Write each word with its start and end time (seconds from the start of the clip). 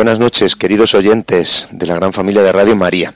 Buenas 0.00 0.18
noches, 0.18 0.56
queridos 0.56 0.94
oyentes 0.94 1.68
de 1.72 1.84
la 1.84 1.94
gran 1.94 2.14
familia 2.14 2.42
de 2.42 2.52
Radio 2.52 2.74
María. 2.74 3.12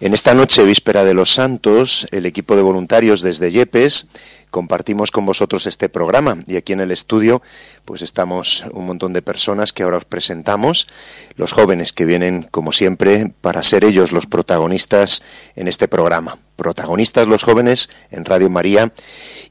En 0.00 0.12
esta 0.12 0.34
noche, 0.34 0.64
víspera 0.64 1.04
de 1.04 1.14
los 1.14 1.32
santos, 1.32 2.08
el 2.10 2.26
equipo 2.26 2.56
de 2.56 2.62
voluntarios 2.62 3.22
desde 3.22 3.52
Yepes 3.52 4.08
compartimos 4.50 5.10
con 5.10 5.26
vosotros 5.26 5.66
este 5.66 5.88
programa 5.88 6.42
y 6.46 6.56
aquí 6.56 6.72
en 6.72 6.80
el 6.80 6.90
estudio 6.90 7.42
pues 7.84 8.02
estamos 8.02 8.64
un 8.72 8.86
montón 8.86 9.12
de 9.12 9.22
personas 9.22 9.72
que 9.72 9.82
ahora 9.82 9.98
os 9.98 10.04
presentamos, 10.04 10.88
los 11.36 11.52
jóvenes 11.52 11.92
que 11.92 12.04
vienen 12.04 12.42
como 12.50 12.72
siempre 12.72 13.32
para 13.40 13.62
ser 13.62 13.84
ellos 13.84 14.12
los 14.12 14.26
protagonistas 14.26 15.22
en 15.56 15.68
este 15.68 15.88
programa. 15.88 16.38
Protagonistas 16.56 17.28
los 17.28 17.42
jóvenes 17.42 17.90
en 18.10 18.24
Radio 18.24 18.48
María 18.48 18.92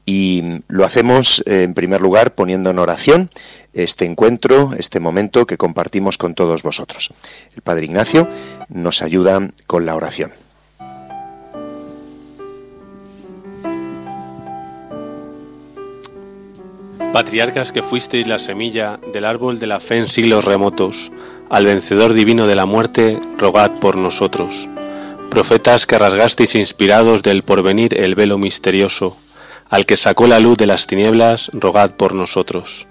y 0.04 0.62
lo 0.68 0.84
hacemos 0.84 1.42
eh, 1.46 1.62
en 1.62 1.74
primer 1.74 2.00
lugar 2.00 2.34
poniendo 2.34 2.70
en 2.70 2.78
oración 2.78 3.30
este 3.74 4.06
encuentro, 4.06 4.72
este 4.78 5.00
momento 5.00 5.46
que 5.46 5.58
compartimos 5.58 6.18
con 6.18 6.34
todos 6.34 6.62
vosotros. 6.62 7.12
El 7.54 7.62
Padre 7.62 7.86
Ignacio 7.86 8.28
nos 8.68 9.02
ayuda 9.02 9.50
con 9.66 9.86
la 9.86 9.94
oración. 9.94 10.45
Patriarcas 17.12 17.72
que 17.72 17.82
fuisteis 17.82 18.26
la 18.26 18.38
semilla 18.38 18.98
del 19.12 19.24
árbol 19.24 19.58
de 19.58 19.66
la 19.66 19.80
fe 19.80 19.96
en 19.96 20.08
siglos 20.08 20.44
remotos, 20.44 21.10
al 21.48 21.64
vencedor 21.64 22.12
divino 22.12 22.46
de 22.46 22.54
la 22.54 22.66
muerte, 22.66 23.20
rogad 23.38 23.72
por 23.78 23.96
nosotros. 23.96 24.68
Profetas 25.30 25.86
que 25.86 25.98
rasgasteis 25.98 26.54
inspirados 26.54 27.22
del 27.22 27.42
porvenir 27.42 28.02
el 28.02 28.14
velo 28.14 28.38
misterioso, 28.38 29.16
al 29.68 29.86
que 29.86 29.96
sacó 29.96 30.26
la 30.26 30.40
luz 30.40 30.56
de 30.58 30.66
las 30.66 30.86
tinieblas, 30.86 31.50
rogad 31.52 31.92
por 31.92 32.14
nosotros. 32.14 32.86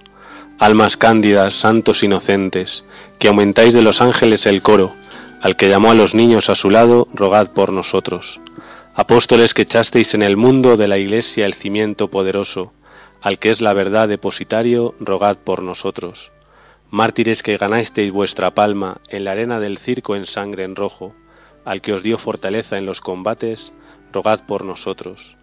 Almas 0.59 0.97
cándidas, 0.97 1.53
santos 1.53 2.03
inocentes, 2.03 2.83
que 3.19 3.27
aumentáis 3.27 3.73
de 3.73 3.81
los 3.81 4.01
ángeles 4.01 4.45
el 4.45 4.61
coro, 4.61 4.93
al 5.41 5.55
que 5.55 5.69
llamó 5.69 5.91
a 5.91 5.95
los 5.95 6.15
niños 6.15 6.49
a 6.49 6.55
su 6.55 6.69
lado, 6.69 7.07
rogad 7.13 7.49
por 7.49 7.71
nosotros. 7.71 8.39
Apóstoles 8.95 9.53
que 9.53 9.63
echasteis 9.63 10.13
en 10.13 10.23
el 10.23 10.37
mundo 10.37 10.77
de 10.77 10.87
la 10.87 10.97
Iglesia 10.97 11.45
el 11.45 11.53
cimiento 11.53 12.09
poderoso, 12.09 12.71
al 13.25 13.39
que 13.39 13.49
es 13.49 13.59
la 13.59 13.73
verdad 13.73 14.07
depositario, 14.07 14.93
rogad 14.99 15.35
por 15.35 15.63
nosotros. 15.63 16.31
Mártires 16.91 17.41
que 17.41 17.57
ganasteis 17.57 18.11
vuestra 18.11 18.53
palma 18.53 18.97
en 19.09 19.23
la 19.23 19.31
arena 19.31 19.59
del 19.59 19.79
circo 19.79 20.15
en 20.15 20.27
sangre 20.27 20.63
en 20.63 20.75
rojo, 20.75 21.15
al 21.65 21.81
que 21.81 21.93
os 21.93 22.03
dio 22.03 22.19
fortaleza 22.19 22.77
en 22.77 22.85
los 22.85 23.01
combates, 23.01 23.73
rogad 24.13 24.45
por 24.45 24.63
nosotros. 24.63 25.37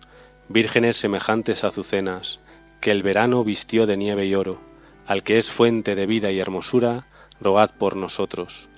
Vírgenes 0.48 0.96
semejantes 0.96 1.64
a 1.64 1.68
azucenas, 1.68 2.38
que 2.80 2.92
el 2.92 3.02
verano 3.02 3.42
vistió 3.42 3.84
de 3.84 3.96
nieve 3.96 4.26
y 4.26 4.36
oro, 4.36 4.60
al 5.08 5.24
que 5.24 5.36
es 5.36 5.50
fuente 5.50 5.96
de 5.96 6.06
vida 6.06 6.30
y 6.30 6.38
hermosura, 6.38 7.06
rogad 7.40 7.72
por 7.76 7.96
nosotros. 7.96 8.68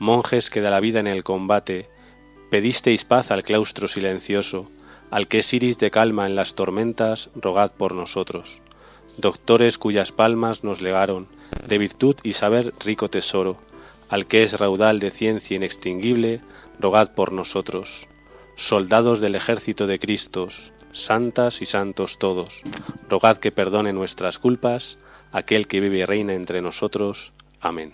Monjes 0.00 0.50
que 0.50 0.62
da 0.62 0.70
la 0.70 0.80
vida 0.80 0.98
en 0.98 1.06
el 1.06 1.22
combate, 1.22 1.88
pedisteis 2.50 3.04
paz 3.04 3.30
al 3.30 3.44
claustro 3.44 3.86
silencioso, 3.86 4.68
al 5.10 5.28
que 5.28 5.38
es 5.38 5.54
iris 5.54 5.78
de 5.78 5.90
calma 5.90 6.26
en 6.26 6.36
las 6.36 6.54
tormentas, 6.54 7.30
rogad 7.34 7.70
por 7.70 7.94
nosotros. 7.94 8.60
Doctores 9.16 9.78
cuyas 9.78 10.12
palmas 10.12 10.64
nos 10.64 10.80
legaron, 10.80 11.26
de 11.66 11.78
virtud 11.78 12.16
y 12.22 12.32
saber 12.32 12.72
rico 12.80 13.08
tesoro, 13.08 13.56
al 14.08 14.26
que 14.26 14.42
es 14.42 14.58
raudal 14.58 15.00
de 15.00 15.10
ciencia 15.10 15.56
inextinguible, 15.56 16.40
rogad 16.78 17.12
por 17.14 17.32
nosotros. 17.32 18.06
Soldados 18.56 19.20
del 19.20 19.34
ejército 19.34 19.86
de 19.86 19.98
Cristos, 19.98 20.72
santas 20.92 21.62
y 21.62 21.66
santos 21.66 22.18
todos, 22.18 22.62
rogad 23.08 23.38
que 23.38 23.52
perdone 23.52 23.92
nuestras 23.92 24.38
culpas, 24.38 24.98
aquel 25.32 25.66
que 25.66 25.80
vive 25.80 25.98
y 25.98 26.04
reina 26.04 26.34
entre 26.34 26.62
nosotros. 26.62 27.32
Amén. 27.60 27.92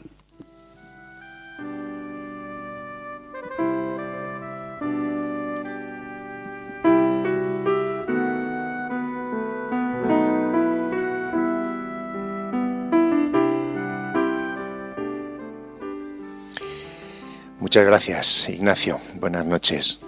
Muchas 17.74 17.86
gracias, 17.88 18.48
Ignacio. 18.50 19.00
Buenas 19.14 19.44
noches. 19.44 19.98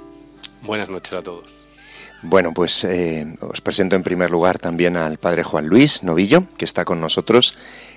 Buenas 0.62 0.88
noches 0.88 1.12
a 1.14 1.20
todos. 1.20 1.50
Bueno, 2.22 2.52
pues 2.54 2.84
eh, 2.84 3.26
os 3.40 3.60
presento 3.60 3.96
en 3.96 4.04
primer 4.04 4.30
lugar 4.30 4.60
también 4.60 4.96
al 4.96 5.18
padre 5.18 5.42
Juan 5.42 5.66
Luis 5.66 6.04
Novillo, 6.04 6.44
que 6.56 6.64
está 6.64 6.84
con 6.84 7.00
nosotros, 7.00 7.56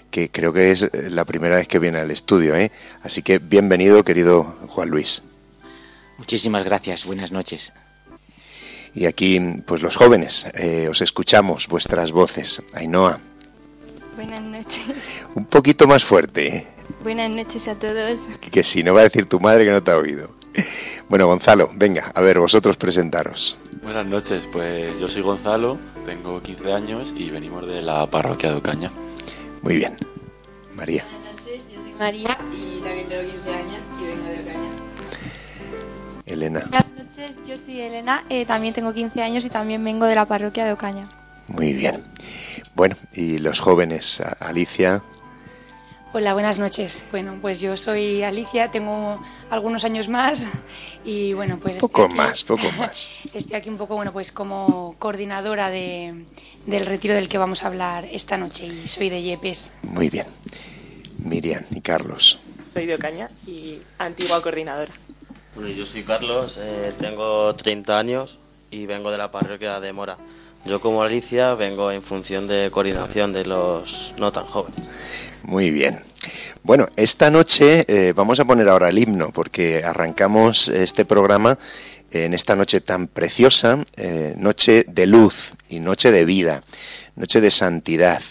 que 0.10 0.32
creo 0.32 0.54
que 0.54 0.72
es 0.72 0.82
eh, 0.82 1.12
la 1.12 1.24
primera 1.24 1.58
vez 1.58 1.68
que 1.68 1.78
viene 1.78 2.00
al 2.00 2.10
estudio. 2.10 2.56
¿eh? 2.56 2.72
Así 3.04 3.22
que 3.22 3.38
bienvenido, 3.38 4.04
querido 4.04 4.58
Juan 4.70 4.90
Luis. 4.90 5.22
Muchísimas 6.18 6.64
gracias, 6.64 7.06
buenas 7.06 7.32
noches. 7.32 7.72
Y 8.96 9.06
aquí, 9.06 9.40
pues 9.68 9.84
los 9.84 9.98
jóvenes, 9.98 10.48
eh, 10.56 10.88
os 10.90 11.00
escuchamos 11.02 11.68
vuestras 11.68 12.12
voces. 12.12 12.64
Ainhoa. 12.74 13.20
Buenas 14.16 14.42
noches. 14.42 15.28
Un 15.36 15.46
poquito 15.46 15.86
más 15.86 16.04
fuerte. 16.04 16.79
Buenas 17.04 17.30
noches 17.32 17.68
a 17.70 17.76
todos. 17.76 18.20
Que, 18.52 18.64
si 18.64 18.84
no 18.84 18.94
va 18.94 19.02
a 19.02 19.04
decir 19.04 19.26
tu 19.26 19.40
madre 19.40 19.64
que 19.64 19.72
no 19.72 19.82
te 19.82 19.92
ha 19.92 19.98
oído. 19.98 20.30
Bueno, 21.08 21.26
Gonzalo, 21.26 21.72
venga, 21.74 22.12
a 22.14 22.22
ver, 22.22 22.38
vosotros 22.40 22.78
presentaros. 22.78 23.58
Buenas 23.82 24.06
noches, 24.06 24.44
pues 24.52 25.00
yo 25.00 25.10
soy 25.10 25.24
Gonzalo, 25.24 25.80
tengo 26.06 26.40
15 26.40 26.72
años 26.72 27.14
y 27.16 27.32
venimos 27.32 27.66
de 27.66 27.82
la 27.82 28.06
parroquia 28.06 28.52
de 28.52 28.58
Ocaña. 28.58 28.92
Muy 29.64 29.78
bien. 29.78 29.98
María. 30.76 31.04
Buenas 31.10 31.34
noches, 31.34 31.62
yo 31.74 31.82
soy 31.82 31.94
María 31.94 32.38
y 32.54 32.80
también 32.84 33.08
tengo 33.10 33.32
15 33.32 33.50
años 33.50 33.80
y 34.00 34.06
vengo 34.06 34.24
de 34.24 34.40
Ocaña. 34.42 34.70
Elena. 36.28 36.60
Buenas 36.60 36.92
noches, 36.92 37.40
yo 37.48 37.58
soy 37.58 37.82
Elena, 37.82 38.24
eh, 38.30 38.46
también 38.46 38.76
tengo 38.76 38.94
15 38.94 39.24
años 39.24 39.46
y 39.46 39.50
también 39.50 39.84
vengo 39.84 40.06
de 40.06 40.14
la 40.14 40.26
parroquia 40.26 40.66
de 40.66 40.74
Ocaña. 40.74 41.08
Muy 41.48 41.74
bien. 41.74 42.04
Bueno, 42.76 42.96
y 43.14 43.40
los 43.40 43.60
jóvenes, 43.60 44.22
Alicia. 44.40 45.02
Hola, 46.12 46.34
buenas 46.34 46.58
noches. 46.58 47.04
Bueno, 47.12 47.38
pues 47.42 47.60
yo 47.62 47.78
soy 47.78 48.24
Alicia, 48.24 48.72
tengo 48.72 49.22
algunos 49.52 49.86
años 49.86 50.08
más 50.08 50.46
y 51.06 51.34
bueno, 51.34 51.60
pues 51.62 51.78
Poco 51.78 52.04
estoy 52.06 52.18
aquí- 52.20 52.28
más, 52.30 52.44
poco 52.44 52.64
más. 52.78 53.10
Estoy 53.34 53.56
aquí 53.56 53.70
un 53.70 53.78
poco, 53.78 53.96
bueno, 53.96 54.12
pues 54.12 54.32
como 54.32 54.96
coordinadora 54.98 55.70
de, 55.70 56.26
del 56.66 56.86
retiro 56.86 57.14
del 57.14 57.30
que 57.30 57.38
vamos 57.38 57.64
a 57.64 57.68
hablar 57.68 58.06
esta 58.12 58.38
noche 58.38 58.66
y 58.66 58.88
soy 58.88 59.10
de 59.10 59.22
Yepes. 59.22 59.74
Muy 59.84 60.10
bien. 60.10 60.26
Miriam 61.20 61.64
y 61.72 61.82
Carlos. 61.82 62.40
Soy 62.74 62.86
de 62.88 62.96
Ocaña 62.96 63.30
y 63.46 63.80
antigua 64.00 64.42
coordinadora. 64.42 64.92
Bueno, 65.56 65.70
yo 65.70 65.86
soy 65.86 66.04
Carlos, 66.04 66.58
eh, 66.60 66.94
tengo 67.00 67.54
30 67.56 67.98
años 68.00 68.40
y 68.72 68.86
vengo 68.86 69.12
de 69.12 69.18
la 69.18 69.32
parroquia 69.32 69.80
de 69.80 69.94
Mora. 69.94 70.18
Yo 70.66 70.80
como 70.82 71.04
Alicia 71.04 71.54
vengo 71.56 71.92
en 71.92 72.02
función 72.02 72.48
de 72.48 72.70
coordinación 72.72 73.32
de 73.34 73.46
los 73.46 74.14
no 74.18 74.32
tan 74.32 74.46
jóvenes. 74.46 75.29
Muy 75.44 75.72
bien. 75.72 76.00
Bueno, 76.64 76.88
esta 76.96 77.30
noche 77.30 77.86
eh, 77.88 78.14
vamos 78.14 78.40
a 78.40 78.46
poner 78.46 78.68
ahora 78.68 78.90
el 78.90 79.00
himno 79.00 79.32
porque 79.32 79.84
arrancamos 79.84 80.68
este 80.68 81.06
programa 81.06 81.58
en 82.12 82.34
esta 82.34 82.56
noche 82.56 82.82
tan 82.82 83.08
preciosa, 83.08 83.86
eh, 83.96 84.34
noche 84.38 84.86
de 84.88 85.08
luz 85.08 85.54
y 85.70 85.80
noche 85.80 86.12
de 86.12 86.26
vida, 86.26 86.64
noche 87.16 87.42
de 87.42 87.52
santidad. 87.52 88.22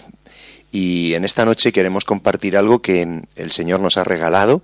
Y 0.71 1.15
en 1.15 1.25
esta 1.25 1.45
noche 1.45 1.73
queremos 1.73 2.05
compartir 2.05 2.57
algo 2.57 2.83
que 2.83 3.23
el 3.37 3.51
Señor 3.51 3.81
nos 3.81 3.97
ha 3.97 4.05
regalado 4.05 4.63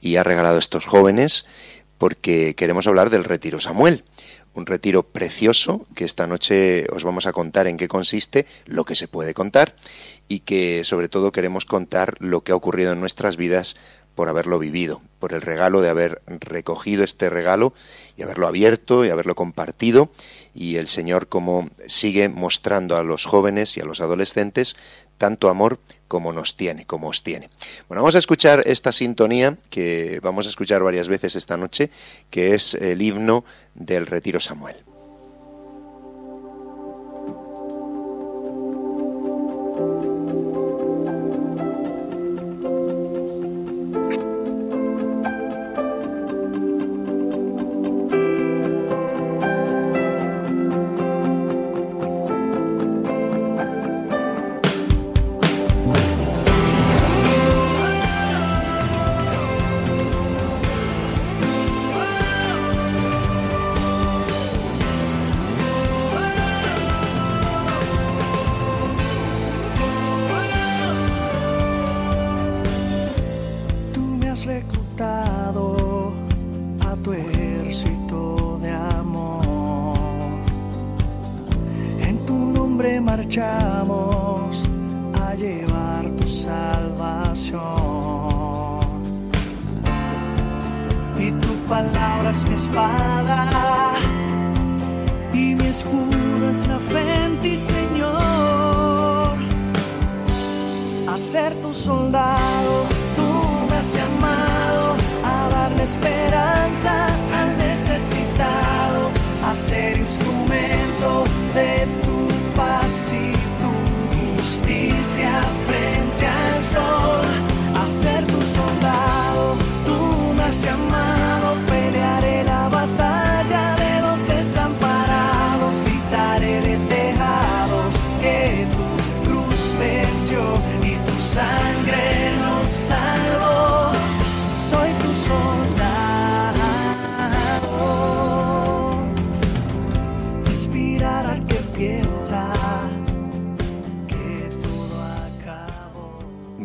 y 0.00 0.16
ha 0.16 0.24
regalado 0.24 0.56
a 0.56 0.60
estos 0.60 0.86
jóvenes 0.86 1.46
porque 1.98 2.54
queremos 2.54 2.86
hablar 2.86 3.10
del 3.10 3.24
retiro 3.24 3.60
Samuel. 3.60 4.04
Un 4.54 4.66
retiro 4.66 5.02
precioso 5.02 5.86
que 5.94 6.04
esta 6.04 6.26
noche 6.26 6.86
os 6.92 7.02
vamos 7.02 7.26
a 7.26 7.32
contar 7.32 7.66
en 7.66 7.76
qué 7.76 7.88
consiste, 7.88 8.46
lo 8.66 8.84
que 8.84 8.94
se 8.94 9.08
puede 9.08 9.34
contar 9.34 9.74
y 10.28 10.40
que 10.40 10.84
sobre 10.84 11.08
todo 11.08 11.32
queremos 11.32 11.64
contar 11.64 12.16
lo 12.18 12.42
que 12.42 12.52
ha 12.52 12.56
ocurrido 12.56 12.92
en 12.92 13.00
nuestras 13.00 13.36
vidas 13.36 13.76
por 14.14 14.28
haberlo 14.28 14.58
vivido, 14.58 15.02
por 15.18 15.32
el 15.32 15.42
regalo 15.42 15.80
de 15.80 15.88
haber 15.88 16.22
recogido 16.26 17.02
este 17.02 17.30
regalo 17.30 17.72
y 18.16 18.22
haberlo 18.22 18.46
abierto 18.46 19.04
y 19.04 19.10
haberlo 19.10 19.34
compartido 19.34 20.08
y 20.54 20.76
el 20.76 20.86
Señor 20.86 21.26
como 21.26 21.68
sigue 21.86 22.28
mostrando 22.28 22.96
a 22.96 23.02
los 23.02 23.24
jóvenes 23.24 23.76
y 23.76 23.80
a 23.80 23.84
los 23.84 24.00
adolescentes 24.00 24.76
tanto 25.18 25.48
amor 25.48 25.78
como 26.06 26.32
nos 26.32 26.56
tiene, 26.56 26.84
como 26.86 27.08
os 27.08 27.22
tiene. 27.22 27.48
Bueno, 27.88 28.02
vamos 28.02 28.14
a 28.14 28.18
escuchar 28.18 28.62
esta 28.66 28.92
sintonía 28.92 29.56
que 29.70 30.20
vamos 30.22 30.46
a 30.46 30.50
escuchar 30.50 30.82
varias 30.82 31.08
veces 31.08 31.34
esta 31.34 31.56
noche, 31.56 31.90
que 32.30 32.54
es 32.54 32.74
el 32.74 33.02
himno 33.02 33.44
del 33.74 34.06
Retiro 34.06 34.38
Samuel. 34.38 34.76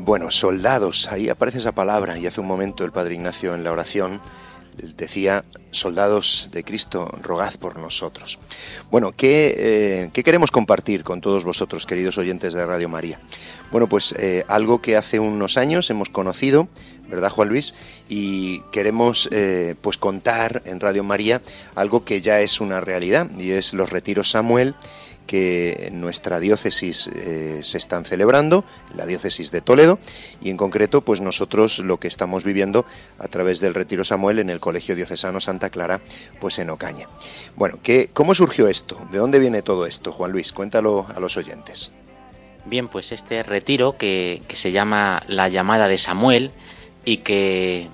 Bueno, 0.09 0.31
soldados, 0.31 1.07
ahí 1.11 1.29
aparece 1.29 1.59
esa 1.59 1.71
palabra 1.71 2.17
y 2.17 2.25
hace 2.25 2.41
un 2.41 2.47
momento 2.47 2.83
el 2.83 2.91
Padre 2.91 3.13
Ignacio 3.13 3.53
en 3.53 3.63
la 3.63 3.71
oración 3.71 4.19
decía, 4.97 5.45
soldados 5.69 6.50
de 6.51 6.63
Cristo, 6.63 7.11
rogad 7.21 7.53
por 7.59 7.77
nosotros. 7.77 8.39
Bueno, 8.89 9.11
¿qué, 9.15 10.09
eh, 10.15 10.23
queremos 10.23 10.50
compartir 10.50 11.03
con 11.03 11.21
todos 11.21 11.44
vosotros, 11.44 11.85
queridos 11.85 12.17
oyentes 12.17 12.53
de 12.53 12.65
Radio 12.65 12.89
María? 12.89 13.19
Bueno, 13.71 13.88
pues 13.88 14.15
eh, 14.17 14.45
algo 14.47 14.81
que 14.81 14.97
hace 14.97 15.19
unos 15.19 15.57
años 15.57 15.91
hemos 15.91 16.09
conocido, 16.09 16.69
¿verdad, 17.07 17.29
Juan 17.29 17.50
Luis? 17.50 17.75
Y 18.07 18.61
queremos 18.71 19.29
eh, 19.31 19.75
pues 19.79 20.00
contar 20.00 20.63
en 20.65 20.79
Radio 20.79 21.03
María 21.03 21.39
algo 21.75 22.03
que 22.03 22.19
ya 22.19 22.41
es 22.41 22.61
una 22.61 22.81
realidad, 22.81 23.29
y 23.38 23.51
es 23.51 23.75
los 23.75 23.91
retiros 23.91 24.31
Samuel 24.31 24.73
que 25.29 25.85
en 25.85 26.01
nuestra 26.01 26.39
diócesis 26.39 27.05
eh, 27.05 27.59
se 27.61 27.77
están 27.77 28.03
celebrando, 28.03 28.65
la 28.95 29.05
diócesis 29.05 29.51
de 29.51 29.61
Toledo, 29.61 29.99
y 30.41 30.49
en 30.49 30.57
concreto, 30.57 31.01
pues 31.01 31.21
nosotros 31.21 31.77
lo 31.77 31.99
que 31.99 32.07
estamos 32.07 32.43
viviendo 32.43 32.83
a 33.19 33.27
través 33.27 33.59
del 33.59 33.75
Retiro 33.75 34.03
Samuel 34.03 34.39
en 34.39 34.49
el 34.49 34.59
Colegio 34.59 34.95
Diocesano 34.95 35.39
Santa 35.39 35.69
Clara, 35.69 36.01
pues 36.39 36.57
en 36.57 36.71
Ocaña. 36.71 37.07
Bueno, 37.55 37.77
¿qué, 37.83 38.09
¿cómo 38.11 38.33
surgió 38.33 38.67
esto? 38.67 38.97
¿De 39.11 39.19
dónde 39.19 39.37
viene 39.37 39.61
todo 39.61 39.85
esto, 39.85 40.11
Juan 40.11 40.31
Luis? 40.31 40.51
Cuéntalo 40.51 41.05
a 41.15 41.19
los 41.19 41.37
oyentes. 41.37 41.91
Bien, 42.65 42.87
pues 42.87 43.11
este 43.11 43.43
retiro 43.43 43.97
que, 43.99 44.41
se 44.51 44.71
llama 44.71 45.21
La 45.27 45.47
llamada 45.47 45.87
de 45.87 45.99
Samuel 45.99 46.49
y 47.05 47.17
que, 47.17 47.87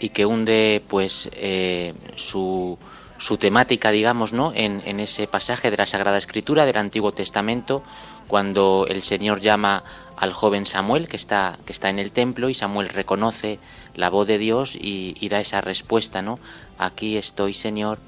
y 0.00 0.08
que 0.08 0.26
hunde 0.26 0.82
pues 0.88 1.30
eh, 1.34 1.94
su 2.16 2.76
su 3.20 3.36
temática, 3.36 3.92
digamos, 3.92 4.32
¿no? 4.32 4.52
En, 4.54 4.82
en, 4.86 4.98
ese 4.98 5.26
pasaje 5.26 5.70
de 5.70 5.76
la 5.76 5.86
Sagrada 5.86 6.18
Escritura 6.18 6.64
del 6.64 6.78
Antiguo 6.78 7.12
Testamento, 7.12 7.82
cuando 8.26 8.86
el 8.88 9.02
Señor 9.02 9.40
llama 9.40 9.84
al 10.16 10.32
joven 10.32 10.66
Samuel 10.66 11.08
que 11.08 11.16
está, 11.16 11.58
que 11.64 11.72
está 11.72 11.90
en 11.90 11.98
el 11.98 12.12
templo 12.12 12.48
y 12.48 12.54
Samuel 12.54 12.90
reconoce 12.90 13.58
la 13.94 14.10
voz 14.10 14.26
de 14.26 14.38
Dios 14.38 14.76
y, 14.80 15.28
da 15.28 15.40
esa 15.40 15.60
respuesta, 15.60 16.22
¿no? 16.22 16.38
Aquí 16.78 17.16
estoy, 17.16 17.54
Señor, 17.54 17.98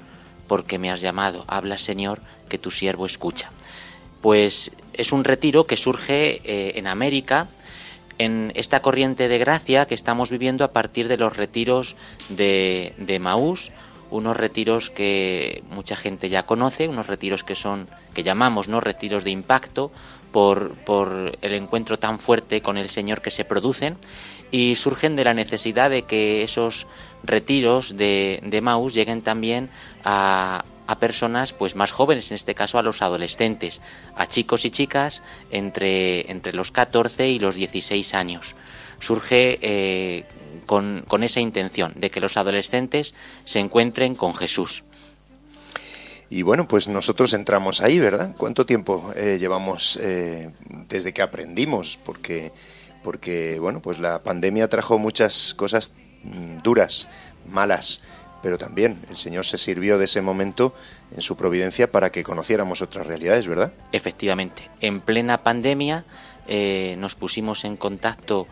porque 0.47 0.79
me 0.79 0.91
has 0.91 1.01
llamado. 1.01 1.43
Habla, 1.47 1.77
Señor, 1.77 2.21
que 2.49 2.57
tu 2.57 2.71
siervo 2.71 3.05
escucha. 3.05 3.51
Pues 4.21 4.71
es 4.93 5.11
un 5.11 5.23
retiro 5.23 5.65
que 5.65 5.77
surge 5.77 6.41
eh, 6.43 6.73
en 6.75 6.87
América, 6.87 7.47
en 8.17 8.51
esta 8.55 8.81
corriente 8.81 9.27
de 9.27 9.39
gracia 9.39 9.85
que 9.85 9.95
estamos 9.95 10.29
viviendo 10.29 10.63
a 10.63 10.71
partir 10.71 11.07
de 11.07 11.17
los 11.17 11.35
retiros 11.35 11.95
de, 12.29 12.93
de 12.97 13.19
Maús, 13.19 13.71
unos 14.13 14.37
retiros 14.37 14.89
que 14.89 15.63
mucha 15.69 15.95
gente 15.95 16.29
ya 16.29 16.43
conoce, 16.43 16.87
unos 16.87 17.07
retiros 17.07 17.43
que 17.43 17.55
son, 17.55 17.87
que 18.13 18.23
llamamos, 18.23 18.67
¿no? 18.67 18.79
Retiros 18.79 19.23
de 19.23 19.31
impacto 19.31 19.91
por, 20.31 20.73
por 20.85 21.33
el 21.41 21.53
encuentro 21.53 21.97
tan 21.97 22.19
fuerte 22.19 22.61
con 22.61 22.77
el 22.77 22.89
Señor 22.89 23.21
que 23.21 23.31
se 23.31 23.43
producen 23.43 23.97
y 24.51 24.75
surgen 24.75 25.15
de 25.15 25.23
la 25.23 25.33
necesidad 25.33 25.89
de 25.89 26.03
que 26.03 26.43
esos 26.43 26.85
retiros 27.23 27.97
de, 27.97 28.39
de 28.43 28.61
Maus 28.61 28.93
lleguen 28.93 29.23
también 29.23 29.69
a, 30.03 30.63
a 30.87 30.99
personas 30.99 31.53
pues 31.53 31.75
más 31.75 31.91
jóvenes, 31.91 32.29
en 32.31 32.35
este 32.35 32.55
caso 32.55 32.77
a 32.77 32.83
los 32.83 33.01
adolescentes, 33.01 33.81
a 34.15 34.27
chicos 34.27 34.65
y 34.65 34.71
chicas 34.71 35.23
entre, 35.51 36.29
entre 36.31 36.53
los 36.53 36.71
14 36.71 37.29
y 37.29 37.39
los 37.39 37.55
16 37.55 38.13
años. 38.13 38.55
Surge 38.99 39.59
eh, 39.61 40.25
con, 40.63 41.05
esa 41.21 41.39
intención 41.39 41.93
de 41.95 42.09
que 42.09 42.19
los 42.19 42.37
adolescentes 42.37 43.15
se 43.45 43.59
encuentren 43.59 44.15
con 44.15 44.35
Jesús. 44.35 44.83
Y 46.29 46.41
bueno, 46.41 46.67
pues 46.67 46.87
nosotros 46.87 47.33
entramos 47.33 47.81
ahí, 47.81 47.99
¿verdad? 47.99 48.33
¿Cuánto 48.37 48.65
tiempo 48.65 49.11
eh, 49.15 49.37
llevamos 49.39 49.99
eh, 50.01 50.49
desde 50.89 51.13
que 51.13 51.21
aprendimos? 51.21 51.99
Porque, 52.03 52.51
porque, 53.03 53.59
bueno, 53.59 53.81
pues 53.81 53.99
la 53.99 54.19
pandemia 54.19 54.67
trajo 54.67 54.97
muchas 54.97 55.53
cosas 55.53 55.91
mm, 56.23 56.63
duras, 56.63 57.07
malas, 57.47 58.01
pero 58.41 58.57
también 58.57 58.97
el 59.09 59.17
Señor 59.17 59.45
se 59.45 59.57
sirvió 59.57 59.97
de 59.97 60.05
ese 60.05 60.21
momento 60.21 60.73
en 61.15 61.21
su 61.21 61.37
providencia 61.37 61.91
para 61.91 62.11
que 62.11 62.23
conociéramos 62.23 62.81
otras 62.81 63.07
realidades, 63.07 63.47
¿verdad? 63.47 63.71
Efectivamente, 63.91 64.69
en 64.81 65.01
plena 65.01 65.43
pandemia 65.43 66.03
eh, 66.47 66.95
nos 66.99 67.15
pusimos 67.15 67.63
en 67.63 67.77
contacto 67.77 68.47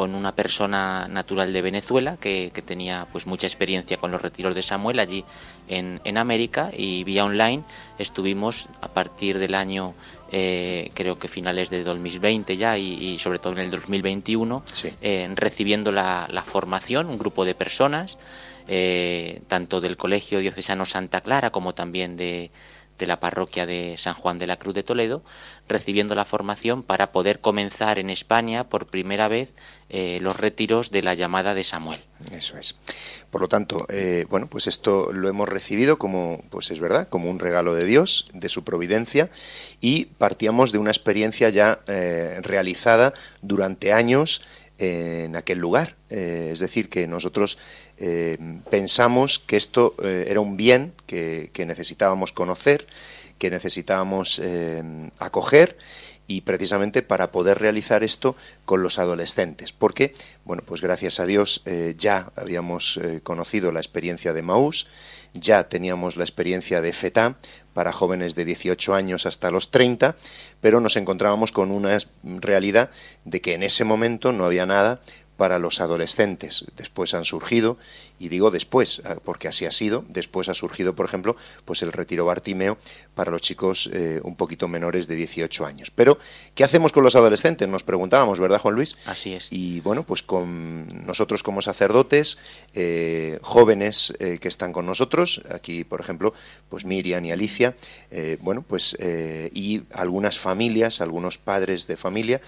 con 0.00 0.14
una 0.14 0.34
persona 0.34 1.08
natural 1.08 1.52
de 1.52 1.60
Venezuela 1.60 2.16
que, 2.18 2.50
tenía 2.64 3.06
pues 3.12 3.26
mucha 3.26 3.46
experiencia 3.46 3.98
con 3.98 4.10
los 4.10 4.22
retiros 4.22 4.54
de 4.54 4.62
Samuel 4.62 4.98
allí 4.98 5.26
en, 5.68 6.00
en 6.04 6.16
América 6.16 6.70
y 6.74 7.04
vía 7.04 7.22
online 7.22 7.64
estuvimos 7.98 8.70
a 8.80 8.88
partir 8.88 9.38
del 9.38 9.54
año 9.54 9.92
eh, 10.32 10.90
creo 10.94 11.18
que 11.18 11.28
finales 11.28 11.68
de 11.68 11.84
2020 11.84 12.56
ya 12.56 12.78
y, 12.78 13.18
sobre 13.18 13.40
todo 13.40 13.52
en 13.52 13.58
el 13.58 13.70
2021 13.70 14.62
recibiendo 15.34 15.92
la, 15.92 16.26
la, 16.30 16.44
formación 16.44 17.10
un 17.10 17.18
grupo 17.18 17.44
de 17.44 17.54
personas 17.54 18.16
tanto 19.48 19.82
del 19.82 19.98
Colegio 19.98 20.38
Diocesano 20.38 20.86
Santa 20.86 21.20
Clara 21.20 21.50
como 21.50 21.74
también 21.74 22.16
de 22.16 22.50
de 23.00 23.08
la 23.08 23.18
parroquia 23.18 23.66
de 23.66 23.96
San 23.98 24.14
Juan 24.14 24.38
de 24.38 24.46
la 24.46 24.58
Cruz 24.58 24.74
de 24.74 24.84
Toledo, 24.84 25.22
recibiendo 25.68 26.14
la 26.14 26.24
formación 26.24 26.82
para 26.82 27.10
poder 27.10 27.40
comenzar 27.40 27.98
en 27.98 28.10
España 28.10 28.64
por 28.64 28.86
primera 28.86 29.26
vez 29.26 29.52
eh, 29.88 30.18
los 30.20 30.36
retiros 30.36 30.90
de 30.90 31.02
la 31.02 31.14
llamada 31.14 31.54
de 31.54 31.64
Samuel. 31.64 32.00
Eso 32.32 32.56
es. 32.58 32.76
Por 33.30 33.40
lo 33.40 33.48
tanto, 33.48 33.86
eh, 33.88 34.26
bueno, 34.28 34.46
pues 34.46 34.66
esto 34.66 35.12
lo 35.12 35.28
hemos 35.28 35.48
recibido 35.48 35.98
como, 35.98 36.44
pues 36.50 36.70
es 36.70 36.78
verdad, 36.78 37.08
como 37.08 37.30
un 37.30 37.38
regalo 37.38 37.74
de 37.74 37.86
Dios, 37.86 38.28
de 38.32 38.48
su 38.48 38.62
providencia, 38.62 39.30
y 39.80 40.04
partíamos 40.04 40.70
de 40.70 40.78
una 40.78 40.90
experiencia 40.90 41.48
ya 41.48 41.80
eh, 41.86 42.38
realizada 42.42 43.14
durante 43.42 43.92
años 43.92 44.42
en 44.78 45.36
aquel 45.36 45.58
lugar. 45.58 45.94
es 46.08 46.58
decir, 46.58 46.88
que 46.88 47.06
nosotros 47.06 47.58
pensamos 48.70 49.38
que 49.38 49.56
esto 49.56 49.94
era 50.02 50.40
un 50.40 50.56
bien 50.56 50.92
que, 51.06 51.50
necesitábamos 51.66 52.32
conocer, 52.32 52.86
que 53.38 53.50
necesitábamos 53.50 54.40
acoger 55.18 55.76
y 56.30 56.42
precisamente 56.42 57.02
para 57.02 57.32
poder 57.32 57.58
realizar 57.58 58.04
esto 58.04 58.36
con 58.64 58.84
los 58.84 59.00
adolescentes, 59.00 59.72
porque, 59.72 60.14
bueno, 60.44 60.62
pues 60.64 60.80
gracias 60.80 61.18
a 61.18 61.26
Dios 61.26 61.60
eh, 61.66 61.96
ya 61.98 62.30
habíamos 62.36 62.98
eh, 62.98 63.20
conocido 63.20 63.72
la 63.72 63.80
experiencia 63.80 64.32
de 64.32 64.42
Maús, 64.42 64.86
ya 65.34 65.68
teníamos 65.68 66.16
la 66.16 66.22
experiencia 66.22 66.80
de 66.82 66.92
FETA 66.92 67.36
para 67.74 67.92
jóvenes 67.92 68.36
de 68.36 68.44
18 68.44 68.94
años 68.94 69.26
hasta 69.26 69.50
los 69.50 69.72
30, 69.72 70.14
pero 70.60 70.80
nos 70.80 70.96
encontrábamos 70.96 71.50
con 71.50 71.72
una 71.72 71.98
realidad 72.22 72.90
de 73.24 73.40
que 73.40 73.54
en 73.54 73.64
ese 73.64 73.82
momento 73.82 74.30
no 74.30 74.44
había 74.44 74.66
nada 74.66 75.00
para 75.40 75.58
los 75.58 75.80
adolescentes. 75.80 76.66
Después 76.76 77.14
han 77.14 77.24
surgido, 77.24 77.78
y 78.20 78.28
digo 78.28 78.50
después, 78.50 79.00
ah, 79.06 79.16
porque 79.24 79.48
así 79.48 79.64
ha 79.64 79.72
sido, 79.72 80.04
después 80.08 80.50
ha 80.50 80.54
surgido, 80.54 80.94
por 80.94 81.06
ejemplo, 81.06 81.36
pues 81.64 81.82
el 81.82 81.90
retiro 81.90 82.26
Bartimeo 82.26 82.76
para 83.14 83.30
los 83.30 83.40
chicos 83.40 83.88
eh, 83.92 84.20
un 84.22 84.36
poquito 84.36 84.68
menores 84.68 85.08
de 85.08 85.16
18 85.16 85.64
años. 85.64 85.90
Pero, 85.90 86.18
¿qué 86.54 86.62
hacemos 86.62 86.92
con 86.92 87.02
los 87.02 87.16
adolescentes? 87.16 87.66
Nos 87.66 87.82
preguntábamos, 87.82 88.38
¿verdad, 88.38 88.60
Juan 88.60 88.74
Luis? 88.74 88.96
Así 89.06 89.32
es. 89.32 89.48
Y 89.50 89.80
bueno, 89.80 90.02
pues 90.02 90.22
con 90.22 91.06
nosotros 91.06 91.42
como 91.42 91.62
sacerdotes, 91.62 92.36
eh, 92.74 93.38
jóvenes 93.40 94.12
eh, 94.20 94.38
que 94.38 94.48
están 94.48 94.74
con 94.74 94.84
nosotros, 94.84 95.40
aquí, 95.50 95.84
por 95.84 96.00
ejemplo, 96.00 96.34
pues 96.68 96.84
Miriam 96.84 97.24
y 97.24 97.32
Alicia, 97.32 97.74
bueno, 98.40 98.62
pues 98.62 98.96
y 99.52 99.82
algunas 99.92 100.38
familias, 100.38 101.00
algunos 101.00 101.38
padres 101.38 101.86
de 101.86 101.96
familia 101.96 102.40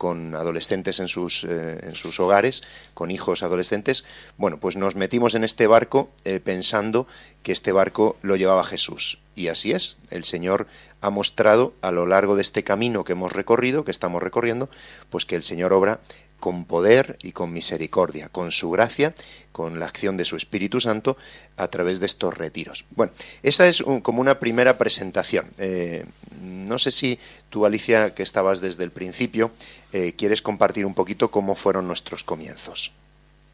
con 0.00 0.34
adolescentes 0.34 0.98
en 0.98 1.08
sus, 1.08 1.44
eh, 1.44 1.78
en 1.82 1.94
sus 1.94 2.20
hogares, 2.20 2.62
con 2.94 3.10
hijos 3.10 3.42
adolescentes, 3.42 4.02
bueno, 4.38 4.56
pues 4.56 4.74
nos 4.76 4.96
metimos 4.96 5.19
en 5.28 5.44
este 5.44 5.66
barco 5.66 6.10
eh, 6.24 6.40
pensando 6.42 7.06
que 7.42 7.52
este 7.52 7.72
barco 7.72 8.16
lo 8.22 8.36
llevaba 8.36 8.64
Jesús. 8.64 9.18
Y 9.34 9.48
así 9.48 9.72
es, 9.72 9.96
el 10.10 10.24
Señor 10.24 10.66
ha 11.00 11.10
mostrado 11.10 11.72
a 11.82 11.90
lo 11.92 12.06
largo 12.06 12.36
de 12.36 12.42
este 12.42 12.64
camino 12.64 13.04
que 13.04 13.12
hemos 13.12 13.32
recorrido, 13.32 13.84
que 13.84 13.90
estamos 13.90 14.22
recorriendo, 14.22 14.68
pues 15.10 15.24
que 15.24 15.36
el 15.36 15.42
Señor 15.42 15.72
obra 15.72 16.00
con 16.40 16.64
poder 16.64 17.18
y 17.22 17.32
con 17.32 17.52
misericordia, 17.52 18.28
con 18.30 18.50
su 18.50 18.70
gracia, 18.70 19.14
con 19.52 19.78
la 19.78 19.86
acción 19.86 20.16
de 20.16 20.24
su 20.24 20.36
Espíritu 20.36 20.80
Santo 20.80 21.16
a 21.56 21.68
través 21.68 22.00
de 22.00 22.06
estos 22.06 22.36
retiros. 22.36 22.86
Bueno, 22.90 23.12
esa 23.42 23.68
es 23.68 23.84
como 24.02 24.20
una 24.20 24.40
primera 24.40 24.78
presentación. 24.78 25.52
Eh, 25.58 26.06
no 26.40 26.78
sé 26.78 26.90
si 26.90 27.18
tú, 27.50 27.66
Alicia, 27.66 28.14
que 28.14 28.22
estabas 28.22 28.60
desde 28.60 28.84
el 28.84 28.90
principio, 28.90 29.50
eh, 29.92 30.14
quieres 30.16 30.40
compartir 30.40 30.86
un 30.86 30.94
poquito 30.94 31.30
cómo 31.30 31.54
fueron 31.54 31.86
nuestros 31.86 32.24
comienzos 32.24 32.92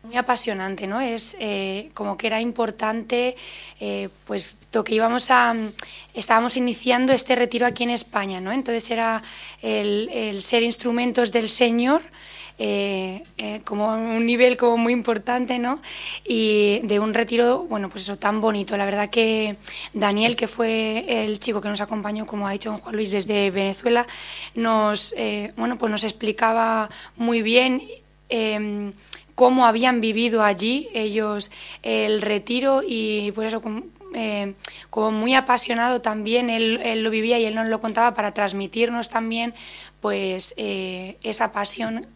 muy 0.06 0.16
apasionante, 0.16 0.86
¿no? 0.86 1.00
Es 1.00 1.36
eh, 1.40 1.90
como 1.94 2.16
que 2.16 2.26
era 2.28 2.40
importante, 2.40 3.36
pues 4.24 4.56
lo 4.76 4.84
que 4.84 4.94
íbamos 4.94 5.30
a, 5.30 5.54
estábamos 6.12 6.56
iniciando 6.58 7.14
este 7.14 7.34
retiro 7.34 7.66
aquí 7.66 7.84
en 7.84 7.90
España, 7.90 8.42
¿no? 8.42 8.52
Entonces 8.52 8.90
era 8.90 9.22
el, 9.62 10.42
ser 10.42 10.62
instrumentos 10.62 11.32
del 11.32 11.48
Señor 11.48 12.02
eh, 12.58 13.22
eh, 13.38 13.62
como 13.64 13.88
un 13.94 14.26
nivel 14.26 14.58
como 14.58 14.76
muy 14.76 14.92
importante, 14.92 15.58
¿no? 15.58 15.80
Y 16.26 16.80
de 16.84 17.00
un 17.00 17.14
retiro, 17.14 17.64
bueno, 17.70 17.88
pues 17.88 18.04
eso, 18.04 18.18
tan 18.18 18.42
bonito. 18.42 18.76
La 18.76 18.84
verdad 18.84 19.08
que 19.08 19.56
Daniel, 19.94 20.36
que 20.36 20.46
fue 20.46 21.24
el 21.24 21.40
chico 21.40 21.62
que 21.62 21.70
nos 21.70 21.80
acompañó, 21.80 22.26
como 22.26 22.46
ha 22.46 22.52
dicho 22.52 22.70
don 22.70 22.78
Juan 22.78 22.96
Luis, 22.96 23.10
desde 23.10 23.50
Venezuela, 23.50 24.06
nos, 24.54 25.14
eh, 25.16 25.54
bueno, 25.56 25.78
pues 25.78 25.90
nos 25.90 26.04
explicaba 26.04 26.90
muy 27.16 27.40
bien 27.40 27.82
em, 28.28 28.92
cómo 29.36 29.66
habían 29.66 30.00
vivido 30.00 30.42
allí 30.42 30.88
ellos 30.92 31.52
el 31.84 32.22
retiro 32.22 32.82
y 32.84 33.30
pues 33.32 33.48
eso 33.48 33.62
como 34.90 35.10
muy 35.12 35.34
apasionado 35.34 36.00
también 36.00 36.50
él, 36.50 36.80
él, 36.82 37.04
lo 37.04 37.10
vivía 37.10 37.38
y 37.38 37.44
él 37.44 37.54
nos 37.54 37.68
lo 37.68 37.80
contaba 37.80 38.14
para 38.14 38.32
transmitirnos 38.32 39.08
también 39.08 39.54
pues 40.00 40.54
esa 40.56 41.52
pasión 41.52 42.06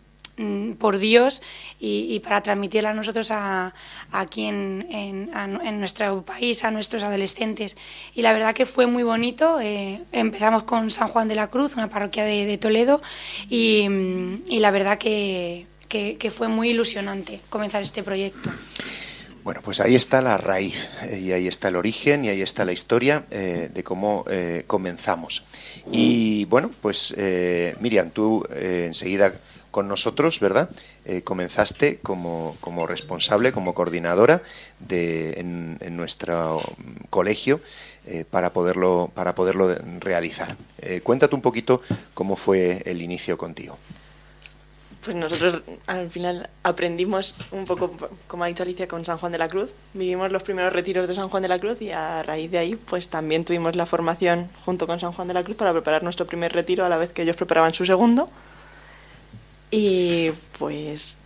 Mm, 0.41 0.73
por 0.77 0.97
Dios 0.99 1.43
y, 1.79 2.19
para 2.21 2.41
transmitirla 2.41 2.91
a 2.91 2.95
nosotros 2.95 3.31
aquí 3.31 4.45
en, 4.45 4.87
en, 4.91 5.81
nuestro 5.81 6.23
país, 6.23 6.65
a 6.65 6.71
nuestros 6.71 7.05
adolescentes. 7.05 7.77
Y 8.15 8.23
la 8.23 8.33
verdad 8.33 8.55
que 8.55 8.65
fue 8.65 8.87
muy 8.87 9.03
bonito. 9.03 9.61
Eh, 9.61 10.01
empezamos 10.13 10.63
con 10.63 10.91
San 10.91 11.09
Juan 11.09 11.29
de 11.29 11.35
la 11.35 11.49
Cruz, 11.49 11.75
una 11.75 11.89
parroquia 11.89 12.25
de, 12.25 12.57
Toledo, 12.57 13.03
y, 13.51 13.87
la 14.49 14.71
verdad 14.71 14.97
que, 14.97 15.67
que, 15.91 16.31
fue 16.31 16.49
muy 16.49 16.71
ilusionante 16.71 17.41
comenzar 17.51 17.83
este 17.83 18.03
proyecto. 18.03 18.51
Bueno, 19.45 19.61
pues 19.63 19.81
ahí 19.81 19.95
está 19.95 20.23
la 20.23 20.39
raíz, 20.39 20.89
eh, 21.03 21.19
y 21.19 21.33
ahí 21.33 21.49
está 21.49 21.69
el 21.69 21.77
origen, 21.77 22.25
y 22.25 22.29
ahí 22.29 22.41
está 22.41 22.65
la 22.65 22.73
historia 22.73 23.25
eh, 23.31 23.71
de 23.73 23.85
cómo 23.85 24.25
comenzamos. 24.67 25.45
Y 25.93 26.47
bueno, 26.47 26.71
pues 26.81 27.15
Miriam, 27.81 28.11
tú 28.11 28.45
enseguida 28.55 29.35
con 29.71 29.89
nosotros, 29.89 30.41
¿verdad? 30.41 30.71
Eh, 31.05 31.23
comenzaste 31.23 31.99
como, 31.99 32.57
como, 32.61 32.87
responsable, 32.87 33.53
como 33.53 33.75
coordinadora 33.75 34.43
de, 34.81 35.41
en, 35.41 35.97
nuestro 35.97 36.61
colegio 37.11 37.61
eh, 38.07 38.25
para, 38.29 38.53
poderlo, 38.53 39.11
para 39.15 39.35
poderlo 39.35 39.75
realizar. 40.01 40.57
Eh, 40.79 41.01
cuéntate 41.03 41.35
un 41.35 41.43
poquito 41.43 41.83
cómo 42.15 42.37
fue 42.37 42.83
el 42.87 43.03
inicio 43.03 43.37
contigo. 43.37 43.79
Pues 45.05 45.17
nosotros 45.17 45.63
al 45.87 46.11
final 46.11 46.51
aprendimos 46.63 47.35
un 47.53 47.65
poco, 47.65 47.91
como 48.27 48.45
ha 48.45 48.49
dicho 48.49 48.63
Alicia, 48.63 48.87
con 48.87 49.05
San 49.07 49.17
Juan 49.17 49.33
de 49.33 49.39
la 49.39 49.49
Cruz. 49.49 49.71
Vivimos 49.95 50.31
los 50.31 50.43
primeros 50.43 50.73
retiros 50.73 51.09
de 51.09 51.15
San 51.15 51.31
Juan 51.31 51.43
de 51.43 51.49
la 51.49 51.59
Cruz 51.59 51.81
y 51.81 51.91
a 51.91 52.23
raíz 52.23 52.51
de 52.51 52.59
ahí 52.59 52.77
pues 52.77 53.09
también 53.09 53.47
tuvimos 53.47 53.77
la 53.77 53.87
formación 53.87 54.51
junto 54.67 54.87
con 54.87 55.01
San 55.01 55.13
Juan 55.13 55.29
de 55.29 55.35
la 55.35 55.43
Cruz 55.43 55.57
para 55.57 55.73
preparar 55.73 56.03
nuestro 56.03 56.27
primer 56.27 56.53
retiro 56.53 56.85
a 56.85 56.91
la 56.91 56.99
vez 56.99 57.13
que 57.13 57.23
ellos 57.23 57.37
preparaban 57.37 57.73
su 57.73 57.87
segundo. 57.87 58.29
Y 59.71 60.33
pues 60.59 61.17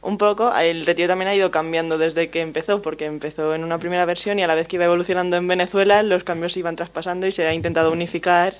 un 0.00 0.16
poco, 0.16 0.54
el 0.56 0.86
retiro 0.86 1.08
también 1.08 1.28
ha 1.28 1.34
ido 1.34 1.50
cambiando 1.50 1.98
desde 1.98 2.30
que 2.30 2.40
empezó, 2.40 2.82
porque 2.82 3.04
empezó 3.04 3.54
en 3.54 3.64
una 3.64 3.78
primera 3.78 4.04
versión 4.04 4.38
y 4.38 4.42
a 4.42 4.46
la 4.46 4.54
vez 4.54 4.66
que 4.68 4.76
iba 4.76 4.84
evolucionando 4.84 5.36
en 5.36 5.46
Venezuela, 5.46 6.02
los 6.02 6.24
cambios 6.24 6.52
se 6.52 6.60
iban 6.60 6.76
traspasando 6.76 7.26
y 7.26 7.32
se 7.32 7.46
ha 7.46 7.52
intentado 7.52 7.92
unificar 7.92 8.54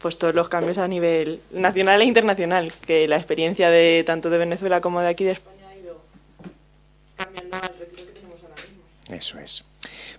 pues 0.00 0.18
todos 0.18 0.34
los 0.34 0.48
cambios 0.48 0.78
a 0.78 0.88
nivel 0.88 1.40
nacional 1.50 2.02
e 2.02 2.04
internacional, 2.04 2.72
que 2.86 3.08
la 3.08 3.16
experiencia 3.16 3.70
de 3.70 4.04
tanto 4.06 4.30
de 4.30 4.38
Venezuela 4.38 4.80
como 4.80 5.00
de 5.00 5.08
aquí 5.08 5.24
de 5.24 5.32
España 5.32 5.68
ha 5.70 5.76
ido 5.76 6.00
cambiando 7.16 7.56
al 7.56 7.78
retiro 7.78 8.06
que 8.06 8.12
tenemos 8.12 8.38
ahora 8.42 8.62
mismo. 8.62 9.16
Eso 9.16 9.38
es. 9.38 9.64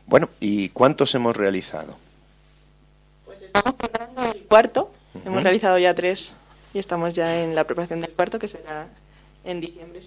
Bueno, 0.06 0.30
¿y 0.40 0.70
cuántos 0.70 1.14
hemos 1.16 1.36
realizado? 1.36 1.98
Pues 3.26 3.42
estamos 3.42 3.74
preparando 3.76 4.32
el 4.32 4.44
cuarto, 4.44 4.92
hemos 5.26 5.44
realizado 5.44 5.78
ya 5.78 5.94
tres 5.94 6.34
y 6.74 6.80
estamos 6.80 7.14
ya 7.14 7.44
en 7.44 7.56
la 7.56 7.64
preparación 7.66 8.02
del 8.02 8.12
cuarto 8.12 8.40
que 8.40 8.48
será 8.48 8.88
en 9.44 9.60
diciembre. 9.62 10.02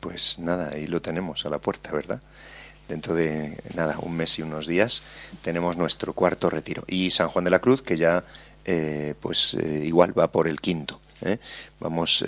Pues 0.00 0.38
nada, 0.38 0.70
ahí 0.72 0.86
lo 0.86 1.02
tenemos 1.02 1.44
a 1.44 1.50
la 1.50 1.58
puerta, 1.58 1.90
¿verdad? 1.90 2.20
Dentro 2.88 3.14
de 3.14 3.58
nada, 3.74 3.98
un 4.00 4.16
mes 4.16 4.38
y 4.38 4.42
unos 4.42 4.66
días 4.66 5.02
tenemos 5.42 5.76
nuestro 5.76 6.12
cuarto 6.14 6.48
retiro. 6.48 6.84
Y 6.86 7.10
San 7.10 7.28
Juan 7.28 7.44
de 7.44 7.50
la 7.50 7.58
Cruz, 7.58 7.82
que 7.82 7.96
ya 7.96 8.24
eh, 8.70 9.14
pues 9.18 9.54
eh, 9.54 9.84
igual 9.86 10.16
va 10.18 10.30
por 10.30 10.46
el 10.46 10.60
quinto. 10.60 11.00
¿eh? 11.22 11.38
Vamos 11.80 12.22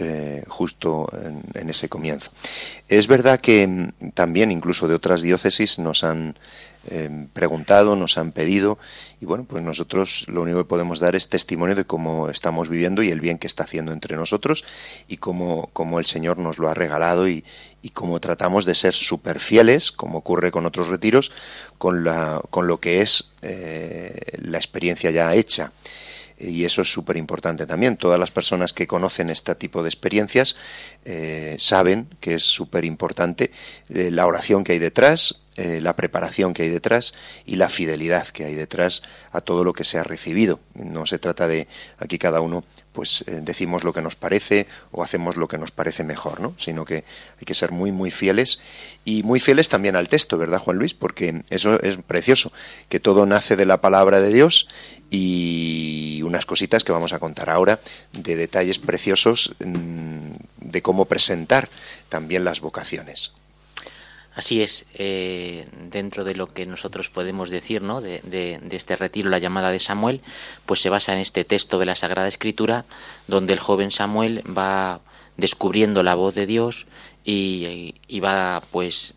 justo 0.49 1.07
en, 1.13 1.43
en, 1.53 1.69
ese 1.69 1.91
comienzo. 1.91 2.33
Es 2.89 3.07
verdad 3.07 3.39
que 3.41 3.67
mm, 3.67 4.11
también 4.15 4.51
incluso 4.51 4.89
de 4.89 4.95
otras 4.95 5.21
diócesis 5.21 5.79
nos 5.79 6.03
han 6.03 6.35
Em, 6.89 7.27
preguntado, 7.27 7.95
nos 7.95 8.17
han 8.17 8.33
pedido 8.33 8.79
y 9.21 9.27
bueno, 9.27 9.45
pues 9.45 9.63
nosotros 9.63 10.25
lo 10.29 10.41
único 10.41 10.61
que 10.61 10.65
podemos 10.65 10.99
dar 10.99 11.15
es 11.15 11.29
testimonio 11.29 11.77
de 11.77 11.85
cómo 11.85 12.31
estamos 12.31 12.71
viviendo 12.71 13.03
y 13.03 13.11
el 13.11 13.21
bien 13.21 13.37
que 13.37 13.47
está 13.47 13.65
haciendo 13.65 13.93
entre 13.93 14.17
nosotros 14.17 14.65
y 15.07 15.19
cómo, 15.19 15.69
cómo 15.75 15.99
el 15.99 16.07
Señor 16.07 16.39
nos 16.39 16.57
lo 16.57 16.71
ha 16.71 16.75
regalado 16.75 17.29
y, 17.29 17.45
y 17.83 17.91
cómo 17.91 18.19
tratamos 18.19 18.65
de 18.65 18.75
ser 18.75 18.95
súper 18.95 19.41
fieles, 19.41 19.93
como 19.93 20.19
ocurre 20.19 20.51
con 20.51 20.65
otros 20.65 20.89
retiros, 20.89 21.31
con, 21.77 22.03
la, 22.03 22.41
con 22.49 22.67
lo 22.67 22.81
que 22.81 23.03
es 23.03 23.31
la 23.43 24.57
experiencia 24.57 25.11
ya 25.11 25.35
hecha 25.35 25.73
y 26.41 26.65
eso 26.65 26.83
es 26.83 26.93
súper 26.93 27.17
importante 27.17 27.67
también. 27.67 27.97
Todas 27.97 28.19
las 28.19 28.31
personas 28.31 28.73
que 28.73 28.87
conocen 28.87 29.31
este 29.31 29.55
tipo 29.55 29.83
de 29.83 29.89
experiencias 29.89 30.57
eh, 31.05 31.57
saben 31.59 32.09
que 32.21 32.35
es 32.35 32.45
súper 32.45 32.85
importante 32.85 33.51
eh, 33.89 34.11
la 34.11 34.27
oración 34.27 34.65
que 34.65 34.73
hay 34.73 34.79
detrás, 34.79 35.43
eh, 35.57 35.81
la 35.83 35.97
preparación 35.97 36.55
que 36.55 36.63
hay 36.63 36.69
detrás 36.71 37.13
y 37.45 37.57
la 37.57 37.69
fidelidad 37.69 38.29
que 38.29 38.45
hay 38.45 38.55
detrás 38.55 39.03
a 39.33 39.41
todo 39.41 39.65
lo 39.65 39.73
que 39.73 39.85
se 39.85 39.99
ha 39.99 40.03
recibido. 40.03 40.61
No 40.75 41.07
se 41.07 41.19
trata 41.19 41.47
de 41.47 41.69
aquí 41.99 42.19
cada 42.19 42.41
uno 42.41 42.65
pues 42.93 43.25
decimos 43.27 43.85
lo 43.85 43.93
que 43.93 44.03
nos 44.03 44.17
parece 44.17 44.67
o 44.91 45.05
hacemos 45.05 45.37
lo 45.37 45.47
que 45.47 45.59
nos 45.59 45.71
parece 45.71 46.03
mejor, 46.03 46.41
¿no? 46.41 46.55
Sino 46.59 46.85
que 46.85 46.97
hay 46.97 47.45
que 47.47 47.55
ser 47.55 47.71
muy 47.71 47.93
muy 47.93 48.11
fieles 48.11 48.59
y 49.05 49.23
muy 49.23 49.39
fieles 49.39 49.69
también 49.69 49.95
al 49.95 50.09
texto, 50.09 50.39
¿verdad, 50.39 50.59
Juan 50.59 50.77
Luis? 50.77 50.93
Porque 50.93 51.45
eso 51.51 51.81
es 51.81 51.99
precioso, 51.99 52.53
que 52.89 52.99
todo 52.99 53.27
nace 53.27 53.55
de 53.55 53.65
la 53.65 53.81
palabra 53.81 54.21
de 54.21 54.33
Dios 54.33 54.67
y 55.11 56.23
unas 56.25 56.47
cositas 56.47 56.85
que 56.85 56.93
vamos 56.93 57.13
a 57.13 57.19
contar 57.19 57.51
ahora 57.51 57.81
de 58.13 58.37
detalles 58.37 58.79
preciosos 58.79 59.53
mm, 59.65 60.33
de 60.61 60.83
cómo 60.83 61.07
presentar 61.07 61.69
también 62.09 62.45
las 62.45 62.61
vocaciones. 62.61 63.33
Así 64.35 64.63
es, 64.63 64.87
eh, 64.95 65.67
dentro 65.91 66.23
de 66.23 66.37
lo 66.37 66.47
que 66.47 66.65
nosotros 66.65 67.11
podemos 67.11 67.51
decir 67.51 67.83
¿no? 67.83 68.01
de, 68.01 68.61
este 68.71 68.95
retiro, 68.95 69.29
la 69.29 69.39
llamada 69.39 69.73
de 69.73 69.81
Samuel, 69.81 70.21
pues 70.67 70.81
se 70.81 70.89
basa 70.89 71.13
en 71.13 71.19
este 71.19 71.45
texto 71.45 71.81
de 71.81 71.87
la 71.87 71.97
Sagrada 71.97 72.29
Escritura, 72.29 72.85
donde 73.27 73.53
el 73.53 73.59
joven 73.59 73.91
Samuel 73.91 74.45
va 74.47 75.01
descubriendo 75.37 76.05
la 76.05 76.15
voz 76.15 76.37
de 76.37 76.47
Dios 76.47 76.87
y, 77.25 77.97
y 78.07 78.21
va 78.21 78.63
pues 78.71 79.15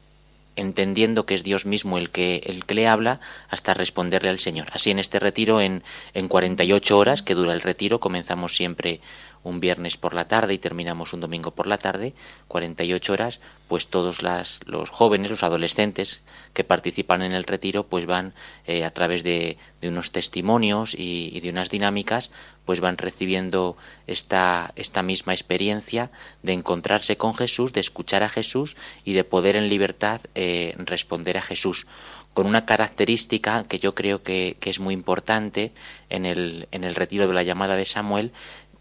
entendiendo 0.55 1.25
que 1.25 1.33
es 1.33 1.43
Dios 1.43 1.65
mismo 1.65 1.97
el 1.97 2.09
que, 2.09 2.41
el 2.45 2.65
que 2.65 2.73
le 2.73 2.87
habla 2.87 3.19
hasta 3.49 3.73
responderle 3.73 4.29
al 4.29 4.39
Señor. 4.39 4.67
Así 4.71 4.91
en 4.91 4.99
este 4.99 5.19
retiro, 5.19 5.61
en, 5.61 5.83
en 6.13 6.27
48 6.27 6.97
horas 6.97 7.21
que 7.21 7.35
dura 7.35 7.53
el 7.53 7.61
retiro, 7.61 7.99
comenzamos 7.99 8.55
siempre 8.55 9.01
un 9.43 9.59
viernes 9.59 9.97
por 9.97 10.13
la 10.13 10.27
tarde 10.27 10.53
y 10.53 10.57
terminamos 10.57 11.13
un 11.13 11.19
domingo 11.19 11.51
por 11.51 11.67
la 11.67 11.77
tarde, 11.77 12.13
48 12.47 13.13
horas, 13.13 13.41
pues 13.67 13.87
todos 13.87 14.23
las, 14.23 14.59
los 14.65 14.89
jóvenes, 14.89 15.31
los 15.31 15.43
adolescentes 15.43 16.21
que 16.53 16.63
participan 16.63 17.21
en 17.21 17.33
el 17.33 17.43
retiro, 17.43 17.85
pues 17.85 18.05
van 18.05 18.33
eh, 18.67 18.85
a 18.85 18.91
través 18.91 19.23
de, 19.23 19.57
de, 19.81 19.89
unos 19.89 20.11
testimonios 20.11 20.95
y, 20.97 21.39
de 21.39 21.49
unas 21.49 21.69
dinámicas, 21.69 22.31
pues 22.65 22.79
van 22.79 22.97
recibiendo 22.97 23.75
esta, 24.07 24.71
esta 24.75 25.03
misma 25.03 25.33
experiencia 25.33 26.09
de 26.41 26.53
encontrarse 26.53 27.17
con 27.17 27.35
Jesús, 27.35 27.73
de 27.73 27.81
escuchar 27.81 28.23
a 28.23 28.29
Jesús 28.29 28.75
y 29.03 29.13
de 29.13 29.23
poder 29.23 29.55
en 29.55 29.67
libertad 29.67 30.21
eh, 30.35 30.75
responder 30.77 31.37
a 31.37 31.41
Jesús. 31.41 31.87
Con 32.33 32.47
una 32.47 32.65
característica 32.65 33.63
que 33.65 33.77
yo 33.77 33.93
creo 33.93 34.23
que, 34.23 34.57
que, 34.59 34.71
es 34.71 34.79
muy 34.79 34.95
importante 34.95 35.71
en 36.09 36.25
el, 36.25 36.67
en 36.71 36.83
el 36.83 36.95
retiro 36.95 37.27
de 37.27 37.33
la 37.33 37.43
llamada 37.43 37.75
de 37.75 37.85
Samuel, 37.85 38.31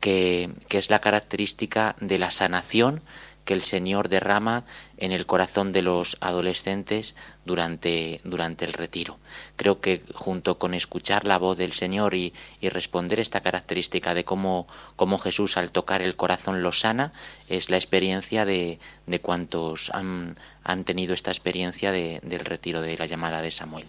que, 0.02 0.50
es 0.68 0.90
la 0.90 0.98
característica 0.98 1.94
de 2.00 2.18
la 2.18 2.32
sanación 2.32 3.00
que 3.44 3.54
el 3.54 3.62
Señor 3.62 4.08
derrama 4.08 4.64
en 4.98 5.12
el 5.12 5.26
corazón 5.26 5.72
de 5.72 5.82
los 5.82 6.16
adolescentes 6.20 7.14
durante, 7.44 8.20
durante 8.24 8.64
el 8.64 8.72
retiro. 8.72 9.18
Creo 9.56 9.80
que 9.80 10.02
junto 10.12 10.58
con 10.58 10.74
escuchar 10.74 11.24
la 11.24 11.38
voz 11.38 11.56
del 11.56 11.72
Señor 11.72 12.14
y, 12.14 12.32
responder 12.62 13.20
esta 13.20 13.40
característica 13.40 14.14
de 14.14 14.24
cómo, 14.24 14.66
cómo, 14.96 15.18
Jesús 15.18 15.56
al 15.56 15.70
tocar 15.70 16.02
el 16.02 16.16
corazón 16.16 16.62
lo 16.62 16.72
sana, 16.72 17.12
es 17.48 17.70
la 17.70 17.76
experiencia 17.76 18.44
de, 18.44 18.80
de 19.06 19.20
cuantos 19.20 19.90
han, 19.90 20.36
han, 20.64 20.84
tenido 20.84 21.14
esta 21.14 21.30
experiencia 21.30 21.92
del 21.92 22.44
retiro 22.44 22.80
de 22.80 22.96
la 22.98 23.06
llamada 23.06 23.40
de 23.40 23.50
Samuel. 23.50 23.86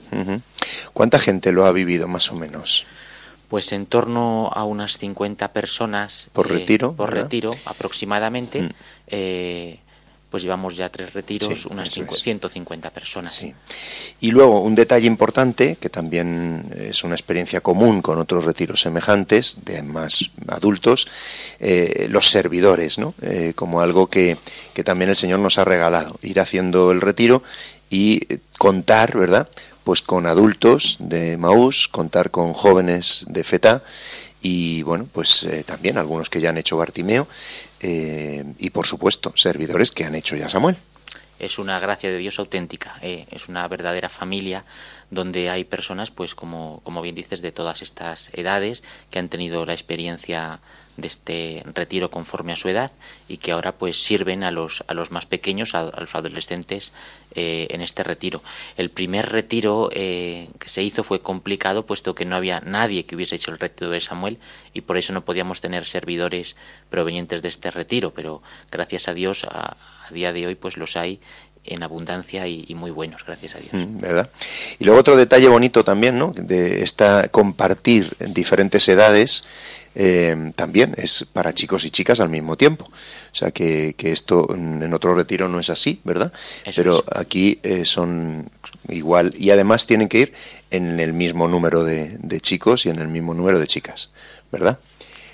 ¿Cuánta 0.93 1.19
gente 1.19 1.51
lo 1.51 1.65
ha 1.65 1.71
vivido 1.71 2.07
más 2.07 2.31
o 2.31 2.35
menos? 2.35 2.85
Pues 3.53 3.71
en 3.71 3.85
torno 3.85 4.49
a 4.51 4.63
unas 4.63 4.97
50 4.97 5.53
personas 5.53 6.27
por 6.33 6.47
eh, 6.47 6.55
retiro 6.55 6.93
por 6.93 7.13
retiro 7.13 7.51
aproximadamente 7.65 8.63
mm. 8.63 8.69
eh, 9.05 9.79
pues 10.31 10.41
llevamos 10.41 10.75
ya 10.75 10.89
tres 10.89 11.13
retiros 11.13 11.67
unas 11.67 11.91
150 11.91 12.89
personas. 12.89 13.31
Sí. 13.31 13.53
y 14.21 14.31
luego 14.31 14.61
un 14.61 14.73
detalle 14.73 15.05
importante 15.05 15.77
que 15.79 15.89
también 15.91 16.65
es 16.75 17.03
una 17.03 17.13
experiencia 17.13 17.61
común 17.61 18.01
con 18.01 18.17
otros 18.17 18.43
retiros 18.43 18.81
semejantes 18.81 19.57
de 19.63 19.83
más 19.83 20.31
adultos 20.47 21.07
eh, 21.59 22.07
los 22.09 22.31
servidores 22.31 22.97
no 22.97 23.13
como 23.53 23.81
algo 23.81 24.07
que, 24.07 24.35
que 24.73 24.83
también 24.83 25.11
el 25.11 25.15
señor 25.15 25.39
nos 25.39 25.59
ha 25.59 25.63
regalado. 25.63 26.17
Ir 26.23 26.39
haciendo 26.39 26.91
el 26.91 27.01
retiro 27.01 27.43
y 27.91 28.19
contar 28.57 29.15
verdad 29.15 29.47
pues 29.83 30.01
con 30.01 30.25
adultos 30.25 30.97
de 30.99 31.37
Maús, 31.37 31.87
contar 31.87 32.31
con 32.31 32.53
jóvenes 32.53 33.25
de 33.27 33.43
FETA 33.43 33.83
y 34.41 34.83
bueno, 34.83 35.07
pues 35.11 35.43
eh, 35.43 35.63
también 35.63 35.97
algunos 35.97 36.29
que 36.29 36.41
ya 36.41 36.49
han 36.49 36.57
hecho 36.57 36.77
Bartimeo 36.77 37.27
eh, 37.79 38.43
y 38.59 38.69
por 38.69 38.85
supuesto 38.85 39.33
servidores 39.35 39.91
que 39.91 40.05
han 40.05 40.15
hecho 40.15 40.35
ya 40.35 40.49
Samuel. 40.49 40.75
Es 41.39 41.59
una 41.59 41.79
gracia 41.79 42.09
de 42.09 42.17
Dios 42.17 42.39
auténtica, 42.39 42.95
eh, 43.01 43.25
es 43.31 43.49
una 43.49 43.67
verdadera 43.67 44.07
familia 44.07 44.63
donde 45.09 45.49
hay 45.49 45.63
personas, 45.63 46.11
pues 46.11 46.35
como, 46.35 46.81
como 46.83 47.01
bien 47.01 47.15
dices, 47.15 47.41
de 47.41 47.51
todas 47.51 47.81
estas 47.81 48.29
edades 48.33 48.83
que 49.09 49.19
han 49.19 49.29
tenido 49.29 49.65
la 49.65 49.73
experiencia 49.73 50.59
de 50.97 51.07
este 51.07 51.63
retiro 51.73 52.11
conforme 52.11 52.53
a 52.53 52.55
su 52.55 52.69
edad 52.69 52.91
y 53.27 53.37
que 53.37 53.51
ahora 53.51 53.71
pues 53.71 54.01
sirven 54.01 54.43
a 54.43 54.51
los, 54.51 54.83
a 54.87 54.93
los 54.93 55.11
más 55.11 55.25
pequeños, 55.25 55.73
a, 55.75 55.91
los 55.99 56.13
adolescentes 56.13 56.93
eh, 57.35 57.67
en 57.71 57.81
este 57.81 58.03
retiro. 58.03 58.43
El 58.77 58.89
primer 58.89 59.29
retiro 59.29 59.89
eh, 59.91 60.49
que 60.59 60.69
se 60.69 60.83
hizo 60.83 61.03
fue 61.03 61.21
complicado 61.21 61.85
puesto 61.85 62.13
que 62.13 62.25
no 62.25 62.35
había 62.35 62.59
nadie 62.59 63.05
que 63.05 63.15
hubiese 63.15 63.35
hecho 63.35 63.51
el 63.51 63.59
retiro 63.59 63.89
de 63.89 64.01
Samuel 64.01 64.37
y 64.73 64.81
por 64.81 64.97
eso 64.97 65.13
no 65.13 65.25
podíamos 65.25 65.61
tener 65.61 65.85
servidores 65.85 66.55
provenientes 66.89 67.41
de 67.41 67.49
este 67.49 67.71
retiro, 67.71 68.11
pero 68.11 68.41
gracias 68.71 69.07
a 69.07 69.13
Dios 69.13 69.45
a, 69.45 69.77
día 70.11 70.33
de 70.33 70.45
hoy 70.45 70.55
pues 70.55 70.77
los 70.77 70.95
hay 70.95 71.19
en 71.65 71.83
abundancia 71.83 72.47
y, 72.47 72.73
muy 72.75 72.91
buenos, 72.91 73.25
gracias 73.25 73.55
a 73.55 73.59
Dios. 73.59 73.73
Mm, 73.73 73.99
¿Verdad? 73.99 74.29
Y 74.79 74.85
luego 74.85 74.99
otro 74.99 75.15
detalle 75.15 75.47
bonito 75.47 75.83
también, 75.83 76.17
¿no? 76.17 76.33
De 76.35 76.83
esta 76.83 77.27
compartir 77.29 78.15
en 78.19 78.33
diferentes 78.33 78.87
edades 78.89 79.45
eh, 79.95 80.51
también 80.55 80.95
es 80.97 81.25
para 81.31 81.53
chicos 81.53 81.85
y 81.85 81.91
chicas 81.91 82.19
al 82.19 82.29
mismo 82.29 82.57
tiempo. 82.57 82.85
O 82.85 83.35
sea 83.35 83.51
que, 83.51 83.95
que 83.97 84.11
esto 84.11 84.47
en 84.53 84.93
otro 84.93 85.13
retiro 85.13 85.47
no 85.47 85.59
es 85.59 85.69
así, 85.69 85.99
¿verdad? 86.03 86.33
Pero 86.75 87.03
aquí 87.13 87.59
eh, 87.63 87.85
son 87.85 88.49
igual 88.89 89.33
y 89.37 89.51
además 89.51 89.85
tienen 89.85 90.09
que 90.09 90.19
ir 90.19 90.33
en 90.71 90.99
el 90.99 91.13
mismo 91.13 91.47
número 91.47 91.83
de, 91.83 92.17
de 92.19 92.41
chicos 92.41 92.85
y 92.85 92.89
en 92.89 92.99
el 92.99 93.07
mismo 93.07 93.33
número 93.33 93.59
de 93.59 93.67
chicas, 93.67 94.09
¿verdad? 94.51 94.79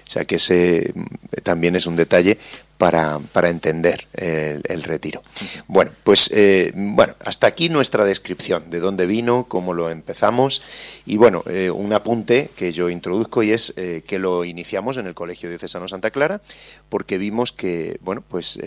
O 0.07 0.11
sea 0.11 0.25
que 0.25 0.35
ese 0.35 0.91
mm, 0.93 1.05
también 1.43 1.75
es 1.75 1.85
un 1.85 1.95
detalle 1.95 2.37
para, 2.79 3.19
para 3.33 3.49
entender 3.49 4.07
el, 4.13 4.83
retiro. 4.83 5.21
Bueno, 5.67 5.91
pues 6.05 6.31
eh, 6.33 6.71
bueno, 6.73 7.13
hasta 7.25 7.45
aquí 7.45 7.67
nuestra 7.67 8.05
descripción 8.05 8.69
de 8.69 8.79
dónde 8.79 9.05
vino, 9.05 9.47
cómo 9.49 9.73
lo 9.73 9.89
empezamos 9.89 10.61
y 11.05 11.17
bueno, 11.17 11.43
eh, 11.47 11.69
un 11.71 11.91
apunte 11.91 12.49
que 12.55 12.71
yo 12.71 12.89
introduzco 12.89 13.43
y 13.43 13.51
es 13.51 13.73
eh, 13.75 14.01
que 14.07 14.17
lo 14.17 14.45
iniciamos 14.45 14.95
en 14.95 15.07
el 15.07 15.13
Colegio 15.13 15.49
Diocesano 15.49 15.89
Santa 15.89 16.09
Clara 16.09 16.41
porque 16.87 17.17
vimos 17.17 17.51
que, 17.51 17.99
bueno, 17.99 18.23
pues 18.25 18.57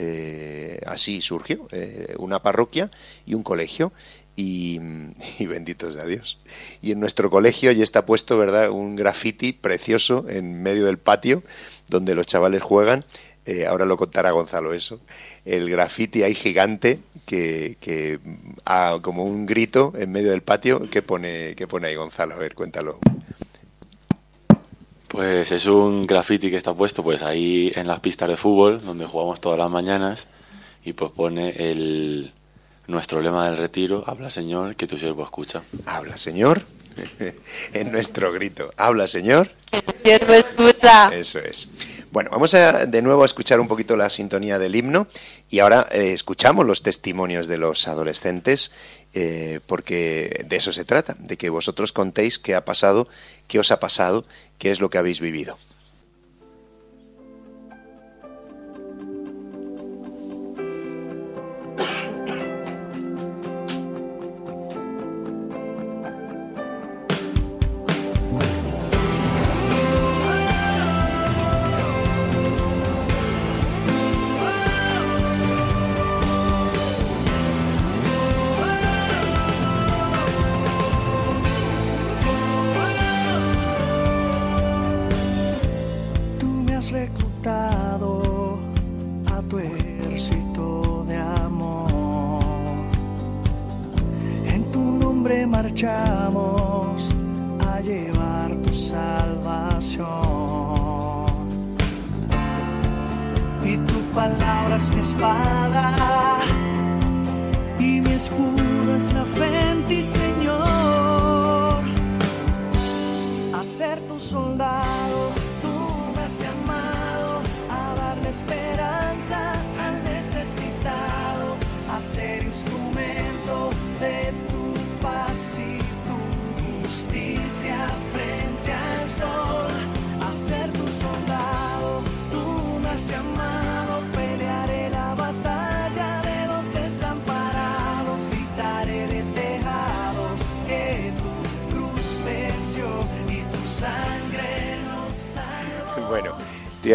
así 0.87 1.23
surgió 1.23 1.67
una 2.19 2.43
parroquia 2.43 2.91
y 3.25 3.33
un 3.33 3.43
colegio 3.43 3.93
y, 4.37 4.79
y, 5.39 5.47
benditos 5.47 5.97
a 5.97 6.05
Dios. 6.05 6.37
Y 6.83 6.93
en 6.93 7.01
nuestro 7.01 7.31
colegio 7.31 7.73
ya 7.73 7.83
está 7.83 8.05
puesto, 8.05 8.37
¿verdad?, 8.37 8.71
un 8.71 8.95
graffiti 8.95 9.55
precioso 9.55 10.27
en 10.29 10.63
medio 10.63 10.85
del 10.85 10.99
patio 10.99 11.43
donde 11.89 12.15
los 12.15 12.27
chavales 12.27 12.63
juegan 12.63 13.05
eh, 13.45 13.67
ahora 13.67 13.85
lo 13.85 13.97
contará 13.97 14.31
Gonzalo 14.31 14.73
eso, 14.73 15.01
el 15.45 15.69
graffiti 15.69 16.23
ahí 16.23 16.35
gigante 16.35 17.01
que, 17.27 17.77
que 17.81 18.21
como 19.03 19.25
un 19.25 19.47
grito 19.47 19.93
en 19.97 20.13
medio 20.13 20.31
del 20.31 20.43
patio 20.43 20.89
que 20.89 21.03
pone, 21.03 21.55
que 21.57 21.67
pone 21.67 21.89
ahí 21.89 21.95
Gonzalo. 21.95 22.35
A 22.35 22.39
ver, 22.39 22.55
cuéntalo. 22.55 22.99
Pues 25.09 25.53
es 25.53 25.67
un 25.67 26.07
graffiti 26.07 26.51
que 26.51 26.57
está 26.57 26.73
puesto 26.73 27.03
pues 27.03 27.23
ahí 27.23 27.71
en 27.75 27.87
las 27.87 28.01
pistas 28.01 28.31
de 28.31 28.37
fútbol 28.37 28.83
donde 28.83 29.05
jugamos 29.05 29.41
todas 29.41 29.59
las 29.59 29.71
mañanas 29.71 30.27
y 30.85 30.95
pues 30.95 31.13
pone 31.13 31.51
el 31.71 32.33
nuestro 32.87 33.21
lema 33.21 33.47
del 33.47 33.59
retiro, 33.59 34.05
habla 34.07 34.31
Señor, 34.31 34.75
que 34.77 34.87
tu 34.87 34.99
siervo 34.99 35.23
escucha. 35.23 35.63
Habla 35.85 36.17
Señor, 36.17 36.63
en 37.75 37.93
nuestro 37.93 38.33
grito. 38.33 38.73
Habla 38.77 39.07
Señor. 39.07 39.51
siervo 40.03 40.33
escucha. 40.33 41.09
Eso 41.15 41.39
es. 41.41 41.69
Bueno, 42.13 42.29
vamos 42.31 42.53
a, 42.53 42.85
de 42.85 43.01
nuevo 43.01 43.23
a 43.23 43.25
escuchar 43.25 43.59
un 43.59 43.69
poquito 43.69 43.97
la 43.97 44.11
sintonía 44.11 44.59
del 44.59 44.77
himno 44.77 45.07
y 45.49 45.61
ahora 45.61 45.89
eh, 45.91 46.13
escuchamos 46.13 46.67
los 46.67 46.83
testimonios 46.83 47.47
de 47.47 47.57
los 47.57 47.89
adolescentes 47.89 48.71
eh, 49.15 49.61
porque 49.65 50.45
de 50.47 50.57
eso 50.57 50.73
se 50.73 50.85
trata, 50.85 51.17
de 51.19 51.39
que 51.39 51.49
vosotros 51.49 51.95
contéis 51.95 52.39
qué 52.39 52.55
ha 52.55 52.67
pasado, 52.67 53.09
qué 53.49 53.59
os 53.59 53.71
ha 53.71 53.81
pasado, 53.81 54.27
qué 54.59 54.71
es 54.71 54.79
lo 54.79 54.91
que 54.91 54.99
habéis 54.99 55.21
vivido. 55.21 55.57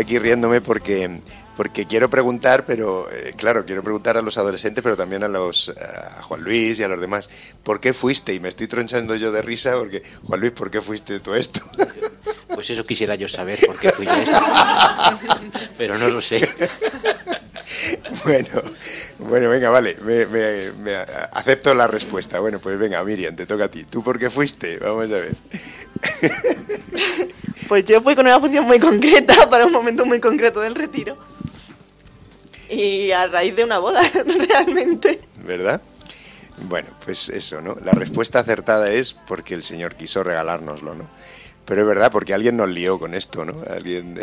Aquí 0.08 0.20
riéndome 0.20 0.62
porque 0.62 1.20
porque 1.58 1.86
quiero 1.86 2.10
preguntar, 2.10 2.66
pero 2.66 3.10
eh, 3.12 3.34
claro, 3.36 3.66
quiero 3.66 3.84
preguntar 3.84 4.16
a 4.16 4.22
los 4.22 4.38
adolescentes, 4.38 4.82
pero 4.84 4.96
también 4.96 5.24
a 5.24 5.28
los 5.28 5.70
a 5.70 6.22
Juan 6.24 6.42
Luis 6.44 6.80
y 6.80 6.84
a 6.84 6.88
los 6.88 7.02
demás, 7.02 7.30
¿por 7.64 7.82
qué 7.82 7.94
fuiste? 7.94 8.34
Y 8.34 8.40
me 8.40 8.48
estoy 8.48 8.68
tronchando 8.68 9.16
yo 9.16 9.32
de 9.34 9.42
risa 9.42 9.76
porque 9.76 10.02
Juan 10.24 10.40
Luis, 10.40 10.54
¿por 10.54 10.72
qué 10.72 10.80
fuiste 10.82 11.20
tú 11.20 11.34
esto? 11.36 11.60
Pues 12.58 12.72
eso 12.72 12.84
quisiera 12.88 13.14
yo 13.14 13.28
saber 13.28 13.60
por 13.68 13.78
qué 13.80 13.92
fui 13.92 14.08
a 14.08 14.20
esto. 14.24 14.40
Pero 15.78 15.96
no 16.00 16.10
lo 16.10 16.22
sé. 16.22 16.50
Bueno, 18.24 18.48
bueno, 19.20 19.50
venga, 19.50 19.70
vale, 19.70 19.98
me, 20.02 20.26
me- 20.26 20.72
me 20.72 20.96
acepto 20.96 21.74
la 21.76 21.86
respuesta. 21.88 22.40
Bueno, 22.40 22.60
pues 22.60 22.80
venga, 22.80 23.04
Miriam, 23.04 23.36
te 23.36 23.46
toca 23.46 23.66
a 23.66 23.68
ti. 23.70 23.84
¿Tú 23.84 24.02
por 24.04 24.18
qué 24.18 24.30
fuiste? 24.30 24.80
Vamos 24.80 25.06
a 25.06 25.08
ver. 25.20 25.36
Pues 27.68 27.86
yo 27.86 28.02
fui 28.02 28.16
con 28.16 28.26
una 28.26 28.40
función 28.40 28.66
muy 28.66 28.80
concreta 28.80 29.50
para 29.50 29.66
un 29.66 29.72
momento 29.72 30.06
muy 30.06 30.20
concreto 30.20 30.62
del 30.62 30.76
retiro. 30.76 31.18
Y 32.70 33.12
a 33.12 33.28
raíz 33.28 33.56
de 33.56 33.64
una 33.64 33.80
boda, 33.80 34.02
realmente. 34.50 35.22
¿Verdad? 35.46 35.82
Bueno, 36.68 36.90
pues 37.06 37.30
eso, 37.30 37.62
¿no? 37.62 37.78
La 37.84 37.92
respuesta 37.92 38.40
acertada 38.40 38.92
es 38.92 39.14
porque 39.14 39.54
el 39.54 39.64
Señor 39.64 39.96
quiso 39.96 40.24
regalárnoslo, 40.24 40.96
¿no? 40.96 41.08
Pero 41.66 41.82
es 41.82 41.88
verdad, 41.88 42.12
porque 42.12 42.34
alguien 42.34 42.58
nos 42.58 42.70
lió 42.70 42.98
con 42.98 43.14
esto, 43.14 43.46
¿no? 43.46 43.56
Alguien... 43.70 44.20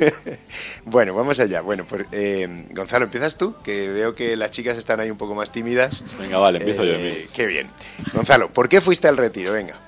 bueno, 0.84 1.14
vamos 1.14 1.38
allá. 1.38 1.60
Bueno, 1.60 1.86
pues 1.88 2.06
eh, 2.12 2.66
Gonzalo, 2.70 3.04
¿empiezas 3.04 3.36
tú? 3.38 3.54
Que 3.62 3.88
veo 3.88 4.14
que 4.14 4.36
las 4.36 4.50
chicas 4.50 4.76
están 4.76 5.00
ahí 5.00 5.10
un 5.10 5.18
poco 5.18 5.34
más 5.34 5.50
tímidas. 5.50 6.02
Venga, 6.18 6.38
vale, 6.38 6.58
empiezo 6.58 6.84
yo, 6.84 6.94
Eh, 6.94 7.00
Emilio. 7.00 7.28
Qué 7.32 7.46
bien. 7.46 7.70
Gonzalo, 8.12 8.52
¿por 8.52 8.68
qué 8.68 8.80
fuiste 8.80 9.06
al 9.08 9.16
retiro? 9.16 9.52
Venga. 9.52 9.78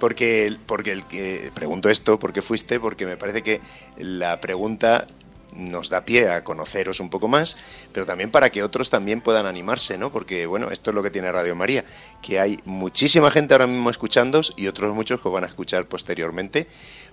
Porque, 0.00 0.56
porque 0.66 0.90
el 0.90 1.04
que 1.04 1.52
pregunto 1.54 1.88
esto, 1.88 2.18
¿por 2.18 2.32
qué 2.32 2.42
fuiste? 2.42 2.80
Porque 2.80 3.06
me 3.06 3.16
parece 3.16 3.42
que 3.42 3.60
la 3.98 4.40
pregunta 4.40 5.06
nos 5.52 5.88
da 5.88 6.04
pie 6.04 6.28
a 6.28 6.44
conoceros 6.44 7.00
un 7.00 7.10
poco 7.10 7.28
más, 7.28 7.56
pero 7.92 8.06
también 8.06 8.30
para 8.30 8.50
que 8.50 8.62
otros 8.62 8.90
también 8.90 9.20
puedan 9.20 9.46
animarse, 9.46 9.98
¿no? 9.98 10.10
Porque, 10.10 10.46
bueno, 10.46 10.70
esto 10.70 10.90
es 10.90 10.94
lo 10.94 11.02
que 11.02 11.10
tiene 11.10 11.30
Radio 11.32 11.54
María, 11.54 11.84
que 12.22 12.40
hay 12.40 12.60
muchísima 12.64 13.30
gente 13.30 13.54
ahora 13.54 13.66
mismo 13.66 13.90
escuchándos 13.90 14.52
y 14.56 14.66
otros 14.66 14.94
muchos 14.94 15.20
que 15.20 15.28
van 15.28 15.44
a 15.44 15.48
escuchar 15.48 15.86
posteriormente, 15.86 16.66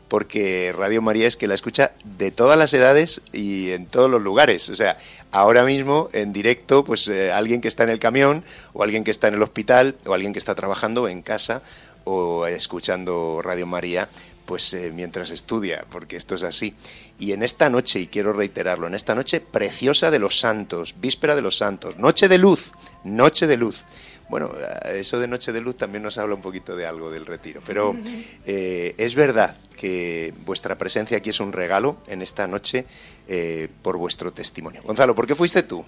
porque 0.07 0.73
Radio 0.77 1.01
María 1.01 1.27
es 1.27 1.35
que 1.35 1.47
la 1.47 1.55
escucha 1.55 1.91
de 2.05 2.31
todas 2.31 2.57
las 2.57 2.73
edades 2.73 3.21
y 3.33 3.71
en 3.71 3.87
todos 3.87 4.09
los 4.09 4.21
lugares. 4.21 4.69
O 4.69 4.75
sea, 4.75 4.97
ahora 5.31 5.63
mismo 5.63 6.09
en 6.13 6.31
directo, 6.31 6.85
pues 6.85 7.07
eh, 7.09 7.31
alguien 7.31 7.59
que 7.59 7.67
está 7.67 7.83
en 7.83 7.89
el 7.89 7.99
camión, 7.99 8.43
o 8.73 8.83
alguien 8.83 9.03
que 9.03 9.11
está 9.11 9.27
en 9.27 9.33
el 9.33 9.43
hospital, 9.43 9.95
o 10.05 10.13
alguien 10.13 10.31
que 10.31 10.39
está 10.39 10.55
trabajando 10.55 11.09
en 11.09 11.21
casa, 11.21 11.61
o 12.07 12.47
escuchando 12.47 13.41
Radio 13.43 13.65
María, 13.65 14.07
pues 14.45 14.73
eh, 14.73 14.91
mientras 14.93 15.29
estudia, 15.29 15.85
porque 15.91 16.15
esto 16.15 16.35
es 16.35 16.43
así. 16.43 16.73
Y 17.19 17.33
en 17.33 17.43
esta 17.43 17.69
noche, 17.69 17.99
y 17.99 18.07
quiero 18.07 18.31
reiterarlo, 18.31 18.87
en 18.87 18.95
esta 18.95 19.13
noche 19.13 19.41
preciosa 19.41 20.09
de 20.09 20.19
los 20.19 20.39
santos, 20.39 20.95
víspera 21.01 21.35
de 21.35 21.41
los 21.41 21.57
santos, 21.57 21.97
noche 21.97 22.29
de 22.29 22.37
luz, 22.37 22.71
noche 23.03 23.45
de 23.45 23.57
luz. 23.57 23.83
Bueno, 24.29 24.51
eh, 24.85 24.99
eso 24.99 25.19
de 25.19 25.27
noche 25.27 25.51
de 25.51 25.61
luz 25.61 25.77
también 25.77 26.03
nos 26.03 26.17
habla 26.17 26.35
un 26.35 26.41
poquito 26.41 26.75
de 26.75 26.85
algo 26.85 27.09
del 27.09 27.25
retiro, 27.25 27.61
pero 27.65 27.95
eh, 28.45 28.95
es 28.97 29.15
verdad 29.15 29.55
que 29.75 30.33
vuestra 30.45 30.77
presencia 30.77 31.17
aquí 31.17 31.29
es 31.29 31.39
un 31.39 31.51
regalo 31.51 31.97
en 32.07 32.21
esta 32.21 32.47
noche 32.47 32.85
eh, 33.27 33.69
por 33.81 33.97
vuestro 33.97 34.31
testimonio. 34.31 34.81
Gonzalo, 34.83 35.15
¿por 35.15 35.27
qué 35.27 35.35
fuiste 35.35 35.63
tú? 35.63 35.83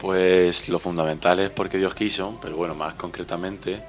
Pues 0.00 0.68
lo 0.68 0.78
fundamental 0.78 1.40
es 1.40 1.50
porque 1.50 1.78
Dios 1.78 1.94
quiso, 1.94 2.38
pero 2.40 2.56
bueno, 2.56 2.74
más 2.74 2.94
concretamente, 2.94 3.82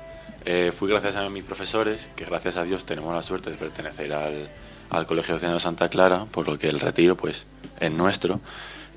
eh, 0.46 0.72
fui 0.76 0.90
gracias 0.90 1.16
a 1.16 1.30
mis 1.30 1.44
profesores, 1.44 2.10
que 2.16 2.26
gracias 2.26 2.58
a 2.58 2.64
Dios 2.64 2.86
tenemos 2.86 3.14
la 3.14 3.22
suerte 3.22 3.52
de 3.52 3.58
pertenecer 3.58 4.14
al, 4.14 4.50
al 4.90 5.06
Colegio 5.06 5.38
de 5.38 5.60
Santa 5.60 5.90
Clara, 5.90 6.26
por 6.26 6.48
lo 6.48 6.58
que 6.58 6.70
el 6.70 6.80
retiro 6.80 7.16
pues 7.16 7.46
es 7.80 7.92
nuestro, 7.92 8.40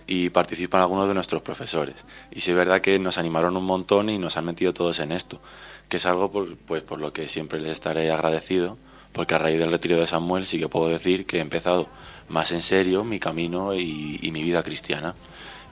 y 0.06 0.30
participan 0.30 0.80
algunos 0.80 1.08
de 1.08 1.14
nuestros 1.14 1.42
profesores. 1.42 1.96
Y 2.30 2.40
sí 2.40 2.50
es 2.50 2.56
verdad 2.56 2.80
que 2.80 2.98
nos 2.98 3.18
animaron 3.18 3.56
un 3.56 3.64
montón 3.64 4.10
y 4.10 4.18
nos 4.18 4.36
han 4.36 4.44
metido 4.44 4.72
todos 4.72 4.98
en 5.00 5.12
esto, 5.12 5.40
que 5.88 5.98
es 5.98 6.06
algo 6.06 6.30
por, 6.32 6.56
pues, 6.56 6.82
por 6.82 6.98
lo 6.98 7.12
que 7.12 7.28
siempre 7.28 7.60
les 7.60 7.72
estaré 7.72 8.10
agradecido, 8.10 8.76
porque 9.12 9.34
a 9.34 9.38
raíz 9.38 9.60
del 9.60 9.70
retiro 9.70 9.98
de 9.98 10.06
Samuel 10.06 10.46
sí 10.46 10.58
que 10.58 10.68
puedo 10.68 10.88
decir 10.88 11.26
que 11.26 11.38
he 11.38 11.40
empezado 11.40 11.88
más 12.28 12.52
en 12.52 12.62
serio 12.62 13.04
mi 13.04 13.20
camino 13.20 13.74
y, 13.74 14.18
y 14.20 14.32
mi 14.32 14.42
vida 14.42 14.62
cristiana. 14.62 15.14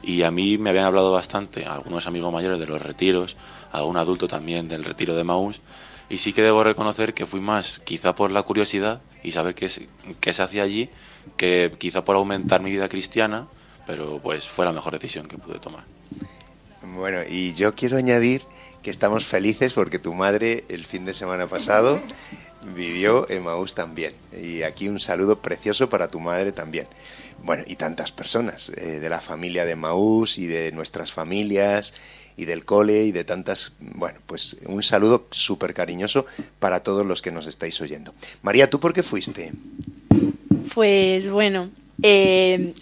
Y 0.02 0.22
a 0.22 0.30
mí 0.30 0.58
me 0.58 0.70
habían 0.70 0.86
hablado 0.86 1.12
bastante, 1.12 1.64
algunos 1.64 2.06
amigos 2.06 2.32
mayores 2.32 2.58
de 2.58 2.66
los 2.66 2.82
retiros, 2.82 3.36
algún 3.70 3.96
adulto 3.96 4.26
también 4.28 4.68
del 4.68 4.84
retiro 4.84 5.14
de 5.14 5.24
Maús, 5.24 5.60
y 6.10 6.18
sí 6.18 6.32
que 6.32 6.42
debo 6.42 6.64
reconocer 6.64 7.14
que 7.14 7.24
fui 7.26 7.40
más 7.40 7.78
quizá 7.78 8.14
por 8.14 8.30
la 8.30 8.42
curiosidad 8.42 9.00
y 9.22 9.30
saber 9.32 9.54
qué, 9.54 9.68
se- 9.68 9.88
qué 10.20 10.32
se 10.34 10.42
hacía 10.42 10.64
allí, 10.64 10.90
que 11.36 11.72
quizá 11.78 12.04
por 12.04 12.16
aumentar 12.16 12.60
mi 12.62 12.70
vida 12.70 12.88
cristiana, 12.88 13.46
pero 13.86 14.18
pues 14.22 14.48
fue 14.48 14.64
la 14.64 14.72
mejor 14.72 14.92
decisión 14.92 15.26
que 15.28 15.38
pude 15.38 15.58
tomar. 15.60 15.84
Bueno, 16.96 17.20
y 17.28 17.54
yo 17.54 17.74
quiero 17.74 17.96
añadir 17.96 18.42
que 18.82 18.90
estamos 18.90 19.24
felices 19.24 19.72
porque 19.72 20.00
tu 20.00 20.12
madre 20.14 20.64
el 20.68 20.84
fin 20.84 21.04
de 21.04 21.14
semana 21.14 21.46
pasado 21.46 22.00
vivió 22.74 23.28
en 23.30 23.44
Maús 23.44 23.74
también. 23.74 24.12
Y 24.36 24.62
aquí 24.62 24.88
un 24.88 24.98
saludo 24.98 25.38
precioso 25.38 25.88
para 25.88 26.08
tu 26.08 26.18
madre 26.18 26.50
también. 26.50 26.88
Bueno, 27.42 27.64
y 27.66 27.76
tantas 27.76 28.12
personas 28.12 28.70
eh, 28.76 29.00
de 29.00 29.08
la 29.08 29.20
familia 29.20 29.64
de 29.64 29.74
Maús 29.76 30.38
y 30.38 30.46
de 30.46 30.70
nuestras 30.72 31.12
familias 31.12 31.92
y 32.36 32.44
del 32.44 32.64
cole 32.64 33.04
y 33.04 33.12
de 33.12 33.24
tantas... 33.24 33.72
Bueno, 33.80 34.18
pues 34.26 34.56
un 34.66 34.82
saludo 34.82 35.26
súper 35.32 35.74
cariñoso 35.74 36.24
para 36.60 36.82
todos 36.82 37.04
los 37.04 37.20
que 37.20 37.32
nos 37.32 37.46
estáis 37.46 37.80
oyendo. 37.80 38.14
María, 38.42 38.70
¿tú 38.70 38.78
por 38.80 38.92
qué 38.94 39.02
fuiste? 39.02 39.52
Pues 40.74 41.28
bueno, 41.28 41.68
eh, 42.02 42.72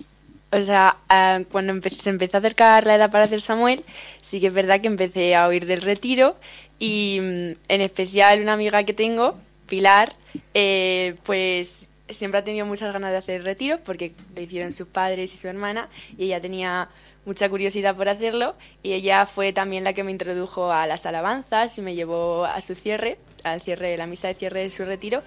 o 0.52 0.60
sea, 0.60 0.96
ah, 1.08 1.40
cuando 1.50 1.72
empe- 1.72 1.90
se 1.90 2.10
empezó 2.10 2.36
a 2.36 2.40
acercar 2.40 2.86
la 2.86 2.96
edad 2.96 3.10
para 3.10 3.24
hacer 3.24 3.40
Samuel, 3.40 3.82
sí 4.22 4.40
que 4.40 4.48
es 4.48 4.52
verdad 4.52 4.80
que 4.80 4.86
empecé 4.88 5.34
a 5.34 5.46
oír 5.48 5.66
del 5.66 5.82
retiro 5.82 6.36
y 6.78 7.18
mm, 7.20 7.50
en 7.68 7.80
especial 7.80 8.40
una 8.42 8.52
amiga 8.52 8.84
que 8.84 8.92
tengo, 8.92 9.36
Pilar, 9.66 10.14
eh, 10.54 11.14
pues 11.24 11.86
siempre 12.12 12.40
ha 12.40 12.44
tenido 12.44 12.66
muchas 12.66 12.92
ganas 12.92 13.10
de 13.10 13.18
hacer 13.18 13.36
el 13.36 13.44
retiro 13.44 13.78
porque 13.84 14.12
lo 14.34 14.42
hicieron 14.42 14.72
sus 14.72 14.88
padres 14.88 15.34
y 15.34 15.36
su 15.36 15.48
hermana 15.48 15.88
y 16.16 16.24
ella 16.24 16.40
tenía 16.40 16.88
mucha 17.24 17.48
curiosidad 17.48 17.96
por 17.96 18.08
hacerlo 18.08 18.54
y 18.82 18.92
ella 18.92 19.26
fue 19.26 19.52
también 19.52 19.84
la 19.84 19.92
que 19.92 20.02
me 20.02 20.10
introdujo 20.10 20.72
a 20.72 20.86
las 20.86 21.06
alabanzas 21.06 21.76
y 21.78 21.82
me 21.82 21.94
llevó 21.94 22.44
a 22.44 22.60
su 22.60 22.74
cierre, 22.74 23.18
al 23.44 23.60
cierre 23.60 23.88
de 23.88 23.96
la 23.96 24.06
misa 24.06 24.28
de 24.28 24.34
cierre 24.34 24.60
de 24.62 24.70
su 24.70 24.84
retiro 24.84 25.22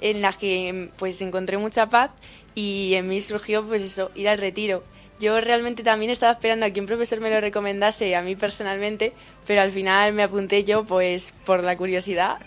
en 0.00 0.22
la 0.22 0.32
que 0.32 0.90
pues 0.96 1.20
encontré 1.22 1.58
mucha 1.58 1.86
paz 1.86 2.10
y 2.54 2.94
en 2.94 3.08
mí 3.08 3.20
surgió 3.20 3.64
pues 3.64 3.82
eso, 3.82 4.10
ir 4.14 4.28
al 4.28 4.38
retiro. 4.38 4.82
Yo 5.20 5.40
realmente 5.40 5.82
también 5.82 6.12
estaba 6.12 6.32
esperando 6.32 6.66
a 6.66 6.70
que 6.70 6.80
un 6.80 6.86
profesor 6.86 7.20
me 7.20 7.30
lo 7.30 7.40
recomendase 7.40 8.14
a 8.14 8.22
mí 8.22 8.36
personalmente, 8.36 9.12
pero 9.46 9.62
al 9.62 9.72
final 9.72 10.12
me 10.12 10.22
apunté 10.22 10.62
yo 10.62 10.84
pues 10.84 11.34
por 11.44 11.64
la 11.64 11.76
curiosidad. 11.76 12.38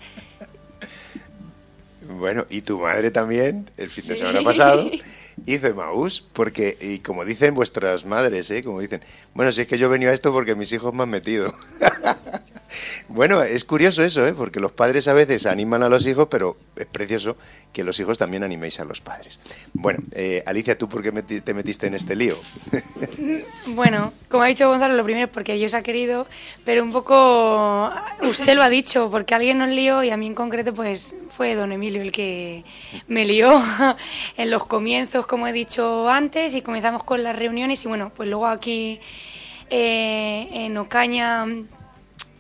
Bueno, 2.08 2.46
y 2.50 2.62
tu 2.62 2.80
madre 2.80 3.12
también, 3.12 3.70
el 3.78 3.90
fin 3.90 4.08
de 4.08 4.16
Sí. 4.16 4.20
semana 4.22 4.42
pasado, 4.42 4.90
hizo 5.46 5.68
Emaús, 5.68 6.22
porque, 6.34 6.78
y 6.82 7.00
como 7.00 7.26
dicen 7.26 7.54
vuestras 7.54 8.06
madres, 8.06 8.50
¿eh? 8.52 8.64
como 8.64 8.80
dicen, 8.80 9.02
bueno, 9.34 9.52
si 9.52 9.62
es 9.62 9.68
que 9.68 9.78
yo 9.78 9.86
he 9.86 9.90
venido 9.90 10.12
a 10.12 10.14
esto 10.14 10.34
porque 10.34 10.56
mis 10.56 10.72
hijos 10.72 10.94
me 10.94 11.04
han 11.04 11.10
metido. 11.10 11.54
Bueno, 13.10 13.44
es 13.44 13.66
curioso 13.66 14.04
eso, 14.04 14.26
¿eh? 14.26 14.34
porque 14.34 14.60
los 14.60 14.72
padres 14.72 15.08
a 15.08 15.14
veces 15.14 15.46
animan 15.46 15.84
a 15.84 15.90
los 15.90 16.06
hijos, 16.06 16.28
pero 16.30 16.56
es 16.76 16.86
precioso 16.86 17.36
que 17.74 17.84
los 17.84 18.00
hijos 18.00 18.18
también 18.18 18.44
animéis 18.44 18.80
a 18.80 18.86
los 18.86 19.02
padres. 19.02 19.40
Bueno, 19.74 20.00
eh, 20.14 20.44
Alicia, 20.46 20.78
¿tú 20.78 20.88
por 20.88 21.02
qué 21.02 21.12
te 21.42 21.54
metiste 21.54 21.88
en 21.88 21.96
este 21.96 22.16
lío? 22.16 22.38
Bueno, 23.68 24.12
como 24.30 24.44
ha 24.44 24.48
dicho 24.48 24.68
Gonzalo, 24.68 24.96
lo 24.96 25.04
primero 25.04 25.26
es 25.26 25.32
porque 25.32 25.54
Dios 25.54 25.74
ha 25.74 25.82
querido, 25.82 26.28
pero 26.66 26.84
un 26.84 26.92
poco 26.92 27.92
usted 28.22 28.56
lo 28.56 28.64
ha 28.64 28.70
dicho, 28.70 29.10
porque 29.10 29.36
alguien 29.36 29.60
nos 29.60 29.70
lió 29.70 30.04
y 30.04 30.10
a 30.10 30.18
mí 30.18 30.28
en 30.28 30.36
concreto 30.36 30.74
pues 30.74 31.16
fue 31.30 31.56
don 31.56 31.72
Emilio 31.72 32.02
el 32.02 32.12
que 32.12 32.64
me 33.08 33.26
lió 33.26 33.62
en 34.38 34.50
los 34.50 34.66
comienzos, 34.66 35.26
como 35.26 35.48
he 35.48 35.54
dicho 35.54 36.10
antes, 36.10 36.54
y 36.54 36.62
comenzamos 36.62 37.04
con 37.04 37.24
las 37.24 37.36
reuniones 37.36 37.84
y 37.86 37.88
bueno, 37.88 38.12
pues 38.16 38.28
luego 38.28 38.48
aquí 38.48 39.00
eh, 39.70 40.48
en 40.52 40.78
Ocaña... 40.78 41.46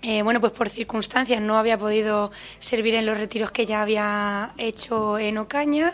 Eh, 0.03 0.23
bueno, 0.23 0.39
pues 0.41 0.51
por 0.53 0.67
circunstancias 0.67 1.39
no 1.41 1.57
había 1.59 1.77
podido 1.77 2.31
servir 2.59 2.95
en 2.95 3.05
los 3.05 3.17
retiros 3.17 3.51
que 3.51 3.67
ya 3.67 3.83
había 3.83 4.51
hecho 4.57 5.19
en 5.19 5.37
Ocaña 5.37 5.93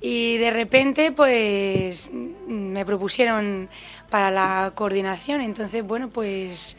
y 0.00 0.36
de 0.36 0.52
repente 0.52 1.10
pues 1.10 2.08
me 2.12 2.84
propusieron 2.86 3.68
para 4.10 4.30
la 4.30 4.70
coordinación. 4.76 5.40
Entonces, 5.40 5.84
bueno, 5.84 6.08
pues 6.08 6.76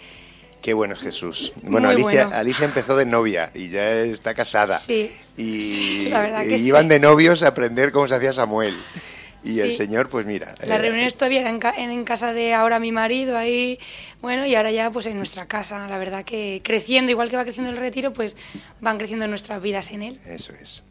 Qué 0.62 0.74
bueno 0.74 0.94
es 0.94 1.00
Jesús. 1.00 1.54
Bueno, 1.64 1.88
Muy 1.88 1.96
Alicia, 2.04 2.26
bueno. 2.26 2.38
Alicia 2.40 2.66
empezó 2.66 2.96
de 2.98 3.06
novia 3.06 3.50
y 3.54 3.70
ya 3.70 3.92
está 4.02 4.34
casada. 4.34 4.78
sí. 4.78 5.12
Y, 5.38 5.62
Sí, 5.76 6.10
la 6.10 6.22
verdad 6.22 6.44
que 6.44 6.56
y 6.56 6.60
sí. 6.60 6.66
iban 6.68 6.88
de 6.88 7.00
novios 7.00 7.44
a 7.44 7.48
aprender 7.50 7.92
cómo 7.92 8.08
se 8.08 8.16
hacía 8.16 8.34
Samuel. 8.34 8.78
Y 9.42 9.62
el 9.62 9.72
Sí. 9.72 9.78
Señor, 9.78 10.10
pues 10.10 10.26
mira. 10.26 10.54
Las 10.66 10.80
eh, 10.80 10.82
reuniones 10.82 11.16
todavía 11.16 11.40
eran 11.40 11.62
en 11.78 12.04
casa 12.04 12.34
de 12.34 12.54
ahora 12.54 12.78
mi 12.82 12.92
marido, 12.92 13.38
ahí, 13.38 13.80
bueno, 14.22 14.46
y 14.46 14.56
ahora 14.56 14.72
ya 14.72 14.92
pues 14.92 15.06
en 15.06 15.18
nuestra 15.18 15.46
casa. 15.46 15.88
La 15.88 15.98
verdad 15.98 16.26
que 16.26 16.62
creciendo, 16.64 17.12
igual 17.12 17.30
que 17.30 17.38
va 17.38 17.44
creciendo 17.44 17.72
el 17.72 17.78
retiro, 17.78 18.14
pues 18.14 18.36
van 18.82 18.98
creciendo 18.98 19.28
nuestras 19.28 19.62
vidas 19.62 19.92
en 19.92 20.04
él. 20.04 20.20
Eso 20.26 20.54
es. 20.62 20.84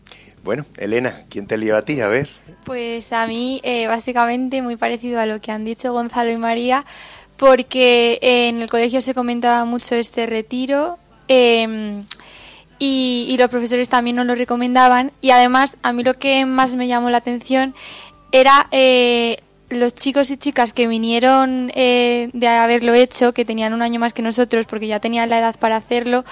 Bueno, 0.42 0.64
Elena, 0.76 1.24
¿quién 1.28 1.46
te 1.46 1.58
lió 1.58 1.76
a 1.76 1.82
ti? 1.82 2.00
A 2.00 2.08
ver. 2.08 2.30
Pues 2.64 3.12
a 3.12 3.26
mí, 3.26 3.60
eh, 3.64 3.86
básicamente, 3.86 4.62
muy 4.62 4.76
parecido 4.76 5.20
a 5.20 5.26
lo 5.26 5.40
que 5.40 5.50
han 5.50 5.64
dicho 5.64 5.92
Gonzalo 5.92 6.30
y 6.30 6.38
María, 6.38 6.84
porque 7.36 8.18
eh, 8.22 8.48
en 8.48 8.62
el 8.62 8.68
colegio 8.70 9.00
se 9.02 9.14
comentaba 9.14 9.64
mucho 9.64 9.94
este 9.94 10.26
retiro 10.26 10.98
eh, 11.28 12.02
y, 12.78 13.26
y 13.28 13.36
los 13.36 13.50
profesores 13.50 13.88
también 13.88 14.16
nos 14.16 14.26
lo 14.26 14.34
recomendaban. 14.34 15.12
Y 15.20 15.30
además, 15.30 15.76
a 15.82 15.92
mí 15.92 16.02
lo 16.02 16.14
que 16.14 16.46
más 16.46 16.76
me 16.76 16.86
llamó 16.86 17.10
la 17.10 17.18
atención 17.18 17.74
era 18.32 18.68
eh, 18.70 19.38
los 19.70 19.94
chicos 19.94 20.30
y 20.30 20.36
chicas 20.36 20.72
que 20.72 20.86
vinieron 20.86 21.70
eh, 21.74 22.30
de 22.32 22.48
haberlo 22.48 22.94
hecho, 22.94 23.32
que 23.32 23.44
tenían 23.44 23.72
un 23.72 23.82
año 23.82 24.00
más 24.00 24.12
que 24.12 24.22
nosotros, 24.22 24.66
porque 24.66 24.86
ya 24.86 25.00
tenían 25.00 25.28
la 25.28 25.38
edad 25.38 25.56
para 25.58 25.76
hacerlo, 25.76 26.24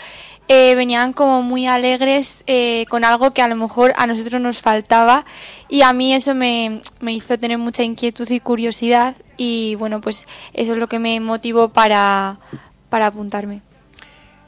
eh, 0.49 0.75
venían 0.77 1.13
como 1.13 1.43
muy 1.43 1.67
alegres 1.67 2.45
eh, 2.47 2.87
con 2.89 3.05
algo 3.05 3.33
que 3.33 3.43
a 3.43 3.49
lo 3.49 3.57
mejor 3.57 3.93
a 3.97 4.07
nosotros 4.07 4.41
nos 4.41 4.63
faltaba 4.63 5.25
y 5.69 5.83
a 5.83 5.93
mí 5.93 6.15
eso 6.15 6.37
me, 6.37 6.81
me 7.01 7.13
hizo 7.13 7.37
tener 7.37 7.59
mucha 7.59 7.83
inquietud 7.83 8.31
y 8.31 8.39
curiosidad 8.39 9.17
y 9.37 9.75
bueno, 9.75 10.01
pues 10.01 10.27
eso 10.53 10.73
es 10.73 10.79
lo 10.79 10.89
que 10.89 11.01
me 11.01 11.19
motivó 11.19 11.71
para, 11.71 12.39
para 12.89 13.09
apuntarme. 13.09 13.61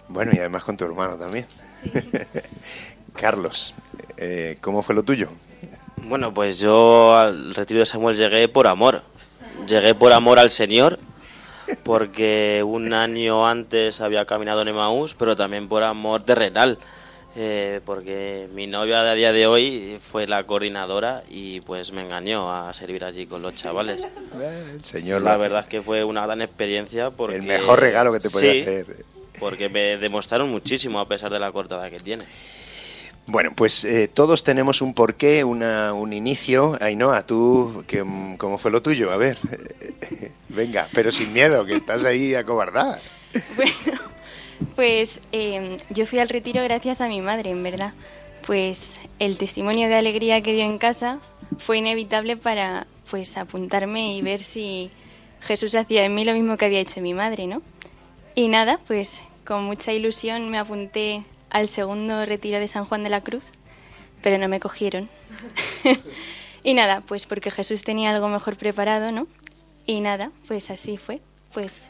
Bueno, 0.08 0.30
y 0.34 0.38
además 0.38 0.62
con 0.62 0.76
tu 0.76 0.84
hermano 0.84 1.16
también. 1.16 1.46
Carlos, 3.14 3.74
eh, 4.16 4.56
¿cómo 4.60 4.82
fue 4.82 4.94
lo 4.94 5.02
tuyo? 5.02 5.28
Bueno, 6.04 6.32
pues 6.32 6.58
yo 6.58 7.16
al 7.16 7.54
retiro 7.54 7.80
de 7.80 7.86
Samuel 7.86 8.16
llegué 8.16 8.48
por 8.48 8.66
amor. 8.66 9.02
Llegué 9.66 9.94
por 9.94 10.12
amor 10.12 10.38
al 10.38 10.50
Señor, 10.50 10.98
porque 11.84 12.62
un 12.66 12.92
año 12.94 13.46
antes 13.46 14.00
había 14.00 14.24
caminado 14.24 14.62
en 14.62 14.68
Emaús, 14.68 15.14
pero 15.14 15.36
también 15.36 15.68
por 15.68 15.82
amor 15.82 16.22
terrenal. 16.22 16.78
eh, 17.36 17.80
porque 17.84 18.48
mi 18.54 18.66
novia 18.66 19.02
de 19.02 19.10
a 19.10 19.14
día 19.14 19.32
de 19.32 19.46
hoy 19.46 19.98
fue 20.00 20.26
la 20.26 20.44
coordinadora 20.44 21.22
y 21.28 21.60
pues 21.60 21.92
me 21.92 22.02
engañó 22.02 22.50
a 22.52 22.72
servir 22.74 23.04
allí 23.04 23.26
con 23.26 23.42
los 23.42 23.54
chavales. 23.54 24.04
El 24.74 24.84
Señor 24.84 25.22
La 25.22 25.36
verdad 25.36 25.60
es 25.60 25.66
que 25.66 25.82
fue 25.82 26.02
una 26.04 26.24
gran 26.26 26.40
experiencia 26.42 27.10
porque... 27.10 27.36
El 27.36 27.42
mejor 27.42 27.78
regalo 27.80 28.12
que 28.12 28.18
te 28.20 28.30
podía 28.30 28.52
Sí, 28.52 28.60
hacer. 28.62 29.04
porque 29.38 29.68
me 29.68 29.98
demostraron 29.98 30.50
muchísimo 30.50 30.98
a 30.98 31.06
pesar 31.06 31.30
de 31.30 31.38
la 31.38 31.52
cortada 31.52 31.90
que 31.90 32.00
tiene. 32.00 32.24
Bueno, 33.30 33.52
pues 33.54 33.84
eh, 33.84 34.08
todos 34.08 34.42
tenemos 34.42 34.80
un 34.80 34.94
porqué, 34.94 35.44
una, 35.44 35.92
un 35.92 36.14
inicio. 36.14 36.78
Ainhoa, 36.80 37.26
tú, 37.26 37.84
¿qué, 37.86 38.02
¿cómo 38.38 38.56
fue 38.56 38.70
lo 38.70 38.80
tuyo? 38.80 39.10
A 39.10 39.18
ver, 39.18 39.36
venga, 40.48 40.88
pero 40.94 41.12
sin 41.12 41.34
miedo, 41.34 41.66
que 41.66 41.76
estás 41.76 42.06
ahí 42.06 42.34
acobardada. 42.34 42.98
Pues 44.74 45.20
eh, 45.32 45.76
yo 45.90 46.06
fui 46.06 46.20
al 46.20 46.30
retiro 46.30 46.64
gracias 46.64 47.02
a 47.02 47.08
mi 47.08 47.20
madre, 47.20 47.50
en 47.50 47.62
verdad. 47.62 47.92
Pues 48.46 48.98
el 49.18 49.36
testimonio 49.36 49.88
de 49.88 49.96
alegría 49.96 50.40
que 50.40 50.54
dio 50.54 50.64
en 50.64 50.78
casa 50.78 51.18
fue 51.58 51.78
inevitable 51.78 52.38
para 52.38 52.86
pues 53.10 53.36
apuntarme 53.36 54.16
y 54.16 54.22
ver 54.22 54.42
si 54.42 54.90
Jesús 55.42 55.74
hacía 55.74 56.06
en 56.06 56.14
mí 56.14 56.24
lo 56.24 56.32
mismo 56.32 56.56
que 56.56 56.64
había 56.64 56.80
hecho 56.80 57.02
mi 57.02 57.12
madre, 57.12 57.46
¿no? 57.46 57.60
Y 58.34 58.48
nada, 58.48 58.80
pues 58.86 59.22
con 59.44 59.64
mucha 59.64 59.92
ilusión 59.92 60.50
me 60.50 60.56
apunté 60.56 61.24
al 61.50 61.68
segundo 61.68 62.24
retiro 62.24 62.58
de 62.58 62.68
San 62.68 62.84
Juan 62.84 63.02
de 63.02 63.10
la 63.10 63.20
Cruz, 63.20 63.44
pero 64.22 64.38
no 64.38 64.48
me 64.48 64.60
cogieron. 64.60 65.08
y 66.62 66.74
nada, 66.74 67.00
pues 67.02 67.26
porque 67.26 67.50
Jesús 67.50 67.84
tenía 67.84 68.10
algo 68.14 68.28
mejor 68.28 68.56
preparado, 68.56 69.12
¿no? 69.12 69.26
Y 69.86 70.00
nada, 70.00 70.30
pues 70.46 70.70
así 70.70 70.96
fue, 70.96 71.20
pues 71.52 71.82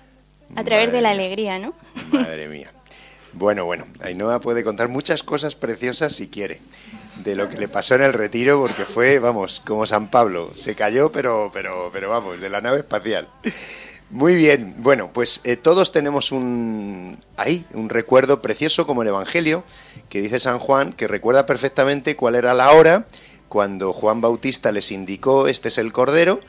a 0.55 0.65
través 0.65 0.87
Madre 0.87 0.97
de 0.97 1.03
la 1.03 1.11
mía. 1.11 1.21
alegría, 1.21 1.59
¿no? 1.59 1.75
Madre 2.13 2.49
mía. 2.49 2.71
Bueno, 3.33 3.65
bueno, 3.67 3.87
Ainhoa 4.01 4.41
puede 4.41 4.65
contar 4.65 4.89
muchas 4.89 5.23
cosas 5.23 5.55
preciosas 5.55 6.15
si 6.15 6.29
quiere 6.29 6.61
de 7.25 7.37
lo 7.37 7.49
que 7.49 7.59
le 7.59 7.69
pasó 7.69 7.95
en 7.95 8.03
el 8.03 8.13
retiro, 8.13 8.61
porque 8.61 8.85
fue, 8.85 9.19
vamos, 9.19 9.61
como 9.61 9.87
San 9.87 10.11
Pablo, 10.11 10.53
se 10.57 10.75
cayó, 10.75 11.13
pero, 11.13 11.51
pero, 11.53 11.91
pero 11.93 12.09
vamos, 12.09 12.41
de 12.41 12.49
la 12.49 12.61
nave 12.61 12.79
espacial. 12.79 13.29
Muy 14.11 14.37
bien, 14.37 14.75
bueno, 14.79 15.11
pues 15.13 15.43
eh, 15.45 15.57
todos 15.57 15.93
tenemos 15.93 16.33
un 16.33 17.19
ahí, 17.37 17.67
un 17.75 17.91
recuerdo 17.91 18.41
precioso 18.41 18.87
como 18.87 19.03
el 19.03 19.09
Evangelio, 19.09 19.65
que 20.09 20.23
dice 20.23 20.41
San 20.41 20.59
Juan, 20.59 20.95
que 20.95 21.07
recuerda 21.07 21.45
perfectamente 21.45 22.17
cuál 22.17 22.35
era 22.35 22.55
la 22.55 22.73
hora 22.73 23.07
cuando 23.51 23.93
Juan 23.93 24.23
Bautista 24.23 24.73
les 24.73 24.93
indicó, 24.93 25.47
este 25.47 25.69
es 25.69 25.77
el 25.77 25.93
Cordero, 25.93 26.41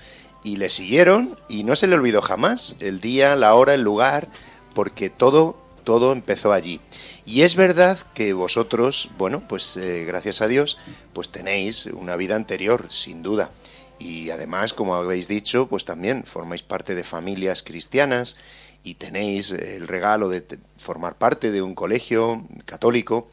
y 0.41 0.55
le 0.55 0.69
siguieron, 0.69 1.37
y 1.49 1.65
no 1.65 1.75
se 1.75 1.87
le 1.87 1.95
olvidó 1.95 2.21
jamás 2.21 2.77
el 2.79 3.01
día, 3.01 3.35
la 3.35 3.53
hora, 3.53 3.73
el 3.73 3.81
lugar, 3.81 4.29
porque 4.73 5.09
todo 5.09 5.57
todo 5.83 6.11
empezó 6.11 6.53
allí. 6.53 6.79
Y 7.25 7.41
es 7.41 7.55
verdad 7.55 7.97
que 8.13 8.33
vosotros, 8.33 9.09
bueno, 9.17 9.41
pues 9.49 9.75
eh, 9.75 10.05
gracias 10.05 10.41
a 10.41 10.47
Dios, 10.47 10.77
pues 11.13 11.29
tenéis 11.29 11.87
una 11.87 12.15
vida 12.15 12.35
anterior, 12.35 12.85
sin 12.89 13.23
duda. 13.23 13.49
Y 13.99 14.29
además, 14.29 14.73
como 14.73 14.95
habéis 14.95 15.27
dicho, 15.27 15.67
pues 15.67 15.85
también 15.85 16.23
formáis 16.23 16.63
parte 16.63 16.95
de 16.95 17.03
familias 17.03 17.63
cristianas 17.63 18.37
y 18.83 18.95
tenéis 18.95 19.51
el 19.51 19.87
regalo 19.87 20.29
de 20.29 20.43
formar 20.79 21.15
parte 21.15 21.51
de 21.51 21.61
un 21.61 21.75
colegio 21.75 22.43
católico. 22.65 23.29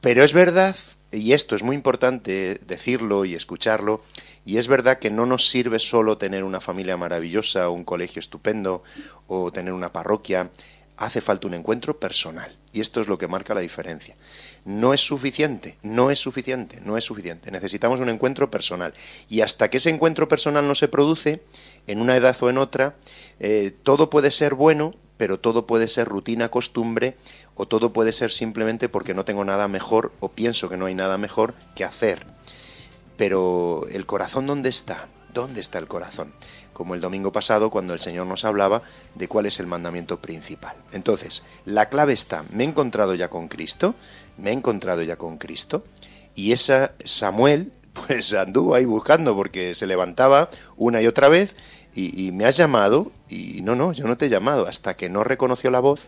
Pero 0.00 0.24
es 0.24 0.32
verdad, 0.32 0.74
y 1.12 1.32
esto 1.32 1.54
es 1.54 1.62
muy 1.62 1.76
importante 1.76 2.60
decirlo 2.66 3.24
y 3.24 3.34
escucharlo, 3.34 4.02
y 4.46 4.56
es 4.56 4.66
verdad 4.66 4.98
que 4.98 5.10
no 5.10 5.26
nos 5.26 5.48
sirve 5.50 5.78
solo 5.78 6.16
tener 6.16 6.42
una 6.42 6.60
familia 6.60 6.96
maravillosa, 6.96 7.68
un 7.68 7.84
colegio 7.84 8.20
estupendo 8.20 8.82
o 9.26 9.52
tener 9.52 9.74
una 9.74 9.92
parroquia, 9.92 10.48
hace 10.96 11.20
falta 11.20 11.46
un 11.46 11.54
encuentro 11.54 11.98
personal. 11.98 12.54
Y 12.72 12.80
esto 12.80 13.00
es 13.00 13.08
lo 13.08 13.18
que 13.18 13.28
marca 13.28 13.54
la 13.54 13.60
diferencia. 13.60 14.14
No 14.68 14.92
es 14.92 15.00
suficiente, 15.00 15.78
no 15.82 16.10
es 16.10 16.18
suficiente, 16.18 16.78
no 16.84 16.98
es 16.98 17.04
suficiente. 17.04 17.50
Necesitamos 17.50 18.00
un 18.00 18.10
encuentro 18.10 18.50
personal. 18.50 18.92
Y 19.30 19.40
hasta 19.40 19.70
que 19.70 19.78
ese 19.78 19.88
encuentro 19.88 20.28
personal 20.28 20.68
no 20.68 20.74
se 20.74 20.88
produce, 20.88 21.40
en 21.86 22.02
una 22.02 22.14
edad 22.16 22.36
o 22.42 22.50
en 22.50 22.58
otra, 22.58 22.94
eh, 23.40 23.72
todo 23.82 24.10
puede 24.10 24.30
ser 24.30 24.52
bueno, 24.52 24.92
pero 25.16 25.40
todo 25.40 25.66
puede 25.66 25.88
ser 25.88 26.06
rutina, 26.06 26.50
costumbre, 26.50 27.16
o 27.54 27.66
todo 27.66 27.94
puede 27.94 28.12
ser 28.12 28.30
simplemente 28.30 28.90
porque 28.90 29.14
no 29.14 29.24
tengo 29.24 29.42
nada 29.42 29.68
mejor 29.68 30.12
o 30.20 30.28
pienso 30.28 30.68
que 30.68 30.76
no 30.76 30.84
hay 30.84 30.94
nada 30.94 31.16
mejor 31.16 31.54
que 31.74 31.84
hacer. 31.84 32.26
Pero 33.16 33.86
el 33.90 34.04
corazón, 34.04 34.46
¿dónde 34.46 34.68
está? 34.68 35.08
¿Dónde 35.32 35.62
está 35.62 35.78
el 35.78 35.88
corazón? 35.88 36.34
Como 36.78 36.94
el 36.94 37.00
domingo 37.00 37.32
pasado 37.32 37.70
cuando 37.70 37.92
el 37.92 37.98
Señor 37.98 38.28
nos 38.28 38.44
hablaba 38.44 38.82
de 39.16 39.26
cuál 39.26 39.46
es 39.46 39.58
el 39.58 39.66
mandamiento 39.66 40.20
principal. 40.20 40.76
Entonces, 40.92 41.42
la 41.64 41.88
clave 41.88 42.12
está, 42.12 42.44
me 42.52 42.62
he 42.62 42.68
encontrado 42.68 43.16
ya 43.16 43.28
con 43.28 43.48
Cristo, 43.48 43.96
me 44.36 44.50
he 44.50 44.52
encontrado 44.52 45.02
ya 45.02 45.16
con 45.16 45.38
Cristo, 45.38 45.82
y 46.36 46.52
esa 46.52 46.92
Samuel, 47.04 47.72
pues 48.06 48.32
anduvo 48.32 48.76
ahí 48.76 48.84
buscando 48.84 49.34
porque 49.34 49.74
se 49.74 49.88
levantaba 49.88 50.50
una 50.76 51.02
y 51.02 51.08
otra 51.08 51.28
vez 51.28 51.56
y, 51.96 52.30
me 52.30 52.44
has 52.44 52.56
llamado, 52.56 53.10
y 53.28 53.60
no, 53.62 53.74
no, 53.74 53.92
yo 53.92 54.06
no 54.06 54.16
te 54.16 54.26
he 54.26 54.28
llamado, 54.28 54.68
hasta 54.68 54.94
que 54.94 55.08
no 55.08 55.24
reconoció 55.24 55.72
la 55.72 55.80
voz, 55.80 56.02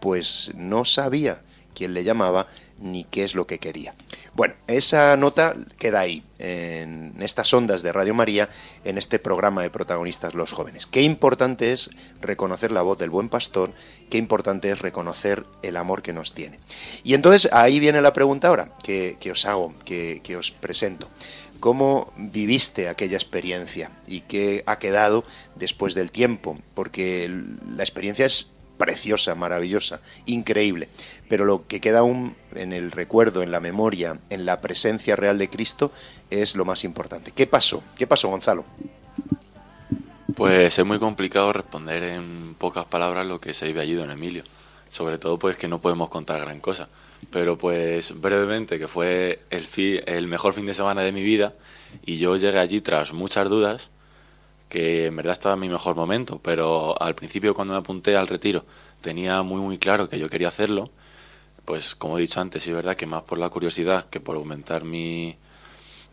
pues 0.00 0.52
no 0.54 0.84
sabía 0.84 1.42
quién 1.74 1.92
le 1.92 2.04
llamaba, 2.04 2.46
ni 2.78 3.02
qué 3.02 3.24
es 3.24 3.34
lo 3.34 3.48
que 3.48 3.58
quería. 3.58 3.94
Bueno, 4.34 4.54
esa 4.66 5.16
nota 5.16 5.54
queda 5.78 6.00
ahí, 6.00 6.24
en 6.40 7.14
estas 7.20 7.54
ondas 7.54 7.82
de 7.84 7.92
Radio 7.92 8.14
María, 8.14 8.48
en 8.84 8.98
este 8.98 9.20
programa 9.20 9.62
de 9.62 9.70
protagonistas 9.70 10.34
los 10.34 10.50
jóvenes. 10.50 10.86
Qué 10.86 11.02
importante 11.02 11.72
es 11.72 11.90
reconocer 12.20 12.72
la 12.72 12.82
voz 12.82 12.98
del 12.98 13.10
buen 13.10 13.28
pastor, 13.28 13.70
qué 14.10 14.18
importante 14.18 14.72
es 14.72 14.80
reconocer 14.80 15.44
el 15.62 15.76
amor 15.76 16.02
que 16.02 16.12
nos 16.12 16.32
tiene. 16.34 16.58
Y 17.04 17.14
entonces 17.14 17.48
ahí 17.52 17.78
viene 17.78 18.02
la 18.02 18.12
pregunta 18.12 18.48
ahora 18.48 18.72
que, 18.82 19.16
os 19.30 19.46
hago, 19.46 19.72
que, 19.84 20.36
os 20.36 20.50
presento. 20.50 21.08
¿Cómo 21.60 22.12
viviste 22.16 22.88
aquella 22.88 23.16
experiencia 23.16 23.92
y 24.08 24.22
qué 24.22 24.64
ha 24.66 24.80
quedado 24.80 25.22
después 25.54 25.94
del 25.94 26.10
tiempo? 26.10 26.58
Porque 26.74 27.32
la 27.76 27.84
experiencia 27.84 28.26
es 28.26 28.48
preciosa, 28.76 29.34
maravillosa, 29.34 30.00
increíble. 30.26 30.88
Pero 31.28 31.44
lo 31.44 31.66
que 31.66 31.80
queda 31.80 32.00
aún 32.00 32.36
en 32.54 32.72
el 32.72 32.90
recuerdo, 32.90 33.42
en 33.42 33.50
la 33.50 33.60
memoria, 33.60 34.18
en 34.30 34.44
la 34.44 34.60
presencia 34.60 35.16
real 35.16 35.38
de 35.38 35.48
Cristo, 35.48 35.92
es 36.30 36.54
lo 36.56 36.64
más 36.64 36.84
importante. 36.84 37.32
¿Qué 37.32 37.46
pasó? 37.46 37.82
¿Qué 37.96 38.06
pasó, 38.06 38.28
Gonzalo? 38.28 38.64
Pues 40.34 40.78
es 40.78 40.84
muy 40.84 40.98
complicado 40.98 41.52
responder 41.52 42.02
en 42.02 42.54
pocas 42.58 42.84
palabras 42.86 43.26
lo 43.26 43.40
que 43.40 43.54
se 43.54 43.66
vive 43.66 43.80
allí, 43.80 43.94
don 43.94 44.10
Emilio. 44.10 44.42
Sobre 44.90 45.18
todo, 45.18 45.38
pues 45.38 45.56
que 45.56 45.68
no 45.68 45.80
podemos 45.80 46.08
contar 46.08 46.40
gran 46.40 46.60
cosa. 46.60 46.88
Pero, 47.30 47.56
pues 47.56 48.20
brevemente, 48.20 48.78
que 48.78 48.88
fue 48.88 49.40
el, 49.50 49.66
el 50.06 50.26
mejor 50.26 50.54
fin 50.54 50.66
de 50.66 50.74
semana 50.74 51.02
de 51.02 51.12
mi 51.12 51.22
vida 51.22 51.54
y 52.04 52.18
yo 52.18 52.36
llegué 52.36 52.58
allí 52.58 52.80
tras 52.80 53.12
muchas 53.12 53.48
dudas 53.48 53.90
que 54.68 55.06
en 55.06 55.16
verdad 55.16 55.32
estaba 55.32 55.54
en 55.54 55.60
mi 55.60 55.68
mejor 55.68 55.96
momento, 55.96 56.40
pero 56.42 57.00
al 57.00 57.14
principio 57.14 57.54
cuando 57.54 57.74
me 57.74 57.80
apunté 57.80 58.16
al 58.16 58.28
retiro 58.28 58.64
tenía 59.00 59.42
muy 59.42 59.60
muy 59.60 59.78
claro 59.78 60.08
que 60.08 60.18
yo 60.18 60.28
quería 60.28 60.48
hacerlo, 60.48 60.90
pues 61.64 61.94
como 61.94 62.18
he 62.18 62.22
dicho 62.22 62.40
antes, 62.40 62.66
es 62.66 62.74
verdad 62.74 62.96
que 62.96 63.06
más 63.06 63.22
por 63.22 63.38
la 63.38 63.48
curiosidad 63.48 64.06
que 64.10 64.20
por 64.20 64.36
aumentar 64.36 64.84
mi, 64.84 65.36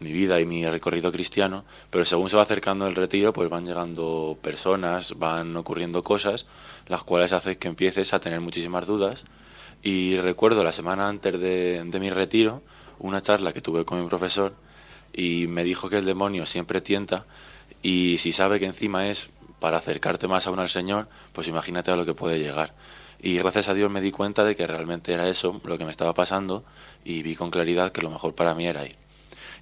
mi 0.01 0.11
vida 0.11 0.41
y 0.41 0.45
mi 0.45 0.67
recorrido 0.67 1.11
cristiano, 1.11 1.63
pero 1.89 2.05
según 2.05 2.29
se 2.29 2.35
va 2.35 2.43
acercando 2.43 2.87
el 2.87 2.95
retiro, 2.95 3.33
pues 3.33 3.49
van 3.49 3.65
llegando 3.65 4.37
personas, 4.41 5.17
van 5.17 5.55
ocurriendo 5.55 6.03
cosas, 6.03 6.47
las 6.87 7.03
cuales 7.03 7.31
hacen 7.33 7.55
que 7.55 7.67
empieces 7.67 8.13
a 8.13 8.19
tener 8.19 8.41
muchísimas 8.41 8.87
dudas. 8.87 9.23
Y 9.83 10.17
recuerdo 10.17 10.63
la 10.63 10.71
semana 10.71 11.07
antes 11.07 11.39
de, 11.39 11.83
de 11.85 11.99
mi 11.99 12.09
retiro, 12.09 12.61
una 12.99 13.21
charla 13.21 13.53
que 13.53 13.61
tuve 13.61 13.85
con 13.85 14.01
mi 14.01 14.07
profesor, 14.07 14.53
y 15.13 15.45
me 15.47 15.63
dijo 15.63 15.89
que 15.89 15.97
el 15.97 16.05
demonio 16.05 16.45
siempre 16.45 16.81
tienta 16.81 17.25
y 17.81 18.17
si 18.19 18.31
sabe 18.31 18.59
que 18.59 18.65
encima 18.65 19.07
es 19.07 19.29
para 19.59 19.77
acercarte 19.77 20.27
más 20.27 20.47
aún 20.47 20.59
al 20.59 20.69
Señor, 20.69 21.07
pues 21.33 21.47
imagínate 21.47 21.91
a 21.91 21.95
lo 21.95 22.05
que 22.05 22.13
puede 22.13 22.39
llegar. 22.39 22.73
Y 23.21 23.37
gracias 23.37 23.69
a 23.69 23.73
Dios 23.75 23.91
me 23.91 24.01
di 24.01 24.11
cuenta 24.11 24.43
de 24.43 24.55
que 24.55 24.65
realmente 24.65 25.13
era 25.13 25.29
eso 25.29 25.61
lo 25.63 25.77
que 25.77 25.85
me 25.85 25.91
estaba 25.91 26.13
pasando 26.13 26.63
y 27.05 27.21
vi 27.21 27.35
con 27.35 27.51
claridad 27.51 27.91
que 27.91 28.01
lo 28.01 28.09
mejor 28.09 28.33
para 28.33 28.55
mí 28.55 28.65
era 28.65 28.85
ir. 28.85 28.95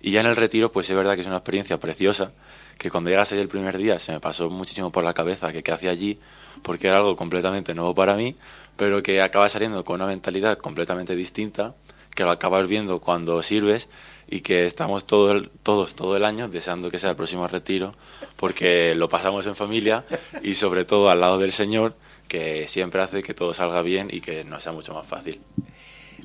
Y 0.02 0.12
ya 0.12 0.22
en 0.22 0.28
el 0.28 0.38
retiro, 0.38 0.72
pues 0.72 0.90
es 0.90 0.96
verdad 0.96 1.16
que 1.16 1.22
es 1.22 1.28
una 1.28 1.38
experiencia 1.38 1.78
preciosa, 1.78 2.32
que 2.78 2.90
cuando 2.90 3.10
llegas 3.10 3.34
ahí 3.34 3.40
el 3.40 3.50
primer 3.50 3.78
día 3.78 4.00
se 4.00 4.14
me 4.14 4.22
pasó 4.22 4.50
muchísimo 4.50 4.92
por 4.92 5.04
la 5.04 5.14
cabeza 5.14 5.52
que 5.52 5.62
qué 5.62 5.74
hacía 5.74 5.92
allí, 5.92 6.18
porque 6.64 6.88
era 6.88 6.98
algo 6.98 7.18
completamente 7.18 7.74
nuevo 7.74 7.94
para 7.94 8.16
mí, 8.16 8.38
pero 8.78 9.04
que 9.04 9.22
acaba 9.22 9.50
saliendo 9.50 9.84
con 9.84 9.96
una 9.96 10.08
mentalidad 10.08 10.58
completamente 10.58 11.16
distinta, 11.18 11.76
que 12.16 12.24
lo 12.24 12.32
acabas 12.32 12.68
viendo 12.68 13.00
cuando 13.00 13.44
sirves 13.44 13.90
y 14.30 14.42
que 14.42 14.66
estamos 14.66 15.06
todo 15.06 15.42
todos 15.64 15.96
todo 15.96 16.16
el 16.16 16.24
año 16.24 16.48
deseando 16.48 16.92
que 16.92 17.00
sea 17.00 17.10
el 17.10 17.16
próximo 17.16 17.48
retiro 17.48 17.96
porque 18.36 18.94
lo 18.96 19.10
pasamos 19.10 19.46
en 19.48 19.56
familia 19.56 20.06
y 20.44 20.56
sobre 20.56 20.86
todo 20.86 21.10
al 21.10 21.20
lado 21.20 21.40
del 21.40 21.52
Señor 21.52 21.96
que 22.28 22.68
siempre 22.68 23.02
hace 23.02 23.24
que 23.24 23.34
todo 23.34 23.54
salga 23.54 23.82
bien 23.82 24.08
y 24.12 24.22
que 24.22 24.44
nos 24.44 24.64
sea 24.64 24.72
mucho 24.72 24.94
más 24.94 25.08
fácil. 25.08 25.42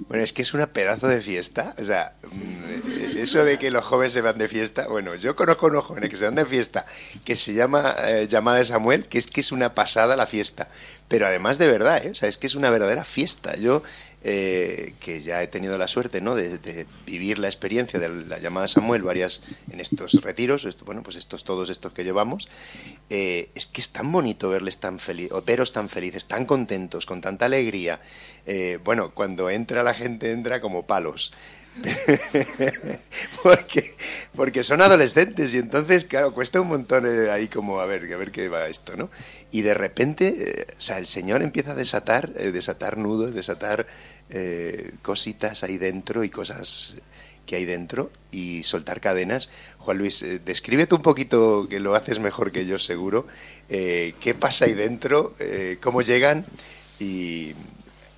Bueno, 0.08 0.24
es 0.24 0.32
que 0.32 0.42
es 0.42 0.54
una 0.54 0.66
pedazo 0.66 1.06
de 1.08 1.20
fiesta. 1.20 1.74
O 1.78 1.84
sea, 1.84 2.14
mm, 2.30 3.18
eso 3.18 3.44
de 3.44 3.58
que 3.58 3.70
los 3.70 3.84
jóvenes 3.84 4.12
se 4.12 4.20
van 4.20 4.38
de 4.38 4.48
fiesta. 4.48 4.86
Bueno, 4.88 5.14
yo 5.14 5.36
conozco 5.36 5.66
unos 5.66 5.84
jóvenes 5.84 6.10
que 6.10 6.16
se 6.16 6.24
van 6.24 6.34
de 6.34 6.44
fiesta 6.44 6.84
que 7.24 7.36
se 7.36 7.54
llama 7.54 7.94
eh, 8.04 8.26
Llamada 8.28 8.58
de 8.58 8.64
Samuel, 8.64 9.06
que 9.06 9.18
es 9.18 9.26
que 9.26 9.40
es 9.40 9.52
una 9.52 9.74
pasada 9.74 10.16
la 10.16 10.26
fiesta. 10.26 10.68
Pero 11.08 11.26
además 11.26 11.58
de 11.58 11.68
verdad, 11.68 12.04
¿eh? 12.04 12.10
o 12.10 12.14
sea, 12.14 12.28
es 12.28 12.38
que 12.38 12.46
es 12.46 12.54
una 12.54 12.70
verdadera 12.70 13.04
fiesta. 13.04 13.56
Yo 13.56 13.82
eh, 14.26 14.94
que 15.00 15.20
ya 15.20 15.42
he 15.42 15.46
tenido 15.48 15.76
la 15.76 15.86
suerte 15.86 16.22
¿no? 16.22 16.34
De, 16.34 16.86
vivir 17.04 17.38
la 17.38 17.48
experiencia 17.48 18.00
de 18.00 18.08
la 18.08 18.38
llamada 18.38 18.66
Samuel 18.68 19.02
varias 19.02 19.42
en 19.70 19.80
estos 19.80 20.12
retiros, 20.22 20.66
bueno, 20.84 21.02
pues 21.02 21.16
estos 21.16 21.44
todos 21.44 21.68
estos 21.68 21.92
que 21.92 22.04
llevamos, 22.04 22.48
eh, 23.10 23.50
es 23.54 23.66
que 23.66 23.82
es 23.82 23.90
tan 23.90 24.10
bonito 24.10 24.48
verles 24.48 24.78
tan 24.78 24.98
felices, 24.98 25.44
veros 25.44 25.72
tan 25.72 25.88
felices, 25.90 26.24
tan 26.24 26.46
contentos, 26.46 27.04
con 27.04 27.20
tanta 27.20 27.44
alegría. 27.44 28.00
Eh, 28.46 28.78
bueno, 28.82 29.10
cuando 29.10 29.50
entra 29.50 29.82
la 29.82 29.92
gente 29.94 30.30
entra 30.30 30.60
como 30.60 30.86
palos. 30.86 31.32
porque, 33.42 33.94
porque 34.36 34.62
son 34.62 34.80
adolescentes 34.80 35.54
y 35.54 35.58
entonces, 35.58 36.04
claro, 36.04 36.32
cuesta 36.32 36.60
un 36.60 36.68
montón 36.68 37.06
eh, 37.06 37.30
ahí 37.30 37.48
como 37.48 37.80
a 37.80 37.86
ver, 37.86 38.12
a 38.12 38.16
ver 38.16 38.30
qué 38.30 38.48
va 38.48 38.68
esto, 38.68 38.96
¿no? 38.96 39.10
Y 39.50 39.62
de 39.62 39.74
repente, 39.74 40.36
eh, 40.38 40.66
o 40.76 40.80
sea, 40.80 40.98
el 40.98 41.06
Señor 41.06 41.42
empieza 41.42 41.72
a 41.72 41.74
desatar, 41.74 42.30
eh, 42.36 42.52
desatar 42.52 42.96
nudos, 42.96 43.34
desatar 43.34 43.86
cositas 45.02 45.62
ahí 45.62 45.78
dentro 45.78 46.24
y 46.24 46.30
cosas 46.30 46.96
que 47.46 47.54
hay 47.54 47.64
dentro 47.66 48.10
y 48.32 48.64
soltar 48.64 49.00
cadenas. 49.00 49.48
Juan 49.78 49.98
Luis, 49.98 50.24
descríbete 50.44 50.96
un 50.96 51.02
poquito, 51.02 51.68
que 51.68 51.78
lo 51.78 51.94
haces 51.94 52.18
mejor 52.18 52.50
que 52.50 52.66
yo 52.66 52.80
seguro, 52.80 53.28
qué 53.68 54.36
pasa 54.36 54.64
ahí 54.64 54.74
dentro, 54.74 55.34
cómo 55.80 56.02
llegan 56.02 56.46
y, 56.98 57.54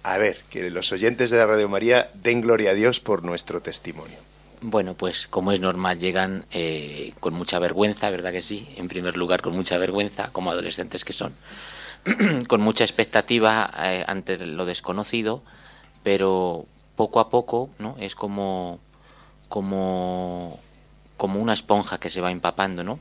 a 0.07 0.19
ver, 0.19 0.37
que 0.51 0.71
los 0.71 0.93
oyentes 0.93 1.31
de 1.31 1.39
la 1.39 1.47
Radio 1.47 1.69
María 1.69 2.09
den 2.15 2.41
gloria 2.41 2.71
a 2.71 2.75
Dios 2.75 3.01
por 3.01 3.25
nuestro 3.25 3.61
testimonio. 3.61 4.17
Bueno, 4.61 4.95
pues 4.95 5.27
como 5.27 5.51
es 5.51 5.59
normal, 5.59 5.99
llegan 5.99 6.47
eh, 6.53 7.13
con 7.19 7.35
mucha 7.35 7.59
vergüenza, 7.59 8.09
¿verdad 8.09 8.31
que 8.31 8.41
sí? 8.41 8.69
En 8.77 8.87
primer 8.87 9.17
lugar, 9.17 9.43
con 9.43 9.57
mucha 9.57 9.79
vergüenza, 9.79 10.31
como 10.31 10.53
adolescentes 10.53 11.05
que 11.05 11.13
son, 11.13 11.35
con 12.47 12.61
mucha 12.61 12.85
expectativa 12.85 13.69
eh, 13.83 14.05
ante 14.07 14.39
lo 14.39 14.65
desconocido, 14.65 15.43
pero 16.05 16.67
poco 16.95 17.19
a 17.19 17.29
poco, 17.29 17.69
¿no? 17.81 17.97
Es 17.99 18.15
como, 18.15 18.79
como, 19.49 20.61
como 21.17 21.41
una 21.41 21.53
esponja 21.53 21.99
que 21.99 22.11
se 22.11 22.21
va 22.21 22.31
empapando, 22.31 22.85
¿no? 22.85 23.01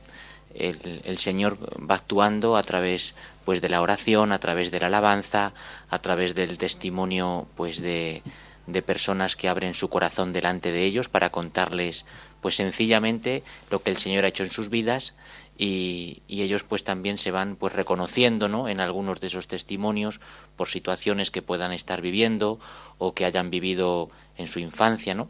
El, 0.58 1.18
Señor 1.18 1.58
va 1.78 1.96
actuando 1.96 2.56
a 2.56 2.62
través 2.62 3.14
pues 3.44 3.60
de 3.60 3.68
la 3.68 3.80
oración, 3.80 4.32
a 4.32 4.38
través 4.38 4.70
de 4.70 4.80
la 4.80 4.86
alabanza, 4.88 5.52
a 5.90 5.98
través 5.98 6.34
del 6.34 6.58
testimonio 6.58 7.46
pues 7.56 7.80
de, 7.80 8.22
de 8.66 8.82
personas 8.82 9.36
que 9.36 9.48
abren 9.48 9.74
su 9.74 9.88
corazón 9.88 10.32
delante 10.32 10.72
de 10.72 10.84
ellos 10.84 11.08
para 11.08 11.30
contarles 11.30 12.04
pues 12.40 12.56
sencillamente 12.56 13.42
lo 13.70 13.82
que 13.82 13.90
el 13.90 13.96
Señor 13.96 14.24
ha 14.24 14.28
hecho 14.28 14.42
en 14.42 14.50
sus 14.50 14.68
vidas 14.68 15.14
y, 15.58 16.22
y, 16.28 16.42
ellos 16.42 16.64
pues 16.64 16.84
también 16.84 17.16
se 17.16 17.30
van 17.30 17.56
pues 17.56 17.72
reconociendo 17.72 18.48
¿no? 18.48 18.68
en 18.68 18.78
algunos 18.78 19.20
de 19.20 19.28
esos 19.28 19.48
testimonios 19.48 20.20
por 20.56 20.68
situaciones 20.68 21.30
que 21.30 21.40
puedan 21.40 21.72
estar 21.72 22.02
viviendo 22.02 22.60
o 22.98 23.14
que 23.14 23.24
hayan 23.24 23.50
vivido 23.50 24.10
en 24.36 24.48
su 24.48 24.58
infancia 24.58 25.14
¿no? 25.14 25.28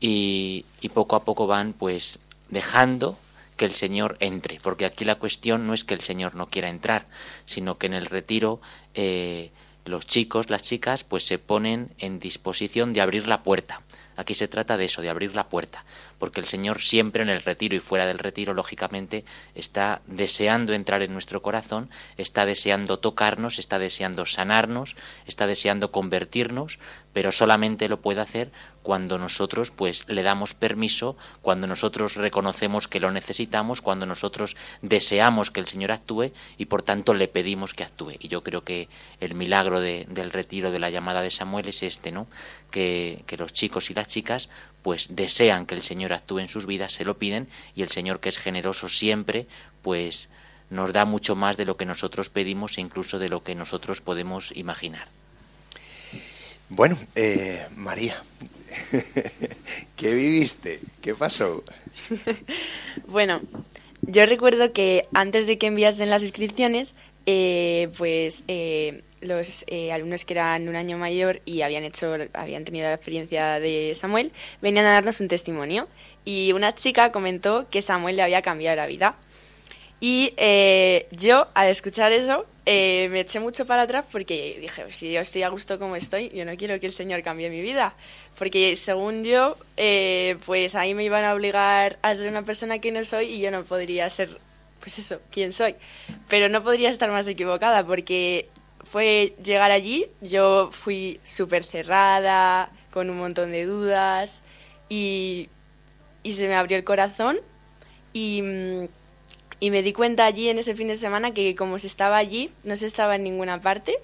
y, 0.00 0.64
y 0.80 0.88
poco 0.88 1.16
a 1.16 1.24
poco 1.24 1.46
van 1.46 1.72
pues 1.72 2.18
dejando 2.48 3.18
que 3.56 3.64
el 3.64 3.74
Señor 3.74 4.16
entre, 4.20 4.60
porque 4.60 4.86
aquí 4.86 5.04
la 5.04 5.16
cuestión 5.16 5.66
no 5.66 5.74
es 5.74 5.84
que 5.84 5.94
el 5.94 6.00
Señor 6.00 6.34
no 6.34 6.48
quiera 6.48 6.68
entrar, 6.68 7.06
sino 7.44 7.78
que 7.78 7.86
en 7.86 7.94
el 7.94 8.06
retiro 8.06 8.60
eh, 8.94 9.50
los 9.84 10.06
chicos, 10.06 10.50
las 10.50 10.62
chicas, 10.62 11.04
pues 11.04 11.24
se 11.24 11.38
ponen 11.38 11.90
en 11.98 12.18
disposición 12.20 12.92
de 12.92 13.00
abrir 13.00 13.26
la 13.28 13.42
puerta. 13.42 13.80
Aquí 14.16 14.34
se 14.34 14.48
trata 14.48 14.78
de 14.78 14.86
eso, 14.86 15.02
de 15.02 15.10
abrir 15.10 15.36
la 15.36 15.48
puerta, 15.48 15.84
porque 16.18 16.40
el 16.40 16.46
Señor 16.46 16.80
siempre 16.80 17.22
en 17.22 17.28
el 17.28 17.42
retiro 17.42 17.76
y 17.76 17.80
fuera 17.80 18.06
del 18.06 18.18
retiro, 18.18 18.54
lógicamente, 18.54 19.24
está 19.54 20.00
deseando 20.06 20.72
entrar 20.72 21.02
en 21.02 21.12
nuestro 21.12 21.42
corazón, 21.42 21.90
está 22.16 22.46
deseando 22.46 22.98
tocarnos, 22.98 23.58
está 23.58 23.78
deseando 23.78 24.24
sanarnos, 24.24 24.96
está 25.26 25.46
deseando 25.46 25.92
convertirnos, 25.92 26.78
pero 27.16 27.32
solamente 27.32 27.88
lo 27.88 28.02
puede 28.02 28.20
hacer 28.20 28.50
cuando 28.82 29.16
nosotros 29.16 29.70
pues 29.70 30.04
le 30.06 30.22
damos 30.22 30.52
permiso, 30.52 31.16
cuando 31.40 31.66
nosotros 31.66 32.14
reconocemos 32.14 32.88
que 32.88 33.00
lo 33.00 33.10
necesitamos, 33.10 33.80
cuando 33.80 34.04
nosotros 34.04 34.54
deseamos 34.82 35.50
que 35.50 35.60
el 35.60 35.66
Señor 35.66 35.92
actúe 35.92 36.32
y 36.58 36.66
por 36.66 36.82
tanto 36.82 37.14
le 37.14 37.26
pedimos 37.26 37.72
que 37.72 37.84
actúe. 37.84 38.16
Y 38.18 38.28
yo 38.28 38.42
creo 38.42 38.64
que 38.64 38.90
el 39.18 39.34
milagro 39.34 39.80
del 39.80 40.30
retiro 40.30 40.70
de 40.70 40.78
la 40.78 40.90
llamada 40.90 41.22
de 41.22 41.30
Samuel 41.30 41.68
es 41.68 41.82
este, 41.82 42.12
¿no? 42.12 42.26
Que, 42.70 43.22
que 43.26 43.38
los 43.38 43.54
chicos 43.54 43.88
y 43.88 43.94
las 43.94 44.08
chicas 44.08 44.50
pues 44.82 45.16
desean 45.16 45.64
que 45.64 45.74
el 45.74 45.84
Señor 45.84 46.12
actúe 46.12 46.40
en 46.40 46.48
sus 46.48 46.66
vidas, 46.66 46.92
se 46.92 47.06
lo 47.06 47.16
piden 47.16 47.48
y 47.74 47.80
el 47.80 47.88
Señor 47.88 48.20
que 48.20 48.28
es 48.28 48.36
generoso 48.36 48.90
siempre 48.90 49.46
pues 49.80 50.28
nos 50.68 50.92
da 50.92 51.06
mucho 51.06 51.34
más 51.34 51.56
de 51.56 51.64
lo 51.64 51.78
que 51.78 51.86
nosotros 51.86 52.28
pedimos 52.28 52.76
e 52.76 52.82
incluso 52.82 53.18
de 53.18 53.30
lo 53.30 53.42
que 53.42 53.54
nosotros 53.54 54.02
podemos 54.02 54.54
imaginar. 54.54 55.08
Bueno, 56.68 56.96
eh, 57.14 57.64
María, 57.76 58.22
¿qué 59.96 60.14
viviste? 60.14 60.80
¿Qué 61.00 61.14
pasó? 61.14 61.62
bueno, 63.08 63.40
yo 64.02 64.26
recuerdo 64.26 64.72
que 64.72 65.06
antes 65.14 65.46
de 65.46 65.58
que 65.58 65.68
enviasen 65.68 66.10
las 66.10 66.22
inscripciones, 66.22 66.94
eh, 67.26 67.88
pues 67.98 68.44
eh, 68.46 69.02
los 69.20 69.64
eh, 69.66 69.92
alumnos 69.92 70.24
que 70.24 70.34
eran 70.34 70.68
un 70.68 70.76
año 70.76 70.96
mayor 70.96 71.40
y 71.44 71.62
habían 71.62 71.82
hecho, 71.82 72.16
habían 72.34 72.64
tenido 72.64 72.86
la 72.86 72.94
experiencia 72.94 73.58
de 73.58 73.92
Samuel, 73.96 74.30
venían 74.62 74.86
a 74.86 74.92
darnos 74.92 75.20
un 75.20 75.28
testimonio. 75.28 75.88
Y 76.24 76.52
una 76.52 76.74
chica 76.74 77.12
comentó 77.12 77.66
que 77.70 77.82
Samuel 77.82 78.16
le 78.16 78.22
había 78.22 78.42
cambiado 78.42 78.76
la 78.76 78.86
vida. 78.86 79.14
Y 80.00 80.34
eh, 80.36 81.06
yo, 81.10 81.46
al 81.54 81.68
escuchar 81.68 82.12
eso, 82.12 82.44
eh, 82.66 83.08
me 83.10 83.20
eché 83.20 83.40
mucho 83.40 83.66
para 83.66 83.82
atrás 83.82 84.04
porque 84.10 84.58
dije, 84.60 84.92
si 84.92 85.12
yo 85.12 85.20
estoy 85.20 85.42
a 85.42 85.48
gusto 85.48 85.78
como 85.78 85.96
estoy, 85.96 86.30
yo 86.30 86.44
no 86.44 86.56
quiero 86.56 86.78
que 86.80 86.86
el 86.86 86.92
Señor 86.92 87.22
cambie 87.22 87.48
mi 87.48 87.60
vida. 87.60 87.94
Porque 88.38 88.76
según 88.76 89.24
yo, 89.24 89.56
eh, 89.76 90.36
pues 90.44 90.74
ahí 90.74 90.92
me 90.92 91.04
iban 91.04 91.24
a 91.24 91.34
obligar 91.34 91.98
a 92.02 92.14
ser 92.14 92.28
una 92.28 92.42
persona 92.42 92.78
que 92.78 92.92
no 92.92 93.02
soy 93.04 93.26
y 93.26 93.40
yo 93.40 93.50
no 93.50 93.64
podría 93.64 94.10
ser, 94.10 94.28
pues 94.80 94.98
eso, 94.98 95.18
quién 95.30 95.54
soy. 95.54 95.74
Pero 96.28 96.50
no 96.50 96.62
podría 96.62 96.90
estar 96.90 97.10
más 97.10 97.26
equivocada 97.26 97.86
porque 97.86 98.48
fue 98.84 99.34
llegar 99.42 99.70
allí, 99.70 100.06
yo 100.20 100.70
fui 100.72 101.18
súper 101.22 101.64
cerrada, 101.64 102.70
con 102.90 103.10
un 103.10 103.18
montón 103.18 103.52
de 103.52 103.64
dudas 103.64 104.42
y, 104.88 105.48
y 106.22 106.34
se 106.34 106.48
me 106.48 106.54
abrió 106.54 106.76
el 106.76 106.84
corazón 106.84 107.38
y, 108.12 108.42
mm, 108.42 108.88
y 109.60 109.70
me 109.70 109.82
di 109.82 109.92
cuenta 109.92 110.26
allí 110.26 110.48
en 110.48 110.58
ese 110.58 110.74
fin 110.74 110.88
de 110.88 110.96
semana 110.96 111.32
que 111.32 111.54
como 111.56 111.78
se 111.78 111.86
estaba 111.86 112.16
allí, 112.18 112.50
no 112.64 112.76
se 112.76 112.86
estaba 112.86 113.16
en 113.16 113.24
ninguna 113.24 113.60
parte 113.60 113.98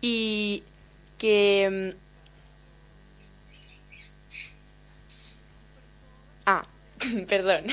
y 0.00 0.62
que... 1.18 1.94
mm, 1.94 2.08
Ah, 6.46 6.64
perdón. 7.28 7.64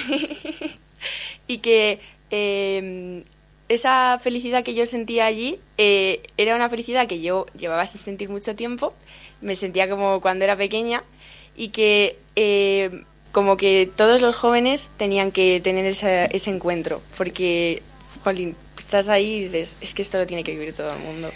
y 1.48 1.58
que 1.60 2.00
eh, 2.32 3.24
esa 3.70 4.20
felicidad 4.22 4.64
que 4.64 4.74
yo 4.74 4.86
sentía 4.86 5.26
allí 5.26 5.60
eh, 5.78 6.24
era 6.38 6.56
una 6.56 6.70
felicidad 6.70 7.08
que 7.08 7.22
yo 7.22 7.46
llevaba 7.58 7.88
sin 7.88 8.02
sentir 8.02 8.30
mucho 8.30 8.56
tiempo. 8.56 8.94
Me 9.42 9.56
sentía 9.56 9.90
como 9.90 10.22
cuando 10.22 10.46
era 10.46 10.58
pequeña 10.58 11.04
y 11.56 11.70
que 11.70 12.18
eh, 12.36 13.04
como 13.36 13.58
que 13.58 13.92
todos 13.94 14.22
los 14.22 14.34
jóvenes 14.34 14.92
tenían 14.96 15.30
que 15.34 15.60
tener 15.62 15.86
ese, 15.86 16.30
ese 16.34 16.52
encuentro 16.52 17.02
porque, 17.18 17.84
jolín, 18.24 18.56
estás 18.78 19.10
ahí 19.10 19.34
y 19.34 19.50
dices, 19.50 19.76
es 19.82 19.94
que 19.94 20.04
esto 20.04 20.18
lo 20.18 20.26
tiene 20.26 20.42
que 20.46 20.54
vivir 20.54 20.74
todo 20.74 20.94
el 20.94 21.00
mundo. 21.00 21.30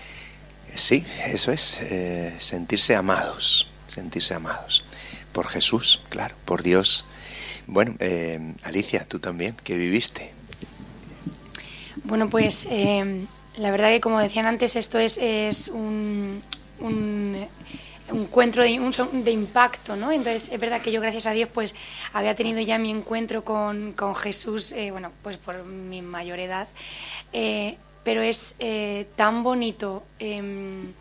Sí, 0.76 1.04
eso 1.26 1.52
es, 1.52 1.78
eh, 1.82 2.34
sentirse 2.40 2.96
amados, 2.96 3.68
sentirse 3.88 4.34
amados. 4.34 4.86
Por 5.34 5.48
Jesús, 5.48 6.02
claro, 6.08 6.36
por 6.46 6.64
Dios. 6.64 7.04
Bueno, 7.68 7.96
eh, 8.00 8.40
Alicia, 8.64 9.04
tú 9.04 9.20
también, 9.20 9.58
¿qué 9.62 9.76
viviste? 9.76 10.32
Bueno, 12.06 12.30
pues 12.30 12.66
eh, 12.72 13.26
la 13.58 13.72
verdad 13.72 13.90
que 13.90 14.00
como 14.00 14.22
decían 14.22 14.46
antes, 14.46 14.78
esto 14.78 15.00
es, 15.00 15.18
es 15.22 15.68
un, 15.68 16.40
un 16.80 17.46
encuentro 18.10 18.64
de, 18.64 18.80
un 18.80 19.24
de 19.24 19.32
impacto, 19.32 19.96
¿no? 19.96 20.12
Entonces 20.12 20.50
es 20.52 20.60
verdad 20.60 20.82
que 20.82 20.92
yo 20.92 21.02
gracias 21.02 21.26
a 21.26 21.32
Dios 21.32 21.50
pues 21.54 21.76
había 22.14 22.36
tenido 22.36 22.60
ya 22.62 22.78
mi 22.78 22.92
encuentro 22.92 23.44
con, 23.44 23.94
con 23.94 24.16
Jesús, 24.16 24.72
eh, 24.72 24.92
bueno, 24.92 25.12
pues 25.24 25.38
por 25.38 25.64
mi 25.64 26.02
mayor 26.02 26.40
edad, 26.40 26.68
eh, 27.34 27.78
pero 28.04 28.22
es 28.22 28.56
eh, 28.60 29.08
tan 29.16 29.44
bonito 29.44 30.04
em, 30.20 30.94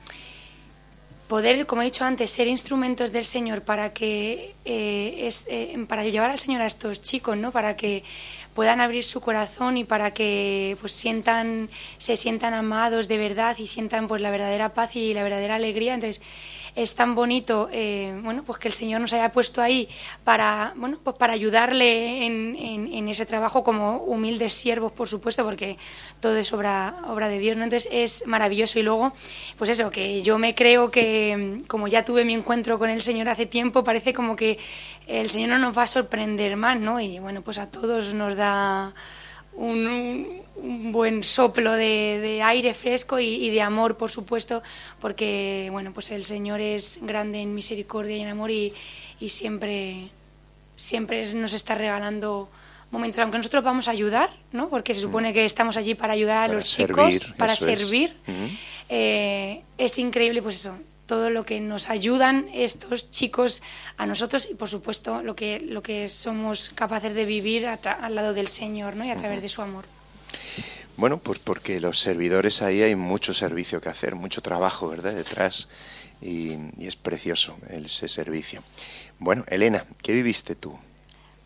poder, 1.28 1.66
como 1.66 1.82
he 1.82 1.84
dicho 1.84 2.04
antes, 2.04 2.30
ser 2.30 2.48
instrumentos 2.48 3.12
del 3.12 3.24
Señor 3.24 3.62
para 3.62 3.92
que 3.92 4.54
eh, 4.64 5.26
es, 5.26 5.44
eh, 5.48 5.76
para 5.86 6.02
llevar 6.04 6.30
al 6.30 6.38
Señor 6.38 6.62
a 6.62 6.66
estos 6.66 7.02
chicos, 7.02 7.36
¿no? 7.36 7.52
Para 7.52 7.76
que 7.76 8.02
puedan 8.54 8.80
abrir 8.80 9.04
su 9.04 9.20
corazón 9.20 9.76
y 9.76 9.84
para 9.84 10.12
que 10.12 10.76
pues 10.80 10.92
sientan 10.92 11.70
se 11.98 12.16
sientan 12.16 12.54
amados 12.54 13.06
de 13.06 13.18
verdad 13.18 13.56
y 13.58 13.68
sientan 13.68 14.08
pues 14.08 14.20
la 14.20 14.30
verdadera 14.30 14.70
paz 14.70 14.96
y 14.96 15.14
la 15.14 15.22
verdadera 15.22 15.56
alegría. 15.56 15.94
Entonces 15.94 16.22
es 16.82 16.94
tan 16.94 17.14
bonito, 17.14 17.68
eh, 17.72 18.18
bueno, 18.22 18.42
pues 18.44 18.58
que 18.58 18.68
el 18.68 18.74
Señor 18.74 19.00
nos 19.00 19.12
haya 19.12 19.30
puesto 19.32 19.60
ahí 19.60 19.88
para, 20.24 20.72
bueno, 20.76 20.98
pues 21.02 21.16
para 21.16 21.32
ayudarle 21.32 22.24
en, 22.26 22.56
en- 22.56 23.08
ese 23.08 23.26
trabajo 23.26 23.64
como 23.64 23.98
humildes 23.98 24.52
siervos, 24.52 24.92
por 24.92 25.08
supuesto, 25.08 25.42
porque 25.44 25.76
todo 26.20 26.36
es 26.36 26.52
obra, 26.52 26.94
obra 27.08 27.28
de 27.28 27.38
Dios, 27.38 27.56
¿no? 27.56 27.64
Entonces 27.64 27.88
es 27.90 28.26
maravilloso 28.26 28.78
y 28.78 28.82
luego, 28.82 29.12
pues 29.56 29.70
eso, 29.70 29.90
que 29.90 30.22
yo 30.22 30.38
me 30.38 30.54
creo 30.54 30.90
que 30.90 31.62
como 31.68 31.88
ya 31.88 32.04
tuve 32.04 32.24
mi 32.24 32.34
encuentro 32.34 32.78
con 32.78 32.90
el 32.90 33.02
Señor 33.02 33.28
hace 33.28 33.46
tiempo, 33.46 33.82
parece 33.82 34.12
como 34.12 34.36
que 34.36 34.58
el 35.06 35.30
Señor 35.30 35.48
no 35.50 35.58
nos 35.58 35.76
va 35.76 35.82
a 35.82 35.86
sorprender 35.86 36.56
más, 36.56 36.78
¿no? 36.78 37.00
Y 37.00 37.18
bueno, 37.18 37.42
pues 37.42 37.58
a 37.58 37.70
todos 37.70 38.12
nos 38.14 38.36
da 38.36 38.94
un, 39.58 39.86
un- 39.86 40.38
un 40.60 40.90
buen 40.92 41.22
soplo 41.22 41.72
de, 41.72 42.18
de 42.20 42.42
aire 42.42 42.74
fresco 42.74 43.20
y, 43.20 43.26
y 43.46 43.50
de 43.50 43.62
amor, 43.62 43.96
por 43.96 44.10
supuesto, 44.10 44.60
porque 45.00 45.68
bueno, 45.70 45.92
pues 45.92 46.10
el 46.10 46.24
Señor 46.24 46.60
es 46.60 46.98
grande 47.02 47.38
en 47.38 47.54
misericordia 47.54 48.16
y 48.16 48.22
en 48.22 48.28
amor 48.28 48.50
y, 48.50 48.72
y 49.20 49.28
siempre, 49.28 50.08
siempre 50.76 51.32
nos 51.34 51.52
está 51.52 51.76
regalando 51.76 52.48
momentos, 52.90 53.20
aunque 53.20 53.38
nosotros 53.38 53.62
vamos 53.62 53.86
a 53.86 53.92
ayudar, 53.92 54.30
¿no? 54.50 54.68
Porque 54.68 54.94
se 54.94 55.00
supone 55.02 55.32
que 55.32 55.44
estamos 55.44 55.76
allí 55.76 55.94
para 55.94 56.14
ayudar 56.14 56.38
a 56.38 56.46
Para 56.46 56.54
los 56.54 56.64
chicos, 56.64 57.28
para 57.36 57.52
es. 57.52 57.58
servir. 57.60 58.16
Ujú. 58.26 58.48
Eh, 58.88 59.62
es 59.76 59.98
increíble, 59.98 60.42
pues 60.42 60.56
eso, 60.56 60.74
todo 61.08 61.30
lo 61.30 61.44
que 61.44 61.58
nos 61.58 61.88
ayudan 61.88 62.48
estos 62.52 63.10
chicos 63.10 63.62
a 63.96 64.06
nosotros 64.06 64.46
y, 64.48 64.54
por 64.54 64.68
supuesto, 64.68 65.22
lo 65.22 65.34
que, 65.34 65.58
lo 65.58 65.82
que 65.82 66.08
somos 66.08 66.70
capaces 66.74 67.14
de 67.14 67.24
vivir 67.24 67.66
al 67.66 68.14
lado 68.14 68.34
del 68.34 68.46
Señor, 68.46 68.94
¿no? 68.94 69.04
Y 69.04 69.10
a 69.10 69.16
través 69.16 69.42
de 69.42 69.48
su 69.48 69.62
amor. 69.62 69.84
Bueno, 70.96 71.18
pues 71.18 71.38
porque 71.38 71.80
los 71.80 71.98
servidores 71.98 72.60
ahí 72.60 72.82
hay 72.82 72.94
mucho 72.94 73.32
servicio 73.32 73.80
que 73.80 73.88
hacer, 73.88 74.14
mucho 74.14 74.42
trabajo, 74.42 74.88
¿verdad? 74.88 75.14
Detrás 75.14 75.68
y, 76.20 76.56
y 76.76 76.86
es 76.86 76.96
precioso 76.96 77.56
ese 77.70 78.08
servicio. 78.08 78.62
Bueno, 79.18 79.44
Elena, 79.48 79.84
¿qué 80.02 80.12
viviste 80.12 80.54
tú? 80.54 80.78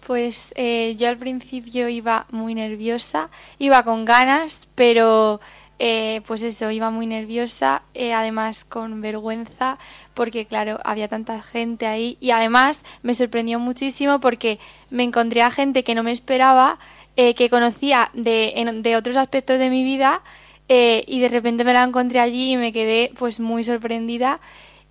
Pues 0.06 0.52
eh, 0.56 0.96
yo 0.98 1.08
al 1.08 1.16
principio 1.16 1.88
iba 1.88 2.26
muy 2.32 2.54
nerviosa, 2.54 3.30
iba 3.58 3.84
con 3.84 4.04
ganas, 4.04 4.66
pero 4.74 5.40
eh, 5.84 6.20
pues 6.28 6.44
eso, 6.44 6.70
iba 6.70 6.90
muy 6.90 7.08
nerviosa, 7.08 7.82
eh, 7.94 8.12
además 8.12 8.64
con 8.64 9.00
vergüenza, 9.00 9.78
porque 10.14 10.46
claro, 10.46 10.78
había 10.84 11.08
tanta 11.08 11.42
gente 11.42 11.88
ahí 11.88 12.16
y 12.20 12.30
además 12.30 12.84
me 13.02 13.16
sorprendió 13.16 13.58
muchísimo 13.58 14.20
porque 14.20 14.60
me 14.90 15.02
encontré 15.02 15.42
a 15.42 15.50
gente 15.50 15.82
que 15.82 15.96
no 15.96 16.04
me 16.04 16.12
esperaba, 16.12 16.78
eh, 17.16 17.34
que 17.34 17.50
conocía 17.50 18.10
de, 18.14 18.80
de 18.80 18.94
otros 18.94 19.16
aspectos 19.16 19.58
de 19.58 19.70
mi 19.70 19.82
vida 19.82 20.22
eh, 20.68 21.02
y 21.08 21.18
de 21.18 21.28
repente 21.28 21.64
me 21.64 21.72
la 21.72 21.82
encontré 21.82 22.20
allí 22.20 22.52
y 22.52 22.56
me 22.56 22.72
quedé 22.72 23.10
pues 23.18 23.40
muy 23.40 23.64
sorprendida 23.64 24.38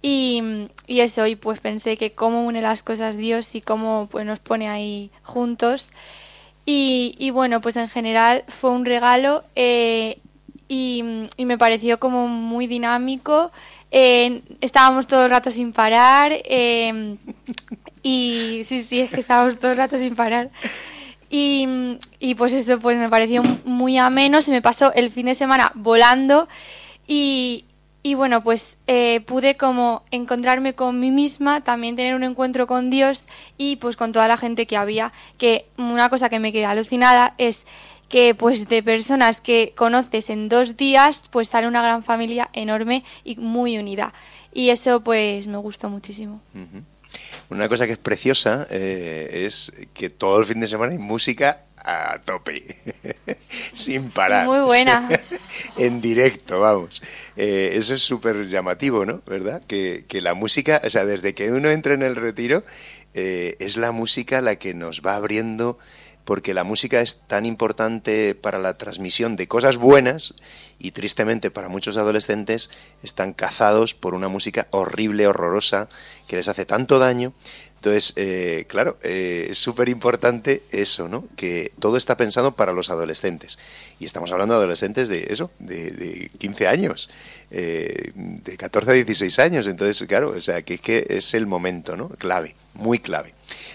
y, 0.01 0.67
y 0.87 0.99
eso, 0.99 1.25
y 1.25 1.37
pues 1.37 1.61
pensé 1.61 1.95
que 1.95 2.11
cómo 2.11 2.43
une 2.43 2.61
las 2.61 2.83
cosas 2.83 3.15
Dios 3.15 3.55
y 3.55 3.61
cómo 3.61 4.09
pues 4.11 4.25
nos 4.25 4.39
pone 4.39 4.67
ahí 4.67 5.09
juntos. 5.23 5.89
Y, 6.65 7.15
y 7.17 7.31
bueno, 7.31 7.61
pues 7.61 7.75
en 7.77 7.89
general 7.89 8.43
fue 8.47 8.71
un 8.71 8.85
regalo 8.85 9.43
eh, 9.55 10.19
y, 10.73 11.03
me 11.45 11.57
pareció 11.57 11.99
como 11.99 12.29
muy 12.29 12.65
dinámico. 12.65 13.51
Eh, 13.91 14.41
estábamos 14.61 15.05
todo 15.05 15.25
el 15.25 15.29
rato 15.29 15.51
sin 15.51 15.73
parar 15.73 16.31
eh, 16.45 17.17
y 18.03 18.61
sí, 18.63 18.81
sí, 18.81 19.01
es 19.01 19.11
que 19.11 19.19
estábamos 19.19 19.59
todo 19.59 19.71
el 19.71 19.77
rato 19.77 19.97
sin 19.97 20.15
parar. 20.15 20.49
Y, 21.29 21.97
y 22.19 22.35
pues 22.35 22.53
eso, 22.53 22.79
pues 22.79 22.97
me 22.97 23.09
pareció 23.09 23.43
muy 23.65 23.97
ameno, 23.97 24.41
se 24.41 24.51
me 24.51 24.61
pasó 24.61 24.93
el 24.93 25.11
fin 25.11 25.25
de 25.25 25.35
semana 25.35 25.73
volando 25.75 26.47
y, 27.05 27.65
y 28.01 28.15
bueno, 28.15 28.41
pues 28.41 28.77
eh, 28.87 29.19
pude 29.25 29.55
como 29.55 30.03
encontrarme 30.09 30.73
con 30.73 31.01
mí 31.01 31.11
misma, 31.11 31.61
también 31.61 31.97
tener 31.97 32.15
un 32.15 32.23
encuentro 32.23 32.65
con 32.65 32.89
Dios 32.89 33.27
y 33.57 33.75
pues 33.75 33.97
con 33.97 34.13
toda 34.13 34.29
la 34.29 34.37
gente 34.37 34.67
que 34.67 34.77
había, 34.77 35.11
que 35.37 35.65
una 35.77 36.09
cosa 36.09 36.29
que 36.29 36.39
me 36.39 36.53
quedé 36.53 36.65
alucinada 36.65 37.33
es 37.37 37.65
que 38.11 38.35
pues 38.35 38.67
de 38.67 38.83
personas 38.83 39.41
que 39.41 39.73
conoces 39.75 40.29
en 40.29 40.49
dos 40.49 40.75
días, 40.75 41.23
pues 41.31 41.49
sale 41.49 41.67
una 41.67 41.81
gran 41.81 42.03
familia 42.03 42.49
enorme 42.53 43.03
y 43.23 43.37
muy 43.37 43.77
unida. 43.77 44.13
Y 44.53 44.69
eso 44.69 45.01
pues 45.01 45.47
me 45.47 45.57
gustó 45.57 45.89
muchísimo. 45.89 46.41
Una 47.49 47.69
cosa 47.69 47.87
que 47.87 47.93
es 47.93 47.97
preciosa 47.97 48.67
eh, 48.69 49.45
es 49.45 49.71
que 49.93 50.09
todo 50.09 50.39
el 50.39 50.45
fin 50.45 50.59
de 50.59 50.67
semana 50.67 50.91
hay 50.91 50.97
música 50.97 51.61
a 51.83 52.19
tope, 52.23 52.63
sin 53.39 54.11
parar. 54.11 54.45
Muy 54.45 54.59
buena. 54.59 55.09
en 55.77 56.01
directo, 56.01 56.59
vamos. 56.59 57.01
Eh, 57.35 57.71
eso 57.73 57.93
es 57.93 58.01
súper 58.03 58.45
llamativo, 58.45 59.05
¿no? 59.05 59.21
¿Verdad? 59.25 59.63
Que, 59.65 60.05
que 60.07 60.21
la 60.21 60.33
música, 60.33 60.81
o 60.83 60.89
sea, 60.89 61.05
desde 61.05 61.33
que 61.33 61.51
uno 61.51 61.69
entra 61.69 61.93
en 61.93 62.03
el 62.03 62.15
retiro, 62.17 62.63
eh, 63.13 63.55
es 63.59 63.77
la 63.77 63.91
música 63.91 64.41
la 64.41 64.55
que 64.57 64.73
nos 64.73 65.01
va 65.01 65.15
abriendo, 65.15 65.77
porque 66.25 66.53
la 66.53 66.63
música 66.63 67.01
es 67.01 67.19
tan 67.27 67.45
importante 67.45 68.35
para 68.35 68.59
la 68.59 68.77
transmisión 68.77 69.35
de 69.35 69.47
cosas 69.47 69.77
buenas 69.77 70.33
y 70.79 70.91
tristemente 70.91 71.51
para 71.51 71.67
muchos 71.67 71.97
adolescentes 71.97 72.69
están 73.03 73.33
cazados 73.33 73.93
por 73.93 74.13
una 74.13 74.27
música 74.27 74.67
horrible, 74.71 75.27
horrorosa, 75.27 75.89
que 76.27 76.35
les 76.35 76.47
hace 76.47 76.65
tanto 76.65 76.99
daño, 76.99 77.33
Entonces, 77.81 78.13
eh, 78.15 78.65
claro, 78.67 78.99
eh, 79.01 79.47
es 79.49 79.57
súper 79.57 79.89
importante 79.89 80.61
eso, 80.69 81.07
¿no? 81.07 81.27
Que 81.35 81.71
todo 81.79 81.97
está 81.97 82.15
pensado 82.15 82.51
para 82.51 82.73
los 82.73 82.91
adolescentes. 82.91 83.57
Y 83.99 84.05
estamos 84.05 84.31
hablando 84.31 84.53
de 84.53 84.59
adolescentes 84.59 85.09
de 85.09 85.25
eso, 85.31 85.49
de, 85.57 86.29
15 86.37 86.67
años, 86.67 87.09
eh, 87.49 88.11
de 88.13 88.55
14 88.55 88.91
a 88.91 88.93
16 88.93 89.39
años. 89.39 89.65
Entonces, 89.65 90.07
claro, 90.07 90.29
o 90.29 90.41
sea, 90.41 90.61
que 90.61 90.75
es 90.75 90.81
que 90.81 91.07
es 91.09 91.33
el 91.33 91.47
momento, 91.47 91.97
¿no? 91.97 92.09
Clave, 92.09 92.55
muy 92.75 92.99
clave. 92.99 93.33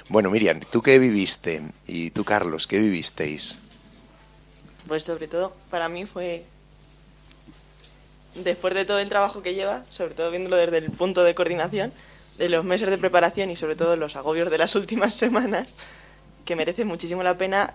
Bueno, 0.09 0.31
Miriam, 0.31 0.61
¿tú 0.71 0.83
qué 0.83 1.01
viviste? 1.01 1.63
Y 1.89 2.11
tú, 2.11 2.23
Carlos, 2.23 2.69
¿qué 2.69 2.79
vivisteis? 2.79 3.59
Pues 4.87 5.03
sobre 5.03 5.27
todo, 5.27 5.53
para 5.69 5.89
mí 5.89 6.07
fue 6.07 6.45
después 8.37 8.73
de 8.73 8.85
todo 8.85 9.01
el 9.01 9.09
trabajo 9.09 9.43
que 9.43 9.55
lleva, 9.55 9.85
sobre 9.91 10.15
todo 10.15 10.31
viéndolo 10.31 10.59
desde 10.59 10.79
el 10.79 10.93
punto 10.93 11.25
de 11.25 11.35
coordinación, 11.35 11.93
de 12.39 12.49
los 12.49 12.65
meses 12.65 12.91
de 12.91 12.99
preparación 12.99 13.51
y 13.51 13.57
sobre 13.57 13.77
todo 13.77 13.97
los 13.97 14.17
agobios 14.17 14.51
de 14.51 14.59
las 14.59 14.75
últimas 14.77 15.15
semanas, 15.15 15.75
que 16.45 16.57
merece 16.57 16.85
muchísimo 16.85 17.23
la 17.23 17.37
pena 17.37 17.75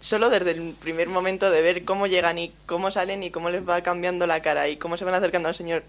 solo 0.00 0.28
desde 0.28 0.50
el 0.50 0.74
primer 0.74 1.08
momento 1.08 1.50
de 1.50 1.62
ver 1.62 1.84
cómo 1.84 2.06
llegan 2.08 2.38
y 2.38 2.52
cómo 2.66 2.90
salen 2.90 3.22
y 3.22 3.30
cómo 3.30 3.50
les 3.50 3.66
va 3.66 3.82
cambiando 3.82 4.26
la 4.26 4.42
cara 4.42 4.68
y 4.68 4.76
cómo 4.76 4.96
se 4.96 5.04
van 5.04 5.14
acercando 5.14 5.48
al 5.48 5.54
Señor 5.54 5.84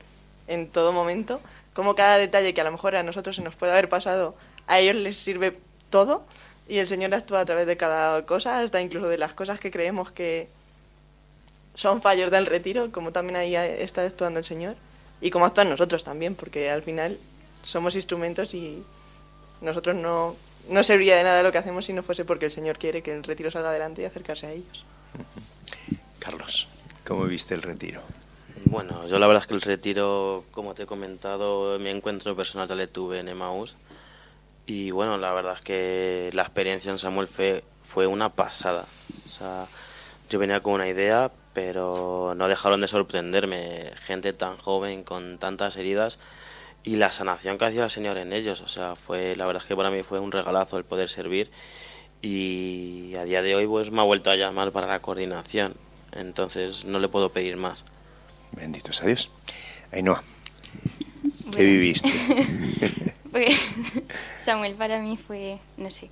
en 0.48 0.68
todo 0.68 0.94
momento, 0.94 1.42
cómo 1.74 1.96
cada 1.96 2.18
detalle 2.18 2.54
que 2.54 2.62
a 2.62 2.64
lo 2.64 2.72
mejor 2.72 2.96
a 2.96 3.04
nosotros 3.04 3.36
se 3.36 3.42
nos 3.42 3.56
puede 3.56 3.72
haber 3.72 3.90
pasado, 3.90 4.36
a 4.68 4.80
ellos 4.80 4.96
les 4.96 5.18
sirve 5.18 5.58
todo 5.90 6.24
y 6.68 6.78
el 6.78 6.88
Señor 6.88 7.14
actúa 7.16 7.42
a 7.42 7.46
través 7.46 7.66
de 7.66 7.78
cada 7.78 8.24
cosa, 8.26 8.60
hasta 8.60 8.82
incluso 8.82 9.10
de 9.10 9.18
las 9.18 9.34
cosas 9.34 9.60
que 9.60 9.72
creemos 9.72 10.12
que 10.12 10.48
son 11.76 12.02
fallos 12.02 12.30
del 12.30 12.46
retiro, 12.46 12.92
como 12.92 13.12
también 13.12 13.36
ahí 13.36 13.56
está 13.56 14.04
actuando 14.04 14.40
el 14.40 14.46
Señor 14.46 14.76
y 15.22 15.32
cómo 15.32 15.46
actúan 15.46 15.70
nosotros 15.70 16.04
también, 16.04 16.36
porque 16.36 16.70
al 16.70 16.84
final 16.84 17.18
somos 17.64 17.96
instrumentos 17.96 18.54
y 18.54 18.84
nosotros 19.62 19.96
no, 19.96 20.36
no 20.70 20.84
serviría 20.84 21.16
de 21.16 21.24
nada 21.24 21.44
lo 21.44 21.52
que 21.52 21.58
hacemos 21.58 21.86
si 21.86 21.94
no 21.94 22.04
fuese 22.04 22.26
porque 22.26 22.46
el 22.46 22.52
Señor 22.52 22.78
quiere 22.78 23.02
que 23.02 23.14
el 23.14 23.24
retiro 23.24 23.50
salga 23.50 23.70
adelante 23.70 24.02
y 24.02 24.06
acercarse 24.06 24.48
a 24.48 24.52
ellos. 24.52 24.86
Carlos, 26.20 26.68
¿cómo 27.06 27.26
viste 27.26 27.54
el 27.54 27.62
retiro? 27.62 28.02
Bueno, 28.66 29.08
yo 29.08 29.20
la 29.20 29.28
verdad 29.28 29.44
es 29.44 29.48
que 29.48 29.54
el 29.56 29.62
retiro, 29.62 30.46
como 30.52 30.74
te 30.74 30.84
he 30.84 30.86
comentado, 30.86 31.78
mi 31.80 31.90
encuentro 31.90 32.36
personal 32.36 32.68
ya 32.68 32.76
le 32.76 32.88
tuve 32.88 33.20
en 33.20 33.28
Emmaus. 33.28 33.76
Y 34.66 34.92
bueno, 34.92 35.18
la 35.18 35.34
verdad 35.34 35.56
es 35.56 35.62
que 35.62 36.30
la 36.34 36.44
experiencia 36.44 36.90
en 36.90 36.98
Samuel 36.98 37.28
fue, 37.28 37.64
fue 37.84 38.08
una 38.08 38.30
pasada. 38.30 38.86
O 39.26 39.30
sea, 39.30 39.68
yo 40.30 40.40
venía 40.40 40.62
con 40.62 40.74
una 40.74 40.88
idea, 40.88 41.30
pero 41.54 42.34
no 42.36 42.48
dejaron 42.48 42.80
de 42.82 42.88
sorprenderme. 42.88 43.92
Gente 43.96 44.32
tan 44.32 44.58
joven, 44.58 45.04
con 45.04 45.38
tantas 45.38 45.76
heridas, 45.76 46.20
y 46.84 46.96
la 46.98 47.12
sanación 47.12 47.58
que 47.58 47.66
hacía 47.66 47.84
el 47.84 47.90
Señor 47.90 48.18
en 48.18 48.34
ellos. 48.34 48.62
O 48.62 48.68
sea, 48.68 48.96
fue 48.96 49.36
la 49.36 49.46
verdad 49.46 49.64
es 49.64 49.68
que 49.68 49.76
para 49.76 49.92
mí 49.92 50.04
fue 50.04 50.20
un 50.20 50.32
regalazo 50.32 50.78
el 50.78 50.84
poder 50.84 51.10
servir 51.10 51.50
y 52.22 53.16
a 53.16 53.26
día 53.26 53.42
de 53.42 53.56
hoy 53.56 53.68
pues 53.68 53.92
me 53.92 54.02
ha 54.02 54.04
vuelto 54.04 54.32
a 54.32 54.36
llamar 54.36 54.72
para 54.72 54.88
la 54.88 55.00
coordinación. 55.00 55.76
Entonces 56.12 56.86
no 56.86 57.00
le 57.00 57.08
puedo 57.08 57.32
pedir 57.32 57.58
más. 57.58 57.86
Bendito 58.56 58.94
sea 58.94 59.08
Dios. 59.08 59.32
Ainhoa, 59.92 60.24
¿qué 61.52 61.64
viviste? 61.64 62.12
pues, 63.32 63.56
Samuel 64.44 64.76
para 64.76 65.00
mí 65.00 65.18
fue, 65.18 65.60
no 65.78 65.90
sé, 65.90 66.10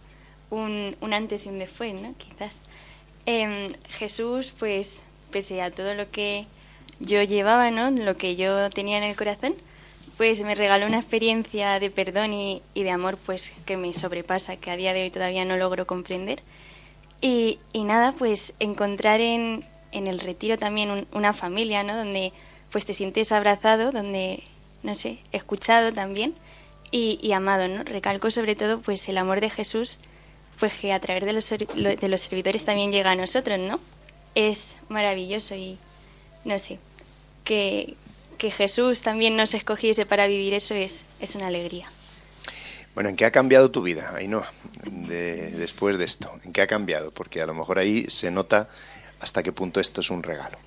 un, 0.49 0.95
un 1.01 1.13
antes 1.13 1.45
y 1.45 1.49
un 1.49 1.59
después, 1.59 1.93
¿no? 1.93 2.13
Quizás. 2.17 2.63
Em, 3.25 3.73
Jesús, 3.89 4.53
pues, 4.57 5.03
pese 5.31 5.61
a 5.61 5.69
todo 5.69 5.93
lo 5.93 6.09
que 6.09 6.45
yo 6.99 7.21
llevaba, 7.23 7.69
¿no? 7.71 7.91
Lo 7.91 8.17
que 8.17 8.35
yo 8.35 8.69
tenía 8.71 8.97
en 8.97 9.03
el 9.03 9.15
corazón, 9.15 9.53
pues 10.21 10.43
me 10.43 10.53
regaló 10.53 10.85
una 10.85 10.99
experiencia 10.99 11.79
de 11.79 11.89
perdón 11.89 12.31
y, 12.31 12.61
de 12.75 12.91
amor 12.91 13.17
pues 13.17 13.53
que 13.65 13.75
me 13.75 13.91
sobrepasa, 13.91 14.55
que 14.55 14.69
a 14.69 14.77
día 14.77 14.93
de 14.93 15.01
hoy 15.01 15.09
todavía 15.09 15.45
no 15.45 15.57
logro 15.57 15.87
comprender. 15.87 16.43
Y, 17.21 17.57
nada, 17.73 18.11
pues 18.11 18.53
encontrar 18.59 19.19
en, 19.19 19.65
en 19.91 20.05
el 20.05 20.19
retiro 20.19 20.59
también 20.59 21.07
una 21.11 21.33
familia, 21.33 21.81
¿no? 21.81 21.97
Donde 21.97 22.33
pues 22.71 22.85
te 22.85 22.93
sientes 22.93 23.31
abrazado, 23.31 23.91
donde, 23.91 24.43
no 24.83 24.93
sé, 24.93 25.17
escuchado 25.31 25.91
también 25.91 26.35
y, 26.91 27.31
amado, 27.31 27.67
¿no? 27.67 27.83
Recalco 27.83 28.29
sobre 28.29 28.55
todo 28.55 28.79
pues 28.79 29.09
el 29.09 29.17
amor 29.17 29.41
de 29.41 29.49
Jesús, 29.49 29.97
pues 30.59 30.71
que 30.75 30.93
a 30.93 30.99
través 30.99 31.25
de 31.25 31.33
los, 31.33 31.49
de 31.49 32.07
los 32.09 32.21
servidores 32.21 32.63
también 32.63 32.91
llega 32.91 33.09
a 33.09 33.15
nosotros, 33.15 33.57
¿no? 33.57 33.79
Es 34.35 34.75
maravilloso 34.87 35.55
y, 35.55 35.79
no 36.45 36.59
sé, 36.59 36.77
que, 37.43 37.95
que 38.41 38.49
Jesús 38.49 39.03
también 39.03 39.37
nos 39.37 39.53
escogiese 39.53 40.07
para 40.07 40.25
vivir 40.25 40.55
eso 40.55 40.73
es, 40.73 41.05
es 41.19 41.35
una 41.35 41.45
alegría. 41.45 41.87
Bueno, 42.95 43.09
¿en 43.09 43.15
qué 43.15 43.25
ha 43.25 43.31
cambiado 43.31 43.69
tu 43.69 43.83
vida, 43.83 44.15
Ainhoa, 44.15 44.51
de, 44.83 45.51
después 45.51 45.99
de 45.99 46.05
esto? 46.05 46.31
¿En 46.43 46.51
qué 46.51 46.63
ha 46.63 46.65
cambiado? 46.67 47.11
Porque 47.11 47.39
a 47.39 47.45
lo 47.45 47.53
mejor 47.53 47.77
ahí 47.77 48.09
se 48.09 48.31
nota 48.31 48.67
hasta 49.19 49.43
qué 49.43 49.51
punto 49.51 49.79
esto 49.79 50.01
es 50.01 50.09
un 50.09 50.23
regalo. 50.23 50.57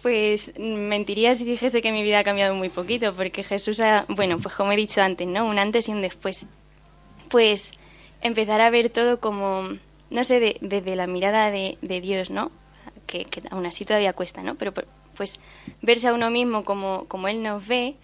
Pues 0.00 0.58
mentiría 0.58 1.34
si 1.34 1.44
dijese 1.44 1.82
que 1.82 1.92
mi 1.92 2.02
vida 2.02 2.20
ha 2.20 2.24
cambiado 2.24 2.54
muy 2.54 2.70
poquito, 2.70 3.14
porque 3.14 3.44
Jesús 3.44 3.80
ha, 3.80 4.06
bueno, 4.08 4.38
pues 4.38 4.54
como 4.54 4.72
he 4.72 4.76
dicho 4.76 5.02
antes, 5.02 5.28
¿no? 5.28 5.44
Un 5.44 5.58
antes 5.58 5.86
y 5.90 5.92
un 5.92 6.00
después. 6.00 6.46
Pues 7.28 7.72
empezar 8.22 8.62
a 8.62 8.70
ver 8.70 8.88
todo 8.88 9.20
como, 9.20 9.68
no 10.08 10.24
sé, 10.24 10.56
desde 10.62 10.96
la 10.96 11.06
mirada 11.06 11.50
de, 11.50 11.76
Dios, 12.00 12.30
¿no? 12.30 12.50
Que, 13.08 13.24
que, 13.24 13.42
aún 13.50 13.66
así 13.66 13.84
todavía 13.84 14.12
cuesta, 14.12 14.42
¿no? 14.42 14.54
Pero 14.54 14.72
pues 15.16 15.40
verse 15.82 16.08
a 16.08 16.14
uno 16.14 16.30
mismo 16.30 16.64
como, 16.64 17.06
como 17.08 17.26
él 17.26 17.42
nos 17.42 17.66
ve, 17.66 17.96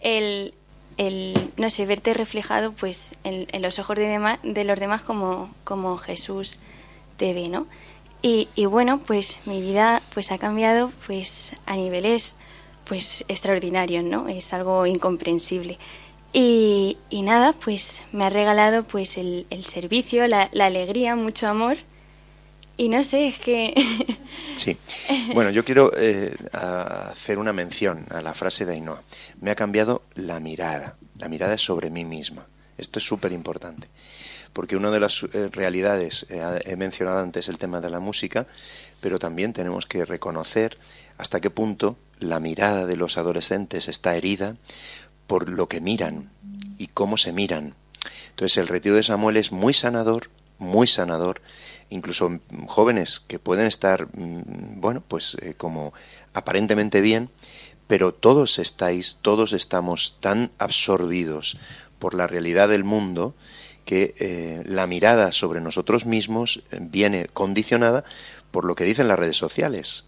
el, 0.00 0.52
el, 0.98 1.34
no 1.56 1.70
sé, 1.70 1.86
verte 1.86 2.12
reflejado 2.12 2.72
pues 2.72 3.14
en, 3.24 3.46
los 3.62 3.78
ojos 3.78 3.96
de, 3.96 4.38
de 4.42 4.64
los 4.64 4.78
demás 4.78 5.02
como, 5.02 5.50
como 5.64 5.96
Jesús 5.96 6.58
te 7.16 7.32
ve, 7.32 7.48
¿no? 7.48 7.66
Y, 8.22 8.48
y, 8.54 8.66
bueno, 8.66 8.98
pues 8.98 9.40
mi 9.46 9.62
vida 9.62 10.02
pues 10.12 10.30
ha 10.30 10.36
cambiado 10.38 10.90
pues 11.06 11.54
a 11.64 11.76
niveles 11.76 12.36
pues 12.84 13.24
extraordinarios, 13.28 14.04
¿no? 14.04 14.28
Es 14.28 14.52
algo 14.52 14.84
incomprensible. 14.84 15.78
Y, 16.32 16.98
y 17.08 17.22
nada, 17.22 17.54
pues 17.54 18.02
me 18.12 18.26
ha 18.26 18.30
regalado 18.30 18.82
pues 18.82 19.16
el, 19.16 19.46
el 19.48 19.64
servicio, 19.64 20.26
la, 20.28 20.50
la 20.52 20.66
alegría, 20.66 21.16
mucho 21.16 21.48
amor 21.48 21.78
y 22.80 22.88
no 22.88 23.04
sé, 23.04 23.26
es 23.26 23.38
que... 23.38 23.74
sí. 24.56 24.74
Bueno, 25.34 25.50
yo 25.50 25.66
quiero 25.66 25.92
eh, 25.94 26.34
hacer 26.52 27.38
una 27.38 27.52
mención 27.52 28.06
a 28.08 28.22
la 28.22 28.32
frase 28.32 28.64
de 28.64 28.72
Ainhoa. 28.72 29.02
Me 29.42 29.50
ha 29.50 29.54
cambiado 29.54 30.00
la 30.14 30.40
mirada. 30.40 30.96
La 31.18 31.28
mirada 31.28 31.52
es 31.52 31.60
sobre 31.62 31.90
mí 31.90 32.06
misma. 32.06 32.46
Esto 32.78 32.98
es 32.98 33.04
súper 33.04 33.32
importante. 33.32 33.86
Porque 34.54 34.76
una 34.76 34.90
de 34.90 34.98
las 34.98 35.22
eh, 35.24 35.50
realidades, 35.52 36.24
eh, 36.30 36.40
he 36.64 36.76
mencionado 36.76 37.18
antes 37.18 37.50
el 37.50 37.58
tema 37.58 37.82
de 37.82 37.90
la 37.90 38.00
música, 38.00 38.46
pero 39.02 39.18
también 39.18 39.52
tenemos 39.52 39.84
que 39.84 40.06
reconocer 40.06 40.78
hasta 41.18 41.38
qué 41.38 41.50
punto 41.50 41.98
la 42.18 42.40
mirada 42.40 42.86
de 42.86 42.96
los 42.96 43.18
adolescentes 43.18 43.88
está 43.88 44.16
herida 44.16 44.56
por 45.26 45.50
lo 45.50 45.68
que 45.68 45.82
miran 45.82 46.30
y 46.78 46.86
cómo 46.86 47.18
se 47.18 47.34
miran. 47.34 47.74
Entonces 48.30 48.56
el 48.56 48.68
retiro 48.68 48.94
de 48.94 49.02
Samuel 49.02 49.36
es 49.36 49.52
muy 49.52 49.74
sanador, 49.74 50.30
muy 50.58 50.86
sanador 50.86 51.42
incluso 51.90 52.38
jóvenes 52.66 53.20
que 53.26 53.38
pueden 53.38 53.66
estar, 53.66 54.06
mm, 54.16 54.80
bueno, 54.80 55.02
pues 55.06 55.36
eh, 55.42 55.54
como 55.56 55.92
aparentemente 56.32 57.00
bien, 57.00 57.28
pero 57.86 58.14
todos 58.14 58.58
estáis, 58.58 59.18
todos 59.20 59.52
estamos 59.52 60.16
tan 60.20 60.50
absorbidos 60.58 61.58
por 61.98 62.14
la 62.14 62.26
realidad 62.26 62.68
del 62.68 62.84
mundo 62.84 63.34
que 63.84 64.14
eh, 64.20 64.62
la 64.64 64.86
mirada 64.86 65.32
sobre 65.32 65.60
nosotros 65.60 66.06
mismos 66.06 66.62
eh, 66.70 66.78
viene 66.80 67.26
condicionada 67.26 68.04
por 68.52 68.64
lo 68.64 68.76
que 68.76 68.84
dicen 68.84 69.08
las 69.08 69.18
redes 69.18 69.36
sociales. 69.36 70.04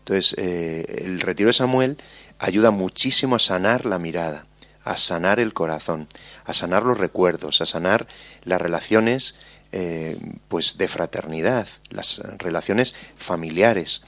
Entonces, 0.00 0.34
el 0.38 1.20
retiro 1.20 1.48
de 1.48 1.52
Samuel 1.52 1.98
ayuda 2.38 2.70
muchísimo 2.70 3.36
a 3.36 3.38
sanar 3.38 3.84
la 3.84 3.98
mirada, 3.98 4.46
a 4.82 4.96
sanar 4.96 5.38
el 5.38 5.52
corazón, 5.52 6.08
a 6.46 6.54
sanar 6.54 6.84
los 6.84 6.98
recuerdos, 6.98 7.60
a 7.60 7.66
sanar 7.66 8.08
las 8.44 8.60
relaciones 8.60 9.36
eh, 9.72 10.18
pues 10.48 10.78
de 10.78 10.88
fraternidad, 10.88 11.68
las 11.90 12.18
relaciones 12.38 12.94
familiares 13.16 14.02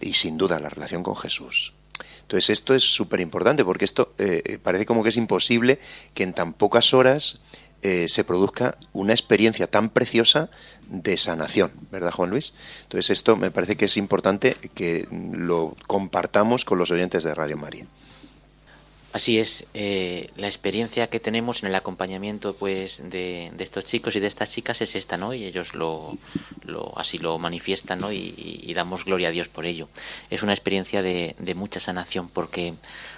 y 0.00 0.14
sin 0.14 0.38
duda 0.38 0.60
la 0.60 0.68
relación 0.68 1.02
con 1.02 1.16
Jesús. 1.16 1.74
Entonces 2.22 2.50
esto 2.50 2.74
es 2.74 2.84
súper 2.84 3.20
importante 3.20 3.64
porque 3.64 3.84
esto 3.84 4.14
eh, 4.18 4.58
parece 4.62 4.86
como 4.86 5.02
que 5.02 5.10
es 5.10 5.16
imposible 5.16 5.78
que 6.14 6.22
en 6.22 6.32
tan 6.32 6.52
pocas 6.52 6.94
horas 6.94 7.40
eh, 7.82 8.08
se 8.08 8.22
produzca 8.22 8.78
una 8.92 9.12
experiencia 9.12 9.66
tan 9.66 9.90
preciosa 9.90 10.50
de 10.86 11.16
sanación, 11.16 11.72
¿verdad 11.90 12.12
Juan 12.12 12.30
Luis? 12.30 12.54
Entonces 12.84 13.10
esto 13.10 13.36
me 13.36 13.50
parece 13.50 13.76
que 13.76 13.86
es 13.86 13.96
importante 13.96 14.56
que 14.74 15.08
lo 15.10 15.76
compartamos 15.88 16.64
con 16.64 16.78
los 16.78 16.92
oyentes 16.92 17.24
de 17.24 17.34
Radio 17.34 17.56
María. 17.56 17.86
Así 19.12 19.38
es, 19.38 19.66
eh, 19.74 20.30
la 20.36 20.46
experiencia 20.46 21.10
que 21.10 21.20
tenemos 21.20 21.62
en 21.62 21.68
el 21.68 21.74
acompañamiento 21.74 22.54
pues 22.54 23.02
de, 23.10 23.52
estos 23.58 23.84
chicos 23.84 24.16
y 24.16 24.20
de 24.20 24.26
estas 24.26 24.50
chicas 24.50 24.80
es 24.80 24.94
esta, 24.94 25.18
¿no? 25.18 25.34
Y 25.34 25.44
ellos 25.44 25.74
lo, 25.74 26.16
lo 26.64 26.98
así 26.98 27.18
lo 27.18 27.38
manifiestan, 27.38 27.98
¿no? 27.98 28.10
Y, 28.10 28.34
y, 28.36 28.72
damos 28.72 29.04
gloria 29.04 29.28
a 29.28 29.30
Dios 29.30 29.48
por 29.48 29.66
ello. 29.66 29.88
Es 30.30 30.42
una 30.42 30.54
experiencia 30.54 31.02
de, 31.02 31.36
de, 31.38 31.54
mucha 31.54 31.78
sanación 31.78 32.30
porque 32.30 32.72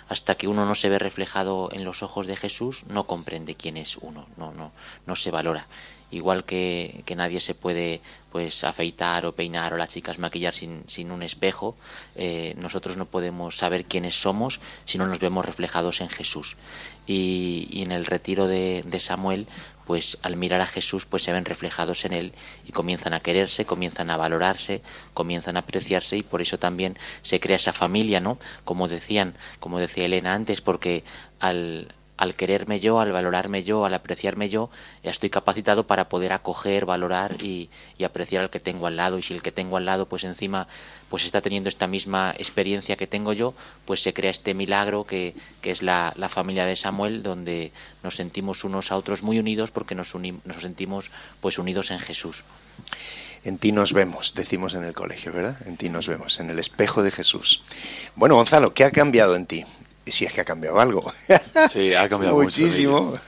hasta 0.08 0.34
que 0.34 0.48
uno 0.48 0.66
no 0.66 0.74
se 0.74 0.88
ve 0.88 0.98
reflejado 0.98 1.68
en 1.72 1.84
los 1.84 2.02
ojos 2.02 2.26
de 2.26 2.36
Jesús 2.36 2.82
no 2.88 3.06
comprende 3.06 3.54
quién 3.54 3.76
es 3.76 3.96
uno, 3.96 4.26
no, 4.36 4.52
no, 4.52 4.72
no 5.06 5.16
se 5.16 5.30
valora 5.30 5.68
igual 6.14 6.44
que, 6.44 7.02
nadie 7.16 7.40
se 7.40 7.54
puede 7.54 8.00
pues 8.30 8.64
afeitar 8.64 9.26
o 9.26 9.34
peinar 9.34 9.74
o 9.74 9.76
las 9.76 9.90
chicas 9.90 10.18
maquillar 10.18 10.54
sin, 10.54 11.10
un 11.10 11.22
espejo, 11.22 11.76
eh, 12.16 12.54
nosotros 12.58 12.96
no 12.96 13.06
podemos 13.06 13.58
saber 13.58 13.84
quiénes 13.84 14.20
somos 14.20 14.60
si 14.84 14.98
no 14.98 15.06
nos 15.06 15.20
vemos 15.20 15.44
reflejados 15.44 16.00
en 16.00 16.08
Jesús. 16.08 16.56
Y, 17.06 17.68
y 17.70 17.82
en 17.82 17.92
el 17.92 18.06
retiro 18.06 18.48
de, 18.48 18.82
de, 18.86 18.98
Samuel, 18.98 19.46
pues 19.86 20.18
al 20.22 20.36
mirar 20.36 20.60
a 20.60 20.66
Jesús, 20.66 21.04
pues 21.04 21.22
se 21.22 21.32
ven 21.32 21.44
reflejados 21.44 22.04
en 22.04 22.12
él 22.12 22.32
y 22.66 22.72
comienzan 22.72 23.12
a 23.12 23.20
quererse, 23.20 23.66
comienzan 23.66 24.10
a 24.10 24.16
valorarse, 24.16 24.82
comienzan 25.12 25.56
a 25.56 25.60
apreciarse 25.60 26.16
y 26.16 26.22
por 26.22 26.42
eso 26.42 26.58
también 26.58 26.98
se 27.22 27.40
crea 27.40 27.56
esa 27.56 27.72
familia, 27.72 28.20
¿no? 28.20 28.38
Como 28.64 28.88
decían, 28.88 29.34
como 29.60 29.78
decía 29.78 30.06
Elena 30.06 30.34
antes, 30.34 30.60
porque 30.60 31.04
al 31.38 31.88
al 32.16 32.34
quererme 32.34 32.78
yo, 32.78 33.00
al 33.00 33.12
valorarme 33.12 33.64
yo, 33.64 33.84
al 33.84 33.94
apreciarme 33.94 34.48
yo, 34.48 34.70
estoy 35.02 35.30
capacitado 35.30 35.86
para 35.86 36.08
poder 36.08 36.32
acoger, 36.32 36.86
valorar 36.86 37.42
y, 37.42 37.70
apreciar 38.04 38.42
al 38.42 38.50
que 38.50 38.60
tengo 38.60 38.86
al 38.86 38.96
lado. 38.96 39.18
Y 39.18 39.22
si 39.22 39.34
el 39.34 39.42
que 39.42 39.50
tengo 39.50 39.76
al 39.76 39.86
lado, 39.86 40.06
pues 40.06 40.24
encima, 40.24 40.68
pues 41.08 41.24
está 41.24 41.40
teniendo 41.40 41.68
esta 41.68 41.86
misma 41.86 42.34
experiencia 42.38 42.96
que 42.96 43.06
tengo 43.06 43.32
yo, 43.32 43.54
pues 43.84 44.02
se 44.02 44.12
crea 44.12 44.30
este 44.30 44.54
milagro 44.54 45.04
que, 45.04 45.34
es 45.62 45.82
la, 45.82 46.14
familia 46.28 46.66
de 46.66 46.76
Samuel, 46.76 47.22
donde 47.22 47.72
nos 48.02 48.16
sentimos 48.16 48.64
unos 48.64 48.92
a 48.92 48.96
otros 48.96 49.22
muy 49.22 49.38
unidos 49.38 49.70
porque 49.70 49.94
nos, 49.94 50.14
nos 50.14 50.62
sentimos 50.62 51.10
pues 51.40 51.58
unidos 51.58 51.90
en 51.90 51.98
Jesús. 51.98 52.44
En 53.44 53.58
ti 53.58 53.72
nos 53.72 53.92
vemos, 53.92 54.34
decimos 54.34 54.72
en 54.72 54.84
el 54.84 54.94
colegio, 54.94 55.32
¿verdad? 55.32 55.58
En 55.66 55.76
ti 55.76 55.90
nos 55.90 56.08
vemos, 56.08 56.40
en 56.40 56.48
el 56.48 56.58
espejo 56.58 57.02
de 57.02 57.10
Jesús. 57.10 57.62
Bueno, 58.16 58.36
Gonzalo, 58.36 58.72
¿qué 58.72 58.84
ha 58.84 58.90
cambiado 58.90 59.36
en 59.36 59.44
ti? 59.44 59.64
Si 60.10 60.24
es 60.24 60.32
que 60.32 60.40
ha 60.40 60.44
cambiado 60.44 60.80
algo. 60.80 61.12
Sí, 61.70 61.94
ha 61.94 62.08
cambiado 62.08 62.36
muchísimo. 62.36 63.02
Mucho, 63.02 63.20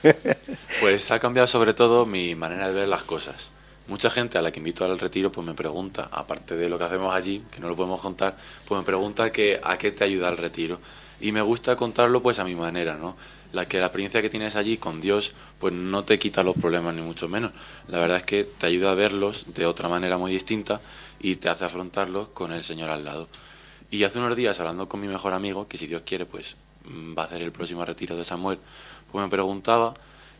pues 0.81 1.11
ha 1.11 1.19
cambiado 1.19 1.47
sobre 1.47 1.73
todo 1.73 2.05
mi 2.05 2.35
manera 2.35 2.69
de 2.69 2.73
ver 2.73 2.87
las 2.87 3.03
cosas. 3.03 3.49
Mucha 3.87 4.09
gente 4.09 4.37
a 4.37 4.41
la 4.41 4.51
que 4.51 4.59
invito 4.59 4.83
al 4.83 4.99
retiro 4.99 5.31
pues 5.31 5.47
me 5.47 5.53
pregunta, 5.53 6.09
aparte 6.11 6.55
de 6.55 6.67
lo 6.67 6.77
que 6.77 6.83
hacemos 6.83 7.15
allí, 7.15 7.41
que 7.51 7.61
no 7.61 7.69
lo 7.69 7.75
podemos 7.75 8.01
contar, 8.01 8.35
pues 8.67 8.77
me 8.79 8.85
pregunta 8.85 9.31
que 9.31 9.59
a 9.63 9.77
qué 9.77 9.91
te 9.91 10.03
ayuda 10.03 10.29
el 10.29 10.37
retiro. 10.37 10.79
Y 11.21 11.31
me 11.31 11.41
gusta 11.41 11.75
contarlo 11.75 12.21
pues 12.21 12.37
a 12.39 12.43
mi 12.43 12.53
manera, 12.53 12.95
¿no? 12.95 13.15
La 13.53 13.67
que 13.67 13.79
la 13.79 13.85
experiencia 13.85 14.21
que 14.21 14.29
tienes 14.29 14.57
allí 14.57 14.77
con 14.77 14.99
Dios 14.99 15.33
pues 15.57 15.73
no 15.73 16.03
te 16.03 16.19
quita 16.19 16.43
los 16.43 16.57
problemas 16.57 16.93
ni 16.95 17.01
mucho 17.01 17.29
menos. 17.29 17.53
La 17.87 17.99
verdad 17.99 18.17
es 18.17 18.23
que 18.23 18.43
te 18.43 18.67
ayuda 18.67 18.91
a 18.91 18.95
verlos 18.95 19.53
de 19.53 19.65
otra 19.65 19.87
manera 19.87 20.17
muy 20.17 20.31
distinta 20.31 20.81
y 21.19 21.37
te 21.37 21.47
hace 21.47 21.65
afrontarlos 21.65 22.27
con 22.29 22.51
el 22.51 22.63
Señor 22.63 22.89
al 22.89 23.05
lado. 23.05 23.29
Y 23.89 24.03
hace 24.03 24.19
unos 24.19 24.35
días 24.35 24.59
hablando 24.59 24.89
con 24.89 24.99
mi 24.99 25.07
mejor 25.07 25.33
amigo, 25.33 25.67
que 25.67 25.77
si 25.77 25.87
Dios 25.87 26.01
quiere 26.05 26.25
pues 26.25 26.57
va 27.17 27.23
a 27.23 27.25
hacer 27.25 27.41
el 27.41 27.51
próximo 27.51 27.85
retiro 27.85 28.15
de 28.15 28.25
Samuel, 28.25 28.59
pues 29.11 29.23
me 29.23 29.29
preguntaba 29.29 29.93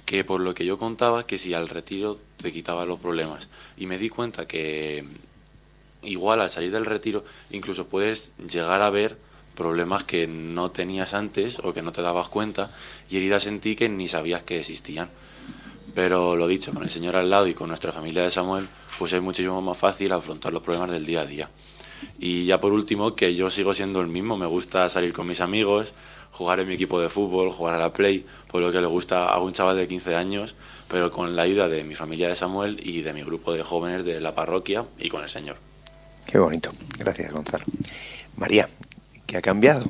que 0.06 0.24
por 0.24 0.40
lo 0.40 0.54
que 0.54 0.66
yo 0.66 0.78
contaba, 0.78 1.26
que 1.26 1.38
si 1.38 1.54
al 1.54 1.68
retiro 1.68 2.18
te 2.38 2.52
quitaba 2.52 2.86
los 2.86 3.00
problemas. 3.00 3.50
Y 3.78 3.88
me 3.88 3.98
di 3.98 4.10
cuenta 4.10 4.48
que 4.48 5.06
igual 6.02 6.40
al 6.42 6.50
salir 6.50 6.72
del 6.72 6.86
retiro 6.86 7.26
incluso 7.50 7.88
puedes 7.88 8.32
llegar 8.38 8.82
a 8.82 8.90
ver 8.90 9.18
problemas 9.56 10.04
que 10.04 10.28
no 10.28 10.72
tenías 10.72 11.14
antes 11.14 11.60
o 11.60 11.74
que 11.74 11.82
no 11.82 11.92
te 11.92 12.02
dabas 12.02 12.30
cuenta 12.30 12.72
y 13.10 13.18
heridas 13.18 13.48
en 13.48 13.60
ti 13.60 13.76
que 13.76 13.90
ni 13.90 14.08
sabías 14.08 14.44
que 14.44 14.60
existían. 14.60 15.10
Pero 15.96 16.36
lo 16.36 16.48
dicho, 16.48 16.74
con 16.74 16.84
el 16.84 16.90
Señor 16.90 17.16
al 17.16 17.30
lado 17.30 17.48
y 17.48 17.54
con 17.54 17.70
nuestra 17.70 17.92
familia 17.92 18.24
de 18.24 18.32
Samuel, 18.32 18.70
pues 19.00 19.14
es 19.14 19.22
muchísimo 19.22 19.62
más 19.62 19.78
fácil 19.78 20.12
afrontar 20.12 20.54
los 20.54 20.62
problemas 20.62 20.92
del 20.92 21.06
día 21.06 21.22
a 21.22 21.26
día. 21.26 21.50
Y 22.20 22.46
ya 22.46 22.60
por 22.60 22.72
último, 22.72 23.16
que 23.16 23.36
yo 23.36 23.50
sigo 23.50 23.74
siendo 23.74 24.00
el 24.00 24.08
mismo, 24.08 24.38
me 24.38 24.46
gusta 24.46 24.88
salir 24.90 25.12
con 25.12 25.28
mis 25.28 25.42
amigos, 25.42 25.96
jugar 26.38 26.60
en 26.60 26.68
mi 26.68 26.76
equipo 26.76 27.02
de 27.02 27.10
fútbol, 27.10 27.52
jugar 27.52 27.76
a 27.76 27.80
la 27.80 27.92
Play, 27.92 28.24
por 28.48 28.62
lo 28.62 28.72
que 28.72 28.80
le 28.80 28.88
gusta 28.88 29.26
a 29.26 29.40
un 29.40 29.54
chaval 29.54 29.76
de 29.76 29.88
15 29.88 30.16
años, 30.16 30.56
pero 30.88 31.12
con 31.12 31.36
la 31.36 31.42
ayuda 31.42 31.68
de 31.68 31.84
mi 31.84 31.96
familia 31.96 32.30
de 32.30 32.36
Samuel 32.36 32.80
y 32.84 33.02
de 33.02 33.12
mi 33.14 33.24
grupo 33.24 33.54
de 33.54 33.64
jóvenes 33.64 34.06
de 34.06 34.22
la 34.22 34.36
parroquia 34.36 34.86
y 35.00 35.10
con 35.10 35.24
el 35.24 35.30
Señor. 35.30 35.58
Qué 36.28 36.38
bonito. 36.38 36.72
Gracias, 37.00 37.32
Gonzalo. 37.32 37.66
María, 38.36 38.70
¿qué 39.26 39.38
ha 39.38 39.42
cambiado? 39.42 39.88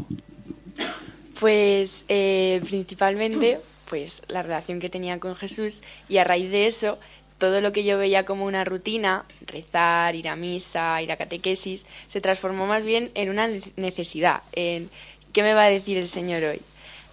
Pues 1.40 2.06
eh, 2.08 2.62
principalmente 2.64 3.60
pues 3.90 4.22
la 4.28 4.42
relación 4.42 4.80
que 4.80 4.90
tenía 4.90 5.20
con 5.20 5.36
Jesús 5.36 5.82
y 6.10 6.18
a 6.18 6.24
raíz 6.24 6.50
de 6.52 6.68
eso 6.68 6.98
todo 7.38 7.62
lo 7.62 7.72
que 7.72 7.84
yo 7.84 7.98
veía 7.98 8.26
como 8.26 8.46
una 8.46 8.64
rutina, 8.64 9.26
rezar, 9.46 10.16
ir 10.16 10.28
a 10.28 10.36
misa, 10.36 11.02
ir 11.02 11.12
a 11.12 11.18
catequesis, 11.18 11.86
se 12.08 12.22
transformó 12.22 12.66
más 12.66 12.84
bien 12.84 13.12
en 13.14 13.30
una 13.30 13.48
necesidad, 13.76 14.42
en 14.54 14.90
qué 15.38 15.44
me 15.44 15.54
va 15.54 15.66
a 15.66 15.70
decir 15.70 16.00
el 16.00 16.08
Señor 16.08 16.44
hoy. 16.44 16.62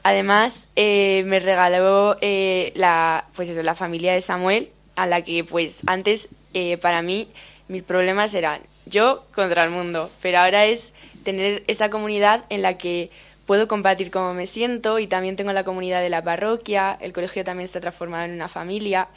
Además, 0.02 0.66
eh, 0.76 1.24
me 1.26 1.40
regaló 1.40 2.16
eh, 2.22 2.72
la, 2.74 3.26
pues 3.36 3.50
eso, 3.50 3.62
la 3.62 3.74
familia 3.74 4.14
de 4.14 4.22
Samuel, 4.22 4.70
a 4.96 5.06
la 5.06 5.20
que 5.20 5.44
pues 5.44 5.82
antes 5.84 6.30
eh, 6.54 6.78
para 6.78 7.02
mí 7.02 7.28
mis 7.68 7.82
problemas 7.82 8.32
eran 8.32 8.62
yo 8.86 9.26
contra 9.34 9.62
el 9.64 9.68
mundo, 9.68 10.10
pero 10.22 10.38
ahora 10.38 10.64
es 10.64 10.94
tener 11.22 11.64
esa 11.66 11.90
comunidad 11.90 12.46
en 12.48 12.62
la 12.62 12.78
que 12.78 13.10
puedo 13.44 13.68
compartir 13.68 14.10
cómo 14.10 14.32
me 14.32 14.46
siento 14.46 14.98
y 14.98 15.06
también 15.06 15.36
tengo 15.36 15.52
la 15.52 15.64
comunidad 15.64 16.00
de 16.00 16.08
la 16.08 16.24
parroquia, 16.24 16.96
el 17.02 17.12
colegio 17.12 17.44
también 17.44 17.66
está 17.66 17.82
transformado 17.82 18.24
en 18.24 18.32
una 18.32 18.48
familia 18.48 19.08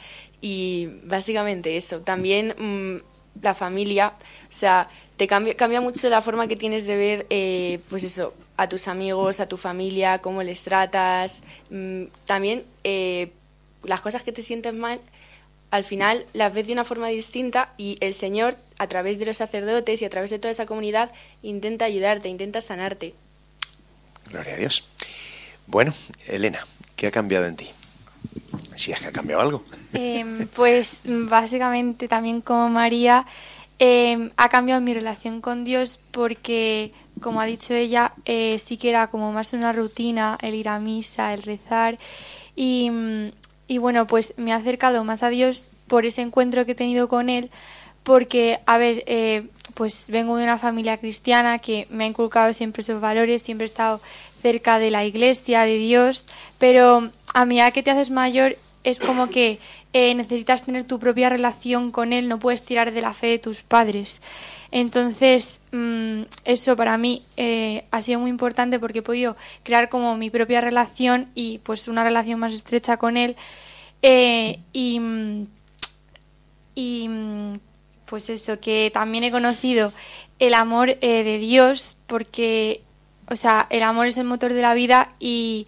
y 0.42 0.88
básicamente 1.04 1.78
eso. 1.78 2.00
También 2.00 2.54
mmm, 2.58 2.96
la 3.40 3.54
familia, 3.54 4.12
o 4.18 4.52
sea, 4.52 4.90
te 5.16 5.26
cambia, 5.26 5.54
cambia 5.54 5.80
mucho 5.80 6.10
la 6.10 6.20
forma 6.20 6.46
que 6.46 6.56
tienes 6.56 6.84
de 6.86 6.96
ver, 6.98 7.80
pues 7.88 8.04
eso, 8.04 8.34
a 8.58 8.68
tus 8.68 8.88
amigos, 8.88 9.40
a 9.40 9.46
tu 9.46 9.56
familia, 9.56 10.18
cómo 10.18 10.42
les 10.42 10.62
tratas. 10.62 11.42
Mmm, 11.70 12.04
también 12.26 12.64
eh, 12.84 13.30
las 13.84 14.00
cosas 14.00 14.22
que 14.24 14.32
te 14.32 14.42
sienten 14.42 14.78
mal, 14.78 15.00
al 15.70 15.84
final 15.84 16.26
las 16.32 16.52
ves 16.52 16.66
de 16.66 16.72
una 16.72 16.84
forma 16.84 17.08
distinta 17.08 17.72
y 17.78 17.96
el 18.00 18.14
Señor, 18.14 18.56
a 18.76 18.88
través 18.88 19.18
de 19.18 19.26
los 19.26 19.36
sacerdotes 19.36 20.02
y 20.02 20.04
a 20.04 20.10
través 20.10 20.30
de 20.30 20.38
toda 20.38 20.50
esa 20.50 20.66
comunidad, 20.66 21.12
intenta 21.42 21.84
ayudarte, 21.84 22.28
intenta 22.28 22.60
sanarte. 22.60 23.14
Gloria 24.30 24.54
a 24.54 24.56
Dios. 24.56 24.84
Bueno, 25.66 25.94
Elena, 26.26 26.66
¿qué 26.96 27.06
ha 27.06 27.10
cambiado 27.12 27.46
en 27.46 27.56
ti? 27.56 27.70
Si 28.74 28.90
es 28.90 29.00
que 29.00 29.06
ha 29.06 29.12
cambiado 29.12 29.40
algo. 29.40 29.64
Eh, 29.94 30.46
pues 30.54 31.00
básicamente 31.04 32.08
también 32.08 32.40
como 32.40 32.68
María, 32.68 33.24
eh, 33.78 34.30
ha 34.36 34.48
cambiado 34.48 34.80
mi 34.80 34.94
relación 34.94 35.40
con 35.40 35.64
Dios 35.64 36.00
porque, 36.10 36.92
como 37.20 37.40
ha 37.40 37.46
dicho 37.46 37.74
ella, 37.74 38.12
eh, 38.24 38.58
sí 38.58 38.76
que 38.76 38.90
era 38.90 39.08
como 39.08 39.32
más 39.32 39.52
una 39.52 39.72
rutina 39.72 40.38
el 40.42 40.54
ir 40.54 40.68
a 40.68 40.78
misa, 40.78 41.34
el 41.34 41.42
rezar. 41.42 41.98
Y, 42.56 42.90
y 43.66 43.78
bueno, 43.78 44.06
pues 44.06 44.34
me 44.36 44.52
ha 44.52 44.56
acercado 44.56 45.04
más 45.04 45.22
a 45.22 45.28
Dios 45.28 45.70
por 45.86 46.06
ese 46.06 46.22
encuentro 46.22 46.64
que 46.64 46.72
he 46.72 46.74
tenido 46.74 47.08
con 47.08 47.28
Él. 47.28 47.50
Porque, 48.02 48.60
a 48.66 48.78
ver, 48.78 49.04
eh, 49.06 49.48
pues 49.74 50.06
vengo 50.08 50.36
de 50.36 50.44
una 50.44 50.58
familia 50.58 50.96
cristiana 50.96 51.58
que 51.58 51.86
me 51.90 52.04
ha 52.04 52.06
inculcado 52.06 52.52
siempre 52.52 52.82
esos 52.82 53.00
valores, 53.00 53.42
siempre 53.42 53.64
he 53.64 53.66
estado 53.66 54.00
cerca 54.40 54.78
de 54.78 54.90
la 54.90 55.04
iglesia, 55.04 55.62
de 55.62 55.76
Dios, 55.76 56.24
pero 56.58 57.10
a 57.34 57.44
medida 57.44 57.70
que 57.70 57.82
te 57.82 57.90
haces 57.90 58.10
mayor 58.10 58.56
es 58.88 59.00
como 59.00 59.28
que 59.28 59.58
eh, 59.92 60.14
necesitas 60.14 60.62
tener 60.62 60.84
tu 60.84 60.98
propia 60.98 61.28
relación 61.28 61.90
con 61.90 62.14
Él, 62.14 62.26
no 62.26 62.38
puedes 62.38 62.62
tirar 62.62 62.90
de 62.90 63.02
la 63.02 63.12
fe 63.12 63.26
de 63.26 63.38
tus 63.38 63.60
padres. 63.60 64.22
Entonces, 64.70 65.60
mmm, 65.72 66.22
eso 66.46 66.74
para 66.74 66.96
mí 66.96 67.22
eh, 67.36 67.84
ha 67.90 68.00
sido 68.00 68.18
muy 68.18 68.30
importante 68.30 68.78
porque 68.78 69.00
he 69.00 69.02
podido 69.02 69.36
crear 69.62 69.90
como 69.90 70.16
mi 70.16 70.30
propia 70.30 70.62
relación 70.62 71.28
y 71.34 71.58
pues 71.58 71.86
una 71.86 72.02
relación 72.02 72.40
más 72.40 72.54
estrecha 72.54 72.96
con 72.96 73.18
Él. 73.18 73.36
Eh, 74.00 74.58
y, 74.72 75.00
y 76.74 77.10
pues 78.06 78.30
eso, 78.30 78.58
que 78.58 78.90
también 78.92 79.24
he 79.24 79.30
conocido 79.30 79.92
el 80.38 80.54
amor 80.54 80.98
de 80.98 81.38
Dios 81.38 81.96
porque, 82.06 82.80
o 83.28 83.36
sea, 83.36 83.66
el 83.68 83.82
amor 83.82 84.06
es 84.06 84.16
el 84.16 84.24
motor 84.24 84.54
de 84.54 84.62
la 84.62 84.72
vida 84.72 85.08
y, 85.20 85.66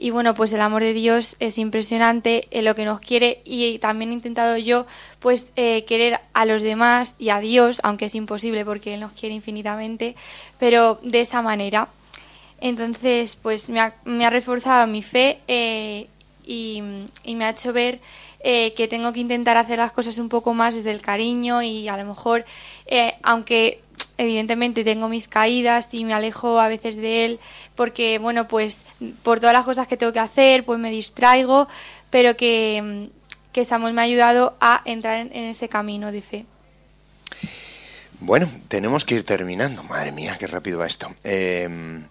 y 0.00 0.10
bueno, 0.10 0.32
pues 0.34 0.52
el 0.52 0.60
amor 0.60 0.82
de 0.82 0.94
Dios 0.94 1.34
es 1.40 1.58
impresionante 1.58 2.46
en 2.52 2.64
lo 2.64 2.76
que 2.76 2.84
nos 2.84 3.00
quiere 3.00 3.42
y 3.44 3.80
también 3.80 4.12
he 4.12 4.14
intentado 4.14 4.56
yo 4.56 4.86
pues 5.18 5.52
eh, 5.56 5.84
querer 5.86 6.20
a 6.34 6.44
los 6.44 6.62
demás 6.62 7.16
y 7.18 7.30
a 7.30 7.40
Dios, 7.40 7.80
aunque 7.82 8.04
es 8.04 8.14
imposible 8.14 8.64
porque 8.64 8.94
Él 8.94 9.00
nos 9.00 9.10
quiere 9.10 9.34
infinitamente, 9.34 10.14
pero 10.60 11.00
de 11.02 11.20
esa 11.20 11.42
manera. 11.42 11.88
Entonces, 12.60 13.34
pues 13.34 13.68
me 13.70 13.80
ha, 13.80 13.94
me 14.04 14.24
ha 14.24 14.30
reforzado 14.30 14.86
mi 14.86 15.02
fe 15.02 15.40
eh, 15.48 16.06
y, 16.46 16.80
me 16.80 17.44
ha 17.44 17.50
hecho 17.50 17.72
ver 17.72 18.00
eh, 18.40 18.74
que 18.74 18.86
tengo 18.86 19.12
que 19.12 19.18
intentar 19.18 19.56
hacer 19.56 19.78
las 19.78 19.90
cosas 19.90 20.18
un 20.18 20.28
poco 20.28 20.54
más 20.54 20.76
desde 20.76 20.92
el 20.92 21.00
cariño 21.00 21.60
y 21.60 21.88
a 21.88 21.96
lo 21.96 22.04
mejor, 22.04 22.44
aunque 23.22 23.80
evidentemente 24.16 24.84
tengo 24.84 25.08
mis 25.08 25.28
caídas 25.28 25.88
y 25.92 26.04
me 26.04 26.14
alejo 26.14 26.60
a 26.60 26.68
veces 26.68 26.96
de 26.96 27.24
él 27.24 27.40
porque, 27.74 28.18
bueno, 28.18 28.48
pues 28.48 28.82
por 29.22 29.38
todas 29.38 29.52
las 29.52 29.64
cosas 29.64 29.86
que 29.86 29.96
tengo 29.96 30.12
que 30.12 30.18
hacer, 30.18 30.64
pues 30.64 30.78
me 30.80 30.90
distraigo, 30.90 31.68
pero 32.10 32.36
que, 32.36 33.08
que 33.52 33.64
Samuel 33.64 33.94
me 33.94 34.02
ha 34.02 34.04
ayudado 34.04 34.56
a 34.60 34.82
entrar 34.84 35.18
en, 35.18 35.32
ese 35.32 35.68
camino 35.68 36.10
de 36.10 36.22
fe. 36.22 36.46
Bueno, 38.20 38.48
tenemos 38.66 39.04
que 39.04 39.14
ir 39.14 39.24
terminando. 39.24 39.84
Madre 39.84 40.10
mía, 40.10 40.36
qué 40.38 40.48
rápido 40.48 40.80
va 40.80 40.88
esto. 40.88 41.14
Em, 41.22 42.04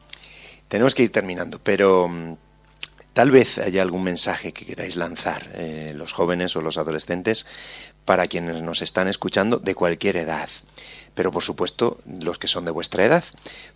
tenemos 0.70 0.96
que 0.96 1.04
ir 1.04 1.12
terminando, 1.12 1.60
pero 1.62 2.08
mm, 2.08 2.36
tal 3.12 3.32
vez 3.32 3.58
haya 3.58 3.82
algún 3.82 4.04
mensaje 4.04 4.54
que 4.54 4.66
queráis 4.66 4.96
lanzar, 4.96 5.50
eh, 5.56 5.92
los 5.96 6.14
jóvenes 6.14 6.56
o 6.56 6.62
los 6.62 6.78
adolescentes, 6.78 7.46
para 8.08 8.28
quienes 8.28 8.62
nos 8.62 8.82
están 8.82 9.10
escuchando 9.10 9.60
de 9.60 9.76
cualquier 9.76 10.16
edad 10.16 10.50
pero 11.18 11.32
por 11.32 11.42
supuesto 11.42 11.98
los 12.06 12.38
que 12.38 12.48
son 12.48 12.64
de 12.64 12.70
vuestra 12.70 13.04
edad, 13.04 13.24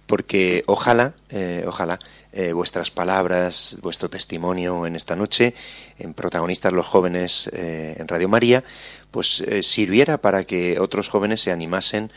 porque 0.06 0.64
ojalá, 0.68 1.14
eh, 1.32 1.64
ojalá 1.66 1.98
eh, 2.34 2.54
vuestras 2.54 2.92
palabras, 2.92 3.80
vuestro 3.82 4.12
testimonio 4.12 4.86
en 4.86 4.96
esta 4.96 5.16
noche, 5.16 5.56
en 5.98 6.14
protagonistas 6.14 6.72
los 6.72 6.86
jóvenes 6.86 7.50
eh, 7.52 7.96
en 7.98 8.08
Radio 8.08 8.30
María, 8.30 8.64
pues 9.10 9.44
sirviera 9.64 10.20
para 10.20 10.44
que 10.44 10.80
otros 10.80 11.10
jóvenes 11.10 11.42
se 11.42 11.52
animasen, 11.52 12.12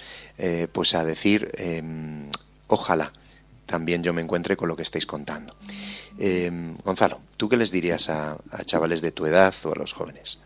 pues 0.72 0.94
a 0.94 1.06
decir, 1.06 1.50
em, 1.56 2.28
ojalá 2.66 3.10
también 3.64 4.02
yo 4.02 4.12
me 4.12 4.20
encuentre 4.20 4.58
con 4.58 4.68
lo 4.68 4.76
que 4.76 4.82
estáis 4.82 5.06
contando. 5.06 5.56
Em, 6.18 6.76
Gonzalo, 6.84 7.18
¿tú 7.38 7.48
qué 7.48 7.56
les 7.56 7.70
dirías 7.70 8.10
a, 8.10 8.36
a 8.50 8.64
chavales 8.64 9.00
de 9.00 9.10
tu 9.10 9.24
edad 9.24 9.54
o 9.64 9.72
a 9.72 9.74
los 9.74 9.94
jóvenes? 9.94 10.38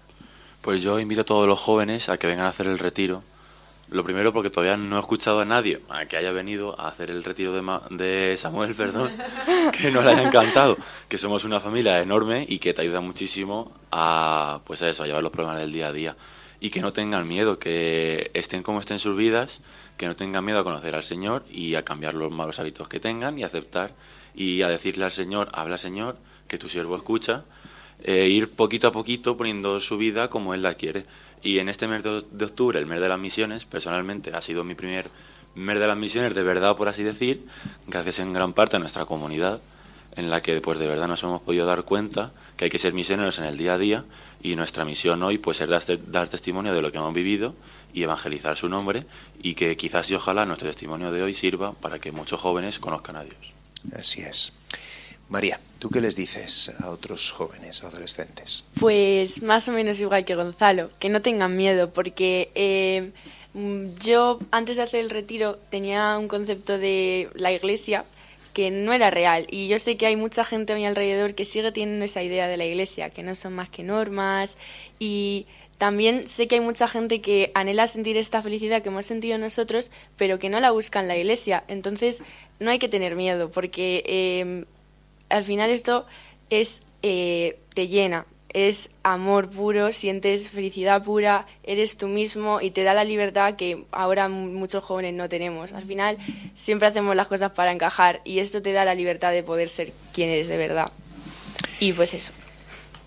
Pues 0.68 0.82
yo 0.82 1.00
invito 1.00 1.22
a 1.22 1.24
todos 1.24 1.46
los 1.46 1.58
jóvenes 1.58 2.10
a 2.10 2.18
que 2.18 2.26
vengan 2.26 2.44
a 2.44 2.50
hacer 2.50 2.66
el 2.66 2.78
retiro. 2.78 3.22
Lo 3.88 4.04
primero 4.04 4.34
porque 4.34 4.50
todavía 4.50 4.76
no 4.76 4.98
he 4.98 5.00
escuchado 5.00 5.40
a 5.40 5.46
nadie 5.46 5.80
a 5.88 6.04
que 6.04 6.18
haya 6.18 6.30
venido 6.30 6.78
a 6.78 6.88
hacer 6.88 7.10
el 7.10 7.24
retiro 7.24 7.54
de, 7.54 7.96
de 7.96 8.36
Samuel, 8.36 8.74
perdón, 8.76 9.10
que 9.72 9.90
no 9.90 10.02
le 10.02 10.10
haya 10.10 10.28
encantado, 10.28 10.76
que 11.08 11.16
somos 11.16 11.44
una 11.44 11.58
familia 11.58 12.02
enorme 12.02 12.44
y 12.46 12.58
que 12.58 12.74
te 12.74 12.82
ayuda 12.82 13.00
muchísimo 13.00 13.72
a 13.90 14.60
pues 14.66 14.82
a 14.82 14.90
eso, 14.90 15.04
a 15.04 15.06
llevar 15.06 15.22
los 15.22 15.32
problemas 15.32 15.58
del 15.58 15.72
día 15.72 15.88
a 15.88 15.92
día. 15.94 16.16
Y 16.60 16.68
que 16.68 16.82
no 16.82 16.92
tengan 16.92 17.26
miedo, 17.26 17.58
que 17.58 18.30
estén 18.34 18.62
como 18.62 18.80
estén 18.80 18.98
sus 18.98 19.16
vidas, 19.16 19.62
que 19.96 20.06
no 20.06 20.16
tengan 20.16 20.44
miedo 20.44 20.58
a 20.58 20.64
conocer 20.64 20.94
al 20.94 21.02
Señor 21.02 21.46
y 21.50 21.76
a 21.76 21.82
cambiar 21.82 22.12
los 22.12 22.30
malos 22.30 22.60
hábitos 22.60 22.88
que 22.88 23.00
tengan 23.00 23.38
y 23.38 23.42
aceptar 23.42 23.92
y 24.34 24.60
a 24.60 24.68
decirle 24.68 25.06
al 25.06 25.12
Señor, 25.12 25.48
habla 25.54 25.78
Señor, 25.78 26.18
que 26.46 26.58
tu 26.58 26.68
siervo 26.68 26.94
escucha, 26.94 27.44
e 28.03 28.28
ir 28.28 28.51
poquito 28.51 28.88
a 28.88 28.92
poquito 28.92 29.36
poniendo 29.36 29.80
su 29.80 29.99
vida 29.99 30.28
como 30.28 30.55
Él 30.55 30.62
la 30.62 30.74
quiere 30.74 31.05
y 31.42 31.59
en 31.59 31.68
este 31.68 31.86
mes 31.86 32.03
de 32.03 32.44
octubre, 32.44 32.78
el 32.78 32.86
mes 32.86 33.01
de 33.01 33.09
las 33.09 33.18
misiones, 33.18 33.64
personalmente 33.64 34.34
ha 34.34 34.42
sido 34.42 34.64
mi 34.64 34.74
primer 34.74 35.09
mes 35.55 35.78
de 35.78 35.86
las 35.86 35.96
misiones 35.96 36.34
de 36.34 36.42
verdad, 36.42 36.76
por 36.76 36.88
así 36.88 37.03
decir, 37.03 37.44
gracias 37.86 38.18
en 38.18 38.32
gran 38.32 38.53
parte 38.53 38.76
a 38.76 38.80
nuestra 38.80 39.05
comunidad, 39.05 39.61
en 40.16 40.30
la 40.30 40.40
que 40.40 40.61
pues 40.61 40.78
de 40.78 40.86
verdad 40.88 41.07
nos 41.07 41.22
hemos 41.22 41.40
podido 41.42 41.66
dar 41.66 41.84
cuenta 41.84 42.32
que 42.57 42.64
hay 42.64 42.70
que 42.70 42.78
ser 42.78 42.92
misioneros 42.92 43.38
en 43.38 43.44
el 43.44 43.57
día 43.57 43.74
a 43.74 43.78
día 43.78 44.05
y 44.42 44.57
nuestra 44.57 44.84
misión 44.84 45.22
hoy 45.22 45.38
pues 45.38 45.61
es 45.61 45.68
dar, 45.68 46.28
testimonio 46.28 46.74
de 46.74 46.82
lo 46.82 46.90
que 46.90 46.99
hemos 46.99 47.14
vivido 47.14 47.55
y 47.94 48.03
evangelizar 48.03 48.57
su 48.57 48.68
nombre 48.68 49.05
y 49.42 49.55
que 49.55 49.76
quizás 49.76 50.11
y 50.11 50.14
ojalá 50.14 50.44
nuestro 50.44 50.68
testimonio 50.68 51.12
de 51.12 51.22
hoy 51.22 51.34
sirva 51.34 51.72
para 51.72 52.01
que 52.01 52.11
muchos 52.11 52.40
jóvenes 52.40 52.78
conozcan 52.78 53.16
a 53.16 53.22
Dios. 53.22 53.36
Así 53.96 54.22
es. 54.22 54.53
María, 55.29 55.61
¿tú 55.79 55.91
qué 55.91 56.01
les 56.01 56.16
dices 56.16 56.72
a 56.81 56.89
otros 56.89 57.33
jóvenes, 57.33 57.85
adolescentes? 57.85 58.64
Pues 58.81 59.43
más 59.43 59.68
o 59.68 59.72
menos 59.72 60.01
igual 60.01 60.24
que 60.24 60.35
Gonzalo, 60.35 60.91
que 60.99 61.11
no 61.11 61.20
tengan 61.20 61.57
miedo, 61.57 61.91
porque 61.93 62.51
eh, 62.55 63.11
yo 64.01 64.39
antes 64.51 64.76
de 64.76 64.83
hacer 64.83 65.01
el 65.01 65.11
retiro 65.11 65.59
tenía 65.70 66.16
un 66.16 66.29
concepto 66.29 66.79
de 66.79 67.29
la 67.35 67.53
iglesia 67.53 68.05
que 68.55 68.70
no 68.70 68.93
era 68.93 69.11
real 69.11 69.47
y 69.51 69.68
yo 69.68 69.79
sé 69.79 69.97
que 69.97 70.07
hay 70.07 70.16
mucha 70.16 70.45
gente 70.45 70.72
a 70.72 70.76
mi 70.76 70.87
alrededor 70.87 71.35
que 71.35 71.45
sigue 71.45 71.70
teniendo 71.72 72.05
esa 72.07 72.22
idea 72.22 72.49
de 72.49 72.57
la 72.57 72.64
iglesia, 72.64 73.11
que 73.11 73.22
no 73.22 73.35
son 73.35 73.53
más 73.55 73.68
que 73.68 73.83
normas 73.83 74.57
y 74.99 75.47
también 75.76 76.26
sé 76.26 76.49
que 76.49 76.57
hay 76.57 76.61
mucha 76.61 76.89
gente 76.89 77.20
que 77.20 77.53
anhela 77.55 77.87
sentir 77.87 78.16
esta 78.16 78.43
felicidad 78.43 78.83
que 78.83 78.89
hemos 78.89 79.07
sentido 79.07 79.39
nosotros, 79.39 79.93
pero 80.16 80.41
que 80.41 80.49
no 80.49 80.59
la 80.59 80.72
busca 80.72 80.99
en 80.99 81.07
la 81.07 81.16
iglesia. 81.16 81.62
Entonces, 81.68 82.20
no 82.59 82.72
hay 82.72 82.81
que 82.81 82.89
tener 82.89 83.14
miedo, 83.14 83.53
porque 83.53 84.03
eh, 84.05 84.64
al 85.29 85.45
final 85.45 85.70
esto 85.70 86.07
es 86.51 86.83
eh, 87.03 87.59
te 87.74 87.89
llena, 87.89 88.26
es 88.51 88.91
amor 89.03 89.51
puro, 89.51 89.93
sientes 89.93 90.51
felicidad 90.51 91.03
pura, 91.05 91.47
eres 91.62 91.97
tú 91.97 92.09
mismo 92.09 92.61
y 92.61 92.70
te 92.70 92.83
da 92.83 92.95
la 92.95 93.05
libertad 93.05 93.57
que 93.57 93.85
ahora 93.93 94.29
muchos 94.29 94.83
jóvenes 94.83 95.14
no 95.14 95.29
tenemos. 95.29 95.72
Al 95.72 95.85
final 95.85 96.18
siempre 96.55 96.89
hacemos 96.89 97.14
las 97.14 97.29
cosas 97.29 97.53
para 97.53 97.72
encajar 97.72 98.20
y 98.24 98.39
esto 98.39 98.62
te 98.62 98.72
da 98.72 98.85
la 98.85 98.95
libertad 98.95 99.33
de 99.33 99.43
poder 99.43 99.68
ser 99.68 99.93
quien 100.12 100.31
eres 100.31 100.49
de 100.49 100.57
verdad. 100.57 100.91
Y 101.81 101.93
pues 101.93 102.14
eso. 102.14 102.33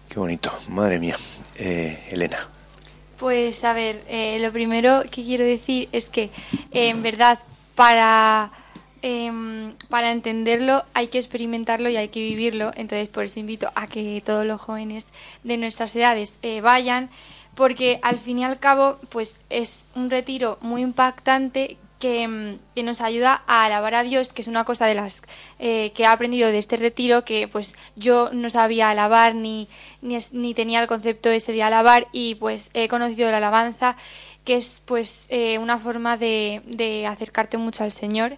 Qué 0.10 0.20
bonito, 0.20 0.52
madre 0.70 1.00
mía. 1.00 1.18
Eh, 1.58 1.98
Elena. 2.10 2.48
Pues 3.18 3.64
a 3.64 3.74
ver, 3.74 4.02
eh, 4.08 4.38
lo 4.40 4.52
primero 4.52 5.04
que 5.04 5.24
quiero 5.24 5.44
decir 5.44 5.90
es 5.92 6.10
que 6.10 6.30
en 6.72 7.04
verdad 7.04 7.40
para 7.76 8.52
Em, 9.04 9.74
para 9.90 10.12
entenderlo 10.12 10.84
hay 10.94 11.08
que 11.08 11.18
experimentarlo 11.18 11.90
y 11.90 11.98
hay 11.98 12.10
que 12.10 12.20
vivirlo. 12.22 12.72
Entonces, 12.76 13.10
por 13.10 13.24
eso 13.24 13.40
invito 13.40 13.72
a 13.74 13.88
que 13.88 14.22
todos 14.24 14.46
los 14.46 14.62
jóvenes 14.62 15.08
de 15.44 15.58
nuestras 15.58 15.96
edades 15.96 16.38
eh, 16.44 16.62
vayan, 16.62 17.10
porque 17.56 18.00
al 18.04 18.20
fin 18.20 18.40
y 18.40 18.44
al 18.44 18.60
cabo, 18.60 18.98
pues 19.10 19.40
es 19.50 19.86
un 19.96 20.10
retiro 20.12 20.60
muy 20.62 20.82
impactante 20.84 21.78
que, 22.00 22.24
em, 22.24 22.58
que, 22.76 22.84
nos 22.84 23.02
ayuda 23.02 23.44
a 23.48 23.66
alabar 23.66 23.96
a 23.96 24.04
Dios, 24.04 24.34
que 24.34 24.42
es 24.44 24.48
una 24.48 24.66
cosa 24.66 24.86
de 24.86 24.96
las 24.96 25.22
eh, 25.60 25.92
que 25.96 26.04
he 26.04 26.06
aprendido 26.06 26.50
de 26.50 26.58
este 26.60 26.78
retiro, 26.78 27.24
que 27.26 27.48
pues 27.48 27.76
yo 27.96 28.30
no 28.34 28.50
sabía 28.50 28.90
alabar 28.92 29.36
ni, 29.36 29.68
ni, 30.02 30.18
ni, 30.32 30.54
tenía 30.54 30.82
el 30.82 30.88
concepto 30.88 31.30
ese 31.30 31.54
de 31.54 31.64
alabar 31.64 32.08
y 32.12 32.36
pues 32.36 32.70
he 32.74 32.88
conocido 32.88 33.32
la 33.32 33.38
alabanza, 33.38 33.98
que 34.46 34.56
es 34.56 34.82
pues 34.86 35.28
eh, 35.30 35.58
una 35.60 35.78
forma 35.80 36.18
de, 36.18 36.62
de 36.66 37.08
acercarte 37.08 37.58
mucho 37.58 37.84
al 37.84 37.92
Señor. 37.92 38.38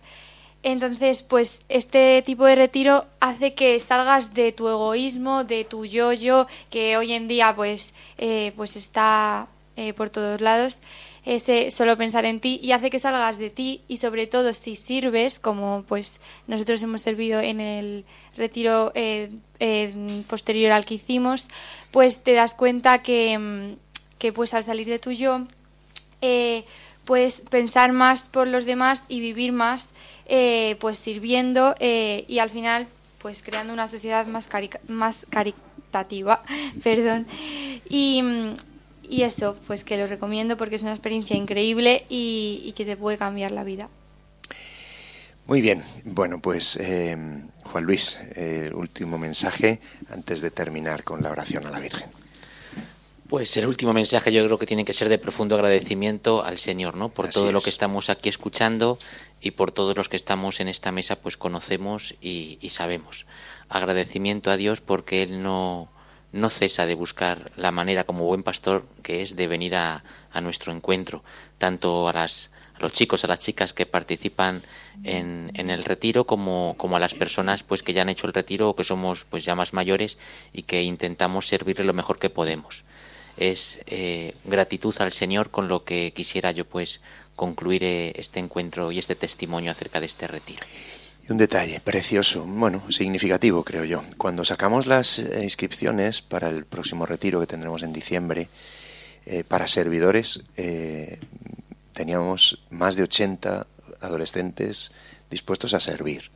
Entonces, 0.63 1.23
pues 1.23 1.61
este 1.67 2.23
tipo 2.25 2.45
de 2.45 2.55
retiro 2.55 3.05
hace 3.19 3.53
que 3.53 3.77
salgas 3.81 4.33
de 4.33 4.53
tu 4.53 4.69
egoísmo, 4.69 5.43
de 5.43 5.65
tu 5.65 5.85
yo-yo, 5.85 6.47
que 6.69 6.95
hoy 6.95 7.11
en 7.11 7.27
día 7.27 7.53
pues, 7.53 7.93
eh, 8.17 8.53
pues 8.55 8.77
está 8.77 9.47
eh, 9.75 9.91
por 9.91 10.09
todos 10.09 10.39
lados, 10.39 10.79
ese 11.25 11.69
solo 11.69 11.97
pensar 11.97 12.23
en 12.23 12.39
ti, 12.39 12.61
y 12.63 12.71
hace 12.71 12.89
que 12.89 12.99
salgas 12.99 13.37
de 13.37 13.49
ti 13.49 13.81
y 13.89 13.97
sobre 13.97 14.25
todo 14.25 14.53
si 14.53 14.77
sirves, 14.77 15.37
como 15.37 15.83
pues 15.85 16.21
nosotros 16.47 16.81
hemos 16.81 17.01
servido 17.01 17.41
en 17.41 17.59
el 17.59 18.05
retiro 18.37 18.93
eh, 18.95 19.31
posterior 20.29 20.71
al 20.71 20.85
que 20.85 20.95
hicimos, 20.95 21.49
pues 21.91 22.23
te 22.23 22.31
das 22.31 22.55
cuenta 22.55 23.01
que, 23.01 23.37
mm, 23.37 23.75
que 24.17 24.31
pues 24.31 24.53
al 24.53 24.63
salir 24.63 24.87
de 24.87 24.99
tu 24.99 25.11
yo 25.11 25.45
puedes 27.05 27.41
pensar 27.41 27.91
más 27.91 28.29
por 28.29 28.47
los 28.47 28.65
demás 28.65 29.03
y 29.09 29.19
vivir 29.19 29.51
más 29.51 29.89
eh, 30.25 30.77
pues 30.79 30.97
sirviendo 30.97 31.75
eh, 31.79 32.25
y 32.27 32.39
al 32.39 32.49
final 32.49 32.87
pues 33.19 33.41
creando 33.41 33.73
una 33.73 33.87
sociedad 33.87 34.25
más, 34.27 34.49
más 34.87 35.25
caritativa, 35.29 36.43
perdón. 36.83 37.25
Y, 37.89 38.21
y, 39.09 39.23
eso, 39.23 39.57
pues 39.65 39.83
que 39.83 39.97
lo 39.97 40.07
recomiendo 40.07 40.57
porque 40.57 40.75
es 40.75 40.81
una 40.81 40.91
experiencia 40.91 41.35
increíble 41.35 42.05
y, 42.09 42.73
que 42.75 42.85
te 42.85 42.97
puede 42.97 43.17
cambiar 43.17 43.51
la 43.51 43.63
vida. 43.63 43.89
Muy 45.45 45.61
bien, 45.61 45.83
bueno, 46.05 46.39
pues 46.39 46.77
eh, 46.77 47.17
Juan 47.63 47.83
Luis, 47.83 48.17
el 48.35 48.73
último 48.73 49.17
mensaje 49.17 49.79
antes 50.09 50.41
de 50.41 50.51
terminar 50.51 51.03
con 51.03 51.21
la 51.21 51.31
oración 51.31 51.65
a 51.65 51.69
la 51.69 51.79
Virgen. 51.79 52.22
Pues 53.33 53.57
el 53.57 53.65
último 53.65 53.93
mensaje 53.93 54.31
yo 54.31 54.45
creo 54.45 54.59
que 54.59 54.67
tiene 54.67 54.85
que 54.85 54.93
ser 54.93 55.09
de 55.09 55.17
profundo 55.17 55.55
agradecimiento 55.55 56.43
al 56.43 56.59
Señor, 56.59 56.95
¿no? 56.95 57.09
Por 57.09 57.29
todo 57.29 57.51
lo 57.51 57.61
que 57.61 57.71
estamos 57.71 58.11
aquí 58.11 58.29
escuchando 58.29 58.99
y 59.41 59.49
por 59.49 59.71
todos 59.71 59.97
los 59.97 60.07
que 60.07 60.17
estamos 60.17 60.59
en 60.59 60.67
esta 60.67 60.91
mesa, 60.91 61.15
pues 61.15 61.35
conocemos 61.35 62.13
y, 62.21 62.59
sabemos. 62.69 63.25
Agradecimiento 63.69 64.51
a 64.51 64.55
Dios 64.55 64.81
porque 64.81 65.23
Él 65.23 65.41
no, 65.41 65.89
no 66.31 66.51
cesa 66.51 66.85
de 66.85 66.93
buscar 66.93 67.51
la 67.55 67.71
manera 67.71 68.03
como 68.03 68.25
buen 68.25 68.43
pastor 68.43 68.85
que 69.01 69.23
es 69.23 69.35
de 69.35 69.47
venir 69.47 69.75
a, 69.77 70.03
a 70.31 70.39
nuestro 70.39 70.71
encuentro, 70.71 71.23
tanto 71.57 72.07
a, 72.07 72.13
las, 72.13 72.51
a 72.75 72.81
los 72.81 72.93
chicos, 72.93 73.23
a 73.23 73.27
las 73.27 73.39
chicas 73.39 73.73
que 73.73 73.87
participan 73.87 74.61
en, 75.03 75.49
en, 75.55 75.71
el 75.71 75.85
retiro, 75.85 76.25
como, 76.25 76.75
como 76.77 76.97
a 76.97 76.99
las 76.99 77.15
personas 77.15 77.63
pues 77.63 77.81
que 77.81 77.93
ya 77.93 78.03
han 78.03 78.09
hecho 78.09 78.27
el 78.27 78.33
retiro 78.33 78.69
o 78.69 78.75
que 78.75 78.83
somos 78.83 79.25
pues 79.25 79.43
ya 79.43 79.55
más 79.55 79.73
mayores 79.73 80.19
y 80.53 80.61
que 80.61 80.83
intentamos 80.83 81.47
servirle 81.47 81.83
lo 81.83 81.93
mejor 81.93 82.19
que 82.19 82.29
podemos 82.29 82.83
es 83.37 83.79
eh, 83.87 84.35
gratitud 84.45 84.95
al 84.99 85.11
Señor 85.11 85.49
con 85.49 85.67
lo 85.67 85.83
que 85.83 86.13
quisiera 86.15 86.51
yo 86.51 86.65
pues 86.65 87.01
concluir 87.35 87.83
eh, 87.83 88.13
este 88.15 88.39
encuentro 88.39 88.91
y 88.91 88.99
este 88.99 89.15
testimonio 89.15 89.71
acerca 89.71 89.99
de 89.99 90.05
este 90.05 90.27
retiro. 90.27 90.63
Un 91.29 91.37
detalle 91.37 91.79
precioso, 91.79 92.43
bueno, 92.45 92.83
significativo 92.91 93.63
creo 93.63 93.85
yo. 93.85 94.03
Cuando 94.17 94.43
sacamos 94.43 94.87
las 94.87 95.19
eh, 95.19 95.43
inscripciones 95.43 96.21
para 96.21 96.49
el 96.49 96.65
próximo 96.65 97.05
retiro 97.05 97.39
que 97.39 97.47
tendremos 97.47 97.83
en 97.83 97.93
diciembre 97.93 98.49
para 99.47 99.69
servidores, 99.69 100.43
teníamos 101.93 102.59
más 102.69 102.97
de 102.97 103.03
80 103.03 103.65
adolescentes 104.01 104.91
dispuestos 105.29 105.73
a 105.73 105.79
servir. 105.79 106.29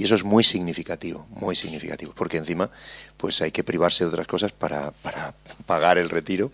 Y 0.00 0.04
eso 0.04 0.14
es 0.14 0.24
muy 0.24 0.42
significativo, 0.42 1.26
muy 1.28 1.54
significativo, 1.54 2.14
porque 2.16 2.38
encima 2.38 2.70
pues 3.18 3.42
hay 3.42 3.50
que 3.50 3.62
privarse 3.62 4.04
de 4.04 4.08
otras 4.08 4.26
cosas 4.26 4.50
para, 4.50 4.92
para 4.92 5.34
pagar 5.66 5.98
el 5.98 6.08
retiro 6.08 6.50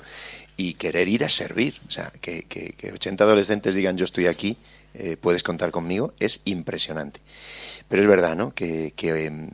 y 0.57 0.75
querer 0.75 1.07
ir 1.07 1.23
a 1.23 1.29
servir. 1.29 1.81
O 1.87 1.93
sea, 1.93 2.13
que, 2.21 2.43
que, 2.43 2.73
que 2.73 2.91
80 2.91 3.23
adolescentes 3.23 3.77
digan 3.77 3.97
yo 3.97 4.05
estoy 4.05 4.27
aquí, 4.27 4.57
eh, 4.99 5.17
puedes 5.21 5.43
contar 5.43 5.71
conmigo, 5.71 6.15
es 6.21 6.41
impresionante. 6.45 7.21
Pero 7.89 8.03
es 8.03 8.09
verdad, 8.09 8.35
¿no? 8.35 8.53
Que, 8.53 8.95
que 8.97 9.27
em, 9.27 9.51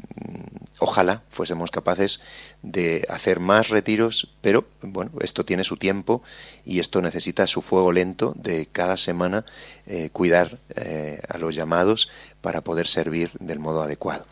ojalá 0.78 1.22
fuésemos 1.28 1.70
capaces 1.70 2.20
de 2.62 3.04
hacer 3.08 3.40
más 3.40 3.68
retiros, 3.68 4.28
pero 4.40 4.64
bueno, 4.82 5.10
esto 5.20 5.44
tiene 5.44 5.64
su 5.64 5.76
tiempo 5.76 6.22
y 6.64 6.78
esto 6.78 7.02
necesita 7.02 7.46
su 7.46 7.60
fuego 7.60 7.90
lento 7.90 8.34
de 8.36 8.66
cada 8.70 8.96
semana 8.96 9.44
eh, 9.86 10.10
cuidar 10.12 10.58
eh, 10.76 11.20
a 11.28 11.38
los 11.38 11.56
llamados 11.56 12.08
para 12.40 12.60
poder 12.62 12.86
servir 12.86 13.32
del 13.40 13.58
modo 13.58 13.82
adecuado. 13.82 14.26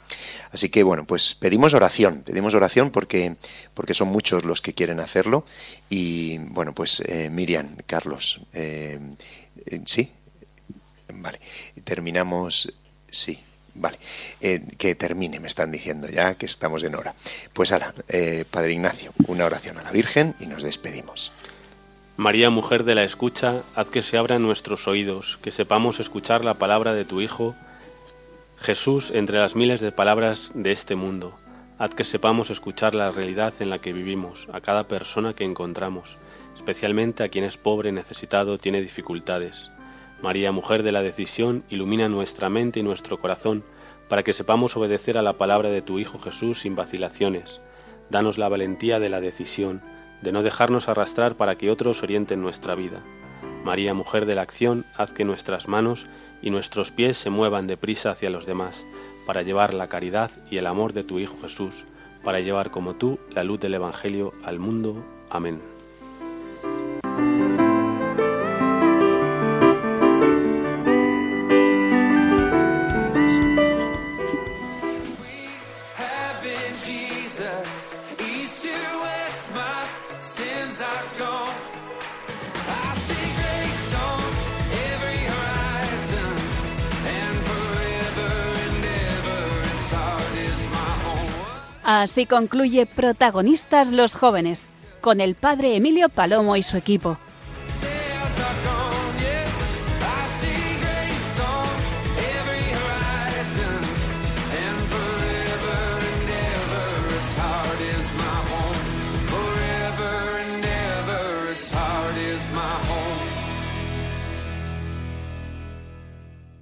Así 0.53 0.69
que 0.69 0.85
bueno, 0.85 1.07
pues 1.07 1.35
pedimos 1.35 1.75
oración, 1.75 2.23
pedimos 2.25 2.55
oración 2.55 2.91
porque, 2.91 3.35
porque 3.75 3.95
son 3.95 4.09
muchos 4.09 4.45
los 4.45 4.61
que 4.61 4.75
quieren 4.75 5.01
hacerlo 5.01 5.45
y 5.89 6.39
bueno, 6.39 6.73
pues 6.73 7.03
Miriam, 7.31 7.77
Carlos, 7.87 8.41
sí, 9.85 10.11
vale, 11.13 11.41
terminamos, 11.85 12.73
sí. 13.09 13.41
Vale, 13.73 13.99
eh, 14.41 14.63
que 14.77 14.97
termine, 14.97 15.39
me 15.39 15.47
están 15.47 15.71
diciendo 15.71 16.09
ya 16.09 16.35
que 16.35 16.45
estamos 16.45 16.83
en 16.83 16.97
hora. 16.97 17.15
Pues 17.53 17.71
ahora, 17.71 17.95
eh, 18.09 18.45
Padre 18.51 18.73
Ignacio, 18.73 19.13
una 19.29 19.47
oración 19.47 19.79
a 19.79 19.83
la 19.83 19.93
Virgen 19.93 20.35
y 20.41 20.47
nos 20.47 20.65
despedimos. 20.65 21.33
María, 22.17 22.51
mujer 22.51 22.85
de 22.85 22.95
la 22.95 23.05
escucha, 23.05 23.63
haz 23.75 23.89
que 23.89 24.03
se 24.03 24.19
abran 24.19 24.43
nuestros 24.43 24.89
oídos, 24.89 25.39
que 25.41 25.53
sepamos 25.53 26.01
escuchar 26.01 26.45
la 26.45 26.55
palabra 26.55 26.93
de 26.93 27.05
tu 27.05 27.21
Hijo, 27.21 27.55
Jesús, 28.59 29.11
entre 29.15 29.39
las 29.39 29.57
miles 29.57 29.81
de 29.81 29.93
palabras 29.93 30.51
de 30.55 30.73
este 30.73 30.97
mundo. 30.97 31.33
Haz 31.79 31.95
que 31.95 32.05
sepamos 32.05 32.51
escuchar 32.51 32.95
la 32.95 33.11
realidad 33.11 33.55
en 33.61 33.71
la 33.71 33.79
que 33.79 33.95
vivimos, 33.95 34.49
a 34.53 34.61
cada 34.61 34.85
persona 34.85 35.33
que 35.33 35.45
encontramos, 35.45 36.19
especialmente 36.55 37.23
a 37.23 37.31
quien 37.31 37.45
es 37.45 37.57
pobre, 37.57 37.91
necesitado, 37.91 38.59
tiene 38.59 38.83
dificultades. 38.83 39.71
María, 40.23 40.53
mujer 40.53 40.83
de 40.83 40.93
la 40.93 41.03
decisión, 41.03 41.65
ilumina 41.71 42.09
nuestra 42.09 42.51
mente 42.51 42.81
y 42.81 42.83
nuestro 42.83 43.19
corazón 43.19 43.63
para 44.11 44.25
que 44.25 44.33
sepamos 44.33 44.77
obedecer 44.77 45.17
a 45.17 45.23
la 45.23 45.35
palabra 45.35 45.71
de 45.71 45.83
tu 45.83 46.01
Hijo 46.01 46.19
Jesús 46.19 46.61
sin 46.61 46.75
vacilaciones. 46.75 47.61
Danos 48.11 48.39
la 48.39 48.49
valentía 48.49 48.99
de 48.99 49.09
la 49.09 49.21
decisión, 49.21 49.81
de 50.21 50.33
no 50.33 50.43
dejarnos 50.43 50.89
arrastrar 50.89 51.37
para 51.37 51.57
que 51.57 51.71
otros 51.71 52.03
orienten 52.03 52.43
nuestra 52.43 52.75
vida. 52.75 53.01
María, 53.65 53.95
mujer 53.95 54.27
de 54.27 54.35
la 54.35 54.43
acción, 54.43 54.85
haz 54.97 55.13
que 55.13 55.25
nuestras 55.25 55.69
manos 55.69 56.07
y 56.43 56.51
nuestros 56.51 56.91
pies 56.91 57.19
se 57.19 57.31
muevan 57.31 57.69
deprisa 57.69 58.11
hacia 58.11 58.31
los 58.31 58.47
demás, 58.47 58.85
para 59.27 59.43
llevar 59.43 59.75
la 59.75 59.87
caridad 59.87 60.31
y 60.51 60.57
el 60.57 60.67
amor 60.67 60.93
de 60.93 61.05
tu 61.05 61.21
Hijo 61.21 61.37
Jesús, 61.41 61.85
para 62.25 62.41
llevar 62.41 62.71
como 62.73 62.95
tú 62.95 63.21
la 63.31 63.45
luz 63.45 63.61
del 63.61 63.75
Evangelio 63.75 64.35
al 64.43 64.59
mundo. 64.59 65.05
Amén. 65.31 65.80
Así 91.93 92.25
concluye 92.25 92.87
Protagonistas 92.87 93.91
los 93.91 94.15
jóvenes, 94.15 94.65
con 95.01 95.21
el 95.21 95.35
padre 95.35 95.75
Emilio 95.75 96.09
Palomo 96.09 96.55
y 96.55 96.63
su 96.63 96.77
equipo. 96.77 97.19